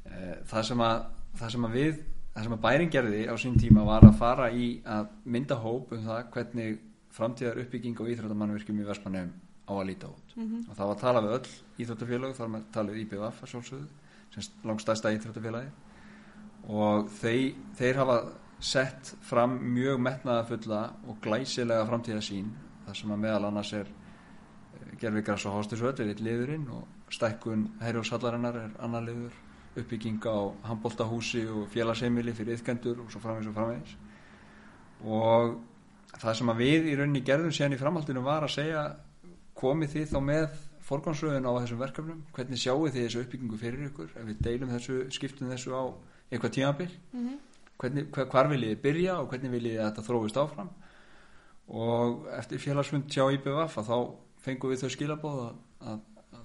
Eh, 0.02 0.34
það 0.50 0.64
sem 0.66 0.80
að, 0.82 1.02
það 1.38 1.50
sem 1.54 1.64
að 1.68 1.74
við 1.78 1.98
það 2.32 2.46
sem 2.46 2.56
að 2.56 2.62
bærin 2.64 2.92
gerði 2.92 3.22
á 3.28 3.34
sín 3.40 3.58
tíma 3.60 3.84
var 3.86 4.06
að 4.06 4.18
fara 4.18 4.48
í 4.50 4.68
að 4.88 5.08
mynda 5.24 5.58
hóp 5.60 5.92
um 5.92 6.04
það 6.06 6.28
hvernig 6.34 6.78
framtíðar 7.12 7.60
uppbygging 7.62 8.00
og 8.00 8.12
íþróttamannvirkjum 8.12 8.80
í 8.80 8.86
Vestmannum 8.88 9.32
á 9.68 9.72
að 9.72 9.86
líta 9.90 10.08
út. 10.08 10.36
Mhm. 10.36 10.64
og 10.68 10.76
það 10.76 10.86
var 10.86 10.96
að 10.96 11.00
tala 11.00 11.20
við 11.20 11.34
öll 11.38 11.50
íþróttafélög 11.84 12.34
þar 12.34 12.48
með 12.48 12.62
talið 12.72 13.00
IBVF 13.02 13.42
að 13.42 13.50
sjálfsögðu 13.52 13.88
sem 14.32 14.42
langstæsta 14.64 15.12
íþróttafélagi 15.12 15.70
og 16.68 17.08
þeir, 17.20 17.54
þeir 17.76 17.96
hafa 17.96 18.16
sett 18.62 19.14
fram 19.20 19.58
mjög 19.74 20.00
metnaðafulla 20.00 20.82
og 21.08 21.20
glæsilega 21.20 21.86
framtíðasín 21.86 22.52
þar 22.86 22.96
sem 22.96 23.10
að 23.10 23.22
meðal 23.24 23.48
annars 23.48 23.72
er 23.72 23.86
gerfigras 25.00 25.46
og 25.46 25.56
hástisvöld 25.58 26.00
er 26.00 26.12
eitt 26.12 26.22
liðurinn 26.22 26.68
og 26.70 26.86
stækkun 27.12 27.66
herjóðsallarinnar 27.82 28.56
er 28.56 28.76
annar 28.80 29.02
liður 29.02 29.32
uppbygging 29.76 30.24
á 30.28 30.52
handbóltahúsi 30.68 31.46
og 31.48 31.68
félagsheimili 31.72 32.34
fyrir 32.36 32.58
yðkendur 32.58 33.00
og 33.04 33.12
svo 33.12 33.22
framvegis 33.22 33.48
og 33.48 33.56
framvegis. 33.56 33.94
Og 35.02 35.54
það 36.20 36.36
sem 36.38 36.52
að 36.52 36.60
við 36.60 36.90
í 36.90 36.98
rauninni 36.98 37.24
gerðum 37.24 37.54
síðan 37.54 37.76
í 37.76 37.80
framhaldinu 37.80 38.24
var 38.26 38.46
að 38.46 38.54
segja 38.58 38.84
komið 39.58 39.94
þið 39.96 40.12
þá 40.12 40.18
með 40.28 40.58
forgánsröðun 40.86 41.48
á 41.48 41.52
þessum 41.62 41.80
verkefnum? 41.80 42.20
Hvernig 42.36 42.60
sjáu 42.60 42.84
þið 42.84 43.00
þessu 43.00 43.24
uppbyggingu 43.24 43.60
fyrir 43.60 43.88
ykkur? 43.88 44.12
Ef 44.18 44.28
við 44.28 44.44
deilum 44.44 44.72
þessu, 44.74 44.98
skiptum 45.14 45.50
þessu 45.52 45.72
á 45.72 45.82
eitthvað 46.30 46.54
tímabil? 46.58 46.90
Mhm. 47.12 47.40
hvernig, 47.82 48.04
hver, 48.14 48.26
hvar 48.30 48.46
viljið 48.46 48.76
þið 48.76 48.82
byrja 48.82 49.14
og 49.18 49.28
hvernig 49.32 49.50
viljið 49.50 49.72
þið 49.74 49.86
þetta 49.88 50.02
þróist 50.06 50.36
áfram? 50.38 50.68
Og 51.68 52.28
eftir 52.38 52.60
félagsfund 52.62 53.08
hjá 53.10 53.24
IBVF 53.32 53.78
að 53.78 53.88
þá 53.88 53.96
fengum 54.44 54.70
við 54.70 54.82
þau 54.82 54.90
skilabóð 54.92 55.40
að 55.80 56.02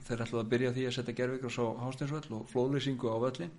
þeir 0.07 0.23
ætlaðu 0.25 0.43
að 0.43 0.51
byrja 0.53 0.73
því 0.75 0.85
að 0.87 0.95
setja 0.97 1.17
gerfikras 1.19 1.59
á 1.59 1.65
hástinsvöll 1.83 2.37
og 2.37 2.47
flóðlýsingu 2.51 3.11
á 3.11 3.17
völlin 3.23 3.53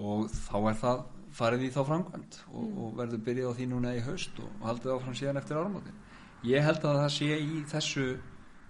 og 0.00 0.28
þá 0.30 0.56
er 0.70 0.78
það 0.80 1.04
farið 1.34 1.64
í 1.66 1.70
þá 1.74 1.80
framkvæmt 1.86 2.40
og, 2.50 2.66
og 2.66 2.92
verður 2.98 3.24
byrjað 3.26 3.54
á 3.54 3.56
því 3.58 3.68
núna 3.70 3.94
í 3.94 4.02
haust 4.06 4.42
og, 4.42 4.50
haldið 4.64 4.94
áfram 4.96 5.16
síðan 5.18 5.40
eftir 5.40 5.60
áramótin. 5.60 6.02
Ég 6.46 6.64
held 6.64 6.84
að 6.88 7.00
það 7.02 7.10
sé 7.16 7.30
í 7.38 7.62
þessu 7.70 8.06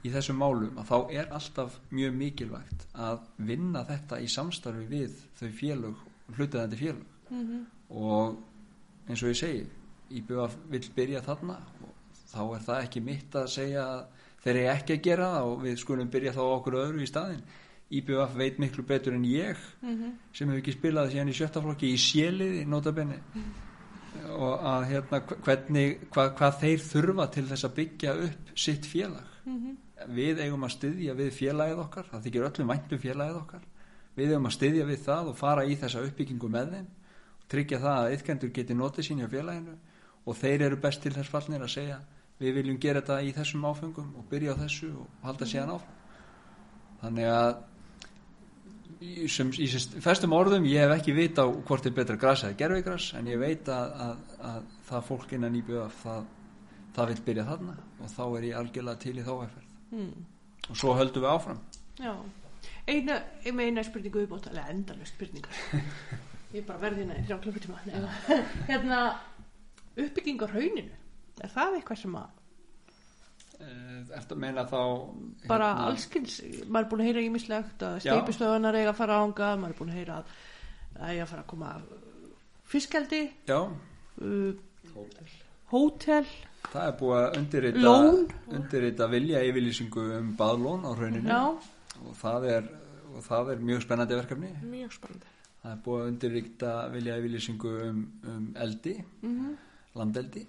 í 0.01 0.13
þessum 0.13 0.39
málum 0.41 0.79
að 0.81 0.89
þá 0.91 0.97
er 1.21 1.33
alltaf 1.37 1.77
mjög 1.93 2.15
mikilvægt 2.17 2.87
að 2.97 3.27
vinna 3.51 3.83
þetta 3.89 4.21
í 4.25 4.29
samstarfi 4.33 4.87
við 4.89 5.19
þau 5.39 5.51
félög 5.61 6.07
hlutaðandi 6.37 6.81
félög. 6.81 7.07
Mhm. 7.31 7.67
og 7.91 8.39
eins 9.07 9.23
og 9.23 9.31
ég 9.31 9.39
segi 9.39 9.67
IBF 10.11 10.57
vill 10.71 10.89
byrja 10.95 11.21
þarna 11.23 11.61
og 11.87 12.17
þá 12.31 12.41
er 12.57 12.65
það 12.67 12.83
ekki 12.85 13.03
mitt 13.07 13.37
að 13.39 13.47
segja 13.53 13.85
að 13.87 14.20
þeir 14.45 14.57
eru 14.57 14.69
ekki 14.75 14.95
að 14.99 15.03
gera 15.09 15.31
það 15.35 15.49
og 15.53 15.63
við 15.65 15.77
skulum 15.83 16.11
byrja 16.11 16.33
þá 16.37 16.41
okkur 16.45 16.79
öðru 16.85 17.03
í 17.05 17.09
staðin 17.11 17.43
IBF 17.91 18.37
veit 18.39 18.59
miklu 18.63 18.85
betur 18.87 19.15
en 19.17 19.25
ég 19.27 19.57
Mhm. 19.83 20.13
sem 20.33 20.49
hefur 20.49 20.61
ekki 20.63 20.77
spilað 20.79 21.11
síðan 21.13 21.29
í 21.33 21.35
sjöttaflokki 21.35 21.89
í 21.91 21.97
séliði 21.99 22.67
notabenni 22.67 23.19
og 24.37 24.61
að 24.67 24.85
hérna 24.91 25.21
hvernig, 25.27 25.99
hvað, 26.11 26.31
hvað 26.39 26.59
þeir 26.61 26.79
þurfa 26.87 27.27
til 27.35 27.45
þess 27.51 27.65
að 27.69 27.75
byggja 27.75 28.15
upp 28.27 28.55
sitt 28.59 28.87
félag. 28.87 29.27
Mhm. 29.47 29.77
við 30.09 30.39
eigum 30.41 30.63
að 30.65 30.71
styðja 30.73 31.15
við 31.15 31.31
félagið 31.37 31.79
okkar 31.83 32.05
það 32.11 32.23
þykir 32.25 32.45
öllum 32.49 32.69
væntum 32.73 32.99
félagið 33.03 33.37
okkar. 33.37 33.61
Við 34.17 34.31
eigum 34.33 34.47
að 34.49 34.55
styðja 34.57 34.85
við 34.89 34.99
það 35.05 35.27
og 35.29 35.37
fara 35.37 35.65
í 35.69 35.77
þessa 35.77 36.01
uppbyggingu 36.07 36.49
með 36.49 36.71
þeim 36.73 36.87
tryggja 37.53 37.79
það 37.83 37.99
að 38.07 38.15
ytkendur 38.17 38.53
geti 38.57 38.75
notið 38.75 39.05
sín 39.05 39.21
hjá 39.21 39.29
félaginu. 39.29 39.75
Og 40.27 40.37
þeir 40.37 40.63
eru 40.63 40.77
best 40.77 41.03
til 41.03 41.13
þess 41.13 41.29
fallnir 41.29 41.61
að 41.61 41.69
segja 41.75 41.99
við 42.41 42.55
viljum 42.57 42.79
gera 42.81 43.01
þetta 43.03 43.19
í 43.29 43.33
þessum 43.37 43.65
áfengum 43.69 44.15
og 44.19 44.29
byrja 44.31 44.55
á 44.57 44.61
þessu 44.63 44.91
og 45.03 45.27
halda 45.27 45.49
síðan 45.51 45.75
áfram. 45.77 45.97
Þannig 47.01 47.31
að 47.33 47.53
í, 49.01 49.29
sem, 49.33 49.51
í 49.57 49.69
sem 49.73 50.03
festum 50.05 50.35
orðum 50.37 50.67
ég 50.69 50.85
hef 50.85 50.95
ekki 50.99 51.15
vita 51.17 51.47
hvort 51.47 51.87
er 51.89 51.95
betra 51.97 52.19
gras 52.21 52.45
eða 52.45 52.59
gerfigras 52.61 53.11
en 53.19 53.31
ég 53.31 53.41
veit 53.41 53.69
að, 53.73 53.95
að, 54.07 54.27
að 54.51 54.69
það 54.91 55.07
fólk 55.09 55.33
innan 55.37 55.57
íbjöða 55.61 55.87
það, 56.03 56.29
það 56.99 57.13
vil 57.13 57.23
byrja 57.31 57.47
þarna 57.49 57.77
og 58.01 58.13
þá 58.17 58.23
er 58.41 58.49
ég 58.51 58.59
algjörlega 58.61 59.03
til 59.07 59.17
í 59.19 59.27
þáæferð 59.27 59.67
Mm. 59.91 60.21
og 60.71 60.77
svo 60.79 60.93
höldum 60.95 61.25
við 61.25 61.33
áfram. 61.33 61.57
Já, 61.99 62.13
eina, 62.87 63.17
eina 63.43 63.83
spurningu 63.83 64.21
uppbót, 64.23 64.45
alveg 64.53 64.69
endalust 64.71 65.17
spurningar. 65.17 65.57
Ég 66.55 66.61
er 66.61 66.67
bara 66.69 66.79
verði 66.85 67.03
hérna 67.03 67.17
í 67.19 67.25
þrjá 67.27 67.39
klukkutíma. 67.43 67.81
Hérna, 68.71 69.01
uppbygging 69.99 70.39
á 70.43 70.47
rauninu, 70.47 70.95
er 71.47 71.55
það 71.55 71.81
eitthvað 71.81 72.03
sem 72.05 72.21
að 72.21 72.29
Eh, 73.61 74.17
Ertu 74.17 74.37
að 74.37 74.41
meina 74.41 74.63
þá 74.69 74.79
bara 75.51 75.67
hérna, 75.75 75.89
allskins, 75.91 76.39
maður 76.65 76.87
er 76.87 76.91
búin 76.93 77.03
að 77.03 77.09
heyra 77.11 77.25
ímislegt 77.27 77.83
að 77.85 77.97
steipistöðunar 78.07 78.79
eiga 78.79 78.93
að 78.95 79.01
fara 79.03 79.19
ánga, 79.21 79.49
maður 79.61 79.75
er 79.75 79.79
búin 79.81 79.91
að 79.93 79.99
heyra 79.99 80.15
að 80.17 80.31
það 80.95 81.11
eiga 81.11 81.25
að 81.25 81.33
fara 81.33 81.43
að 81.43 81.51
koma 81.51 81.73
fiskeldi, 82.71 83.19
Já, 83.51 83.59
uh, 83.61 84.95
Hótel. 84.95 85.35
hótel, 85.75 86.31
það 86.71 86.87
er 86.87 86.95
búið 87.03 87.19
að 87.19 87.37
undirrita 87.41 87.93
undirrita 88.61 89.09
vilja 89.13 89.43
yfirlýsingu 89.51 90.05
um 90.17 90.31
baðlón 90.39 90.87
á 90.89 90.91
rauninu 90.97 91.29
já, 91.29 91.43
og 92.01 92.15
það 92.23 92.47
er, 92.55 92.71
og 93.13 93.27
það 93.27 93.53
er 93.53 93.67
mjög 93.69 93.83
spennandi 93.85 94.19
verkefni. 94.23 94.55
Mjög 94.71 94.97
spennandi. 94.97 95.35
Það 95.61 95.75
er 95.75 95.85
búið 95.85 96.01
að 96.01 96.15
undirrikta 96.15 96.73
vilja 96.95 97.21
yfirlýsingu 97.21 97.75
um, 97.91 98.01
um 98.25 98.49
eldi 98.65 98.97
mhm, 99.21 99.53
landeldi 100.01 100.47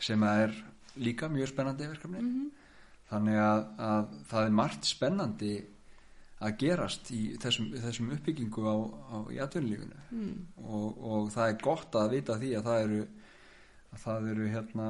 sem 0.00 0.22
er 0.28 0.54
líka 0.96 1.28
mjög 1.32 1.52
spennandi 1.52 1.88
verkefni. 1.90 2.22
Mhm, 2.22 2.46
þannig 3.10 3.40
að, 3.40 3.64
að 3.78 4.14
það 4.30 4.46
er 4.46 4.56
margt 4.60 4.88
spennandi 4.88 5.54
að 6.46 6.56
gerast 6.60 7.10
í 7.16 7.20
þessum, 7.40 7.70
þessum 7.80 8.10
uppbyggingu 8.16 8.64
á, 8.68 8.76
á 9.08 9.16
í 9.32 9.38
atvinnulífinu. 9.40 10.00
Mm, 10.10 10.34
og, 10.66 10.98
og 10.98 11.30
það 11.32 11.52
er 11.52 11.62
gott 11.62 11.96
að 11.96 12.12
vita 12.16 12.36
því 12.40 12.50
að 12.58 12.68
það 12.68 12.82
eru 12.86 13.06
að 13.96 14.02
það 14.02 14.28
eru 14.32 14.48
hérna 14.52 14.86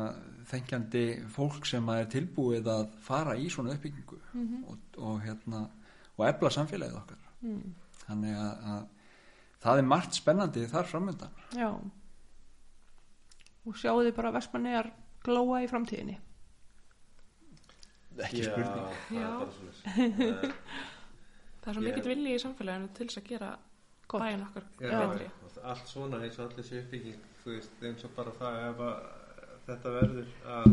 þengjandi 0.50 1.04
fólk 1.30 1.68
sem 1.68 1.90
er 1.94 2.08
tilbúið 2.10 2.70
að 2.72 2.86
fara 3.04 3.36
í 3.38 3.46
svona 3.52 3.76
uppbyggingu 3.76 4.18
mhm, 4.32 4.64
og, 4.66 4.98
og 4.98 5.20
hérna 5.22 5.66
og 6.16 6.24
efla 6.26 6.52
samfélagið 6.54 6.98
okkar. 7.02 7.22
Mm, 7.44 7.74
þannig 8.06 8.40
að, 8.40 8.66
að 8.72 9.62
það 9.66 9.82
er 9.82 9.88
margt 9.92 10.18
spennandi 10.18 10.66
þar 10.70 10.90
framöndan 10.90 11.40
já. 11.54 11.68
Og 13.66 13.74
sjáu 13.76 13.98
þið 14.06 14.14
bara 14.16 14.30
vestmannegar 14.36 14.90
glóa 15.26 15.62
í 15.64 15.68
framtíðinni. 15.70 16.16
ekki 18.16 18.42
Já, 18.42 18.50
spurning 18.50 18.86
það 19.10 19.16
er 19.20 19.32
bara 19.36 19.52
svoleiðis. 19.52 19.80
það 21.60 21.70
er 21.70 21.76
svo 21.76 21.82
mikill 21.84 22.06
vilji 22.08 22.34
í 22.36 22.40
samfélaginu 22.42 22.88
til 22.96 23.06
þess 23.10 23.18
að 23.20 23.26
gera 23.32 23.50
Já. 24.80 25.00
er 25.02 25.08
bara, 25.10 25.30
allt 25.72 25.90
svona 25.90 26.20
eins 26.24 26.38
og 26.38 26.46
allir 26.46 26.64
sé 26.68 26.78
uppbygging 26.80 27.18
þú 27.42 27.52
veist, 27.56 27.74
eins 27.90 28.06
og 28.08 28.14
bara 28.16 28.32
það 28.38 28.58
ef 28.70 28.80
að 28.86 28.96
þetta 29.66 29.92
verður 29.98 30.30
að 30.54 30.68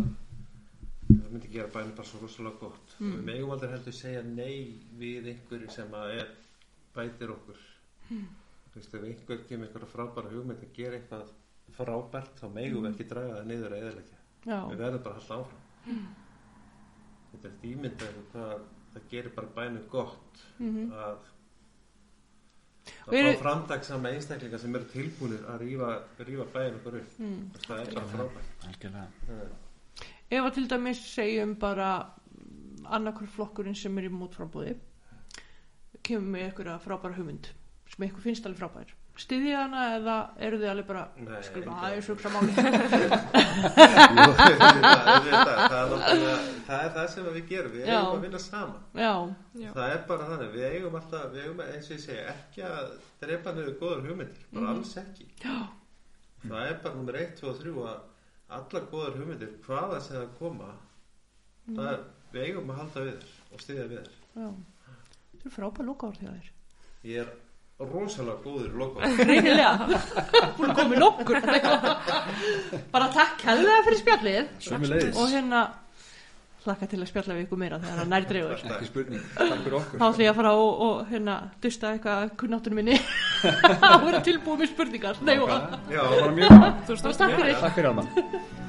það 1.10 1.28
myndi 1.34 1.52
gera 1.58 1.74
bænum 1.74 1.96
bara 1.98 2.08
svo 2.12 2.22
rosalega 2.24 2.60
gott 2.62 2.96
Mm. 3.00 3.12
við 3.18 3.24
megum 3.28 3.52
aldrei 3.58 3.72
heldur 3.74 3.94
segja 3.98 4.22
nei 4.24 4.80
við 5.02 5.28
einhverju 5.34 5.72
sem 5.74 5.92
að 6.00 6.14
er 6.22 6.28
bætir 6.96 7.34
okkur 7.34 7.60
Mm. 8.12 8.28
þú 8.72 8.76
veist, 8.80 8.94
ef 8.94 9.04
einhver 9.04 9.44
kemur 9.50 9.68
einhverja 9.68 9.92
frábæra 9.96 10.32
hugmynd 10.32 10.62
að 10.64 10.74
gera 10.78 10.98
eitthvað 11.02 11.28
frábært 11.78 12.40
þá 12.42 12.48
megum 12.56 12.84
við 12.86 12.92
ekki 12.94 13.08
draga 13.12 13.36
það 13.40 13.48
niður 13.52 13.76
eðalegja 13.80 14.20
Já, 14.44 14.58
við 14.70 14.82
verðum 14.84 15.04
bara 15.06 15.20
halda 15.20 15.36
áfram. 15.40 16.08
Þetta 17.34 17.48
er 17.50 17.68
ímyndaður 17.70 18.26
hvað 18.34 18.66
það 18.94 19.06
gerir 19.14 19.34
bara 19.38 19.54
bænum 19.56 19.86
gott 19.94 20.42
mhm, 20.60 20.92
að 20.92 21.30
Og 23.08 23.14
að 23.14 23.18
eru- 23.22 23.32
fá 23.38 23.42
framdagsama 23.46 24.10
einstaklinga 24.12 24.58
sem 24.60 24.76
eru 24.76 24.88
tilbúinir 24.92 25.46
að 25.48 25.62
rífa, 25.64 25.90
rífa 26.28 26.46
bæinn 26.52 26.76
okkur 26.82 26.98
upp. 27.00 27.14
Mm. 27.20 27.46
það 27.64 27.80
er 27.86 27.94
bara 27.96 28.10
frábært. 28.12 28.50
Algjörlega. 28.68 29.08
Það- 29.28 29.54
Ef 30.34 30.44
að 30.50 30.54
til 30.58 30.68
dæmis 30.68 31.02
segjum 31.14 31.54
bara 31.60 31.90
annarkur 32.98 33.28
flokkurinn 33.32 33.76
sem 33.78 33.98
er 33.98 34.10
í 34.10 34.12
mótframbúði 34.12 34.76
kemur 36.04 36.28
með 36.36 36.46
einhverja 36.50 36.80
frábæra 36.84 37.16
hugmynd 37.16 37.48
sem 37.94 38.04
eitthvað 38.08 38.26
finnst 38.28 38.46
alveg 38.50 38.60
frábær 38.60 38.94
styðja 39.22 39.58
hana 39.62 39.82
eða 39.98 40.14
eru 40.42 40.58
þið 40.58 40.70
alveg 40.72 40.88
bara 40.90 41.04
Nei, 41.22 41.42
skrifa 41.46 41.74
aðeins 41.86 42.08
hugsa 42.10 42.30
máli 42.34 42.54
Jú, 42.58 44.24
auðvitað, 44.24 45.10
auðvitað, 45.14 45.60
það, 46.68 46.80
er 46.80 46.90
það 46.96 47.08
sem 47.14 47.28
við 47.36 47.46
gerum 47.52 47.74
við 47.76 47.84
Já. 47.86 47.94
eigum 48.00 48.16
að 48.18 48.24
vinna 48.26 48.40
saman. 48.42 48.82
Já, 48.98 49.12
Já. 49.62 49.70
það 49.76 49.94
er 49.94 50.02
bara 50.10 50.30
þannig, 50.32 50.50
við 50.56 50.66
eigum 50.70 50.98
alltaf 51.00 51.28
við 51.34 51.44
eigum 51.46 51.62
eins 51.68 51.88
og 51.90 51.94
ég 51.96 52.02
segja, 52.08 52.24
ekki 52.34 52.66
að 52.68 52.90
drepa 53.24 53.54
niður 53.58 53.78
góðar 53.84 54.02
hugmyndir, 54.08 54.44
bara 54.54 54.66
Mhm. 54.66 54.74
alls 54.74 54.94
ekki. 55.04 55.26
Já, 55.44 55.58
það 56.48 56.64
er 56.72 56.76
bara 56.84 56.96
nummer 56.96 57.16
1, 57.22 57.38
2 57.40 57.48
og 57.54 57.58
3 57.62 57.72
að 57.94 58.00
allar 58.58 58.84
góðar 58.92 59.18
hugmyndir, 59.20 59.52
hvaða 59.68 60.02
sem 60.02 60.18
það 60.18 60.34
koma 60.40 60.70
það 61.70 61.88
er, 61.94 62.00
við 62.34 62.42
eigum 62.50 62.70
að 62.74 62.78
halda 62.82 63.00
við 63.08 63.14
þér 63.14 63.30
og 63.54 63.60
styðja 63.62 63.88
við 63.94 63.98
þér 64.02 64.12
Þetta 65.34 65.46
er 65.50 65.54
frábær 65.58 65.86
lókaður 65.88 66.18
því 66.20 66.26
að 66.28 66.36
þér. 66.40 66.50
Ég 67.04 67.18
er 67.24 67.30
rosalega 67.92 68.38
góður 68.44 68.68
í 68.68 68.82
lokum 68.82 69.16
Greinilega, 69.20 69.74
búin 70.58 70.74
að 70.74 70.76
koma 70.80 70.98
í 70.98 71.04
nokkur 71.04 71.40
Bara 72.94 73.08
takk 73.14 73.48
hefðið 73.48 73.88
fyrir 73.88 74.02
spjallið. 74.02 74.52
Og 75.14 75.34
hérna 75.34 75.64
hlakka 76.64 76.88
til 76.88 77.02
að 77.02 77.10
spjalla 77.10 77.36
við 77.36 77.46
ykkur 77.46 77.60
meira 77.60 77.80
þegar 77.82 78.00
það 78.00 78.12
nær 78.14 78.28
dreifur 78.30 78.54
ekki 78.72 78.88
spurning, 78.88 79.26
takk 79.36 79.64
fyrir 79.66 79.78
okkur. 79.82 80.00
Þá 80.00 80.06
ætlum 80.08 80.24
ég 80.24 80.32
að 80.32 80.40
fara 80.40 80.56
og, 80.62 80.84
og 80.88 81.12
hérna 81.12 81.38
dusta 81.66 81.92
eitthvað 81.92 82.34
kunnáttunum 82.40 82.80
minni. 82.80 83.00
Og 83.94 84.08
vera 84.08 84.24
tilbúið 84.24 84.64
með 84.64 84.74
spurningar. 84.74 85.24
Já, 85.28 86.02
það 86.02 86.20
var 86.22 86.36
mjög 86.40 86.60
takk 86.90 87.40
fyrir 87.40 87.58
Takk 87.60 87.82
fyrir 87.82 87.92
Alma 87.92 88.63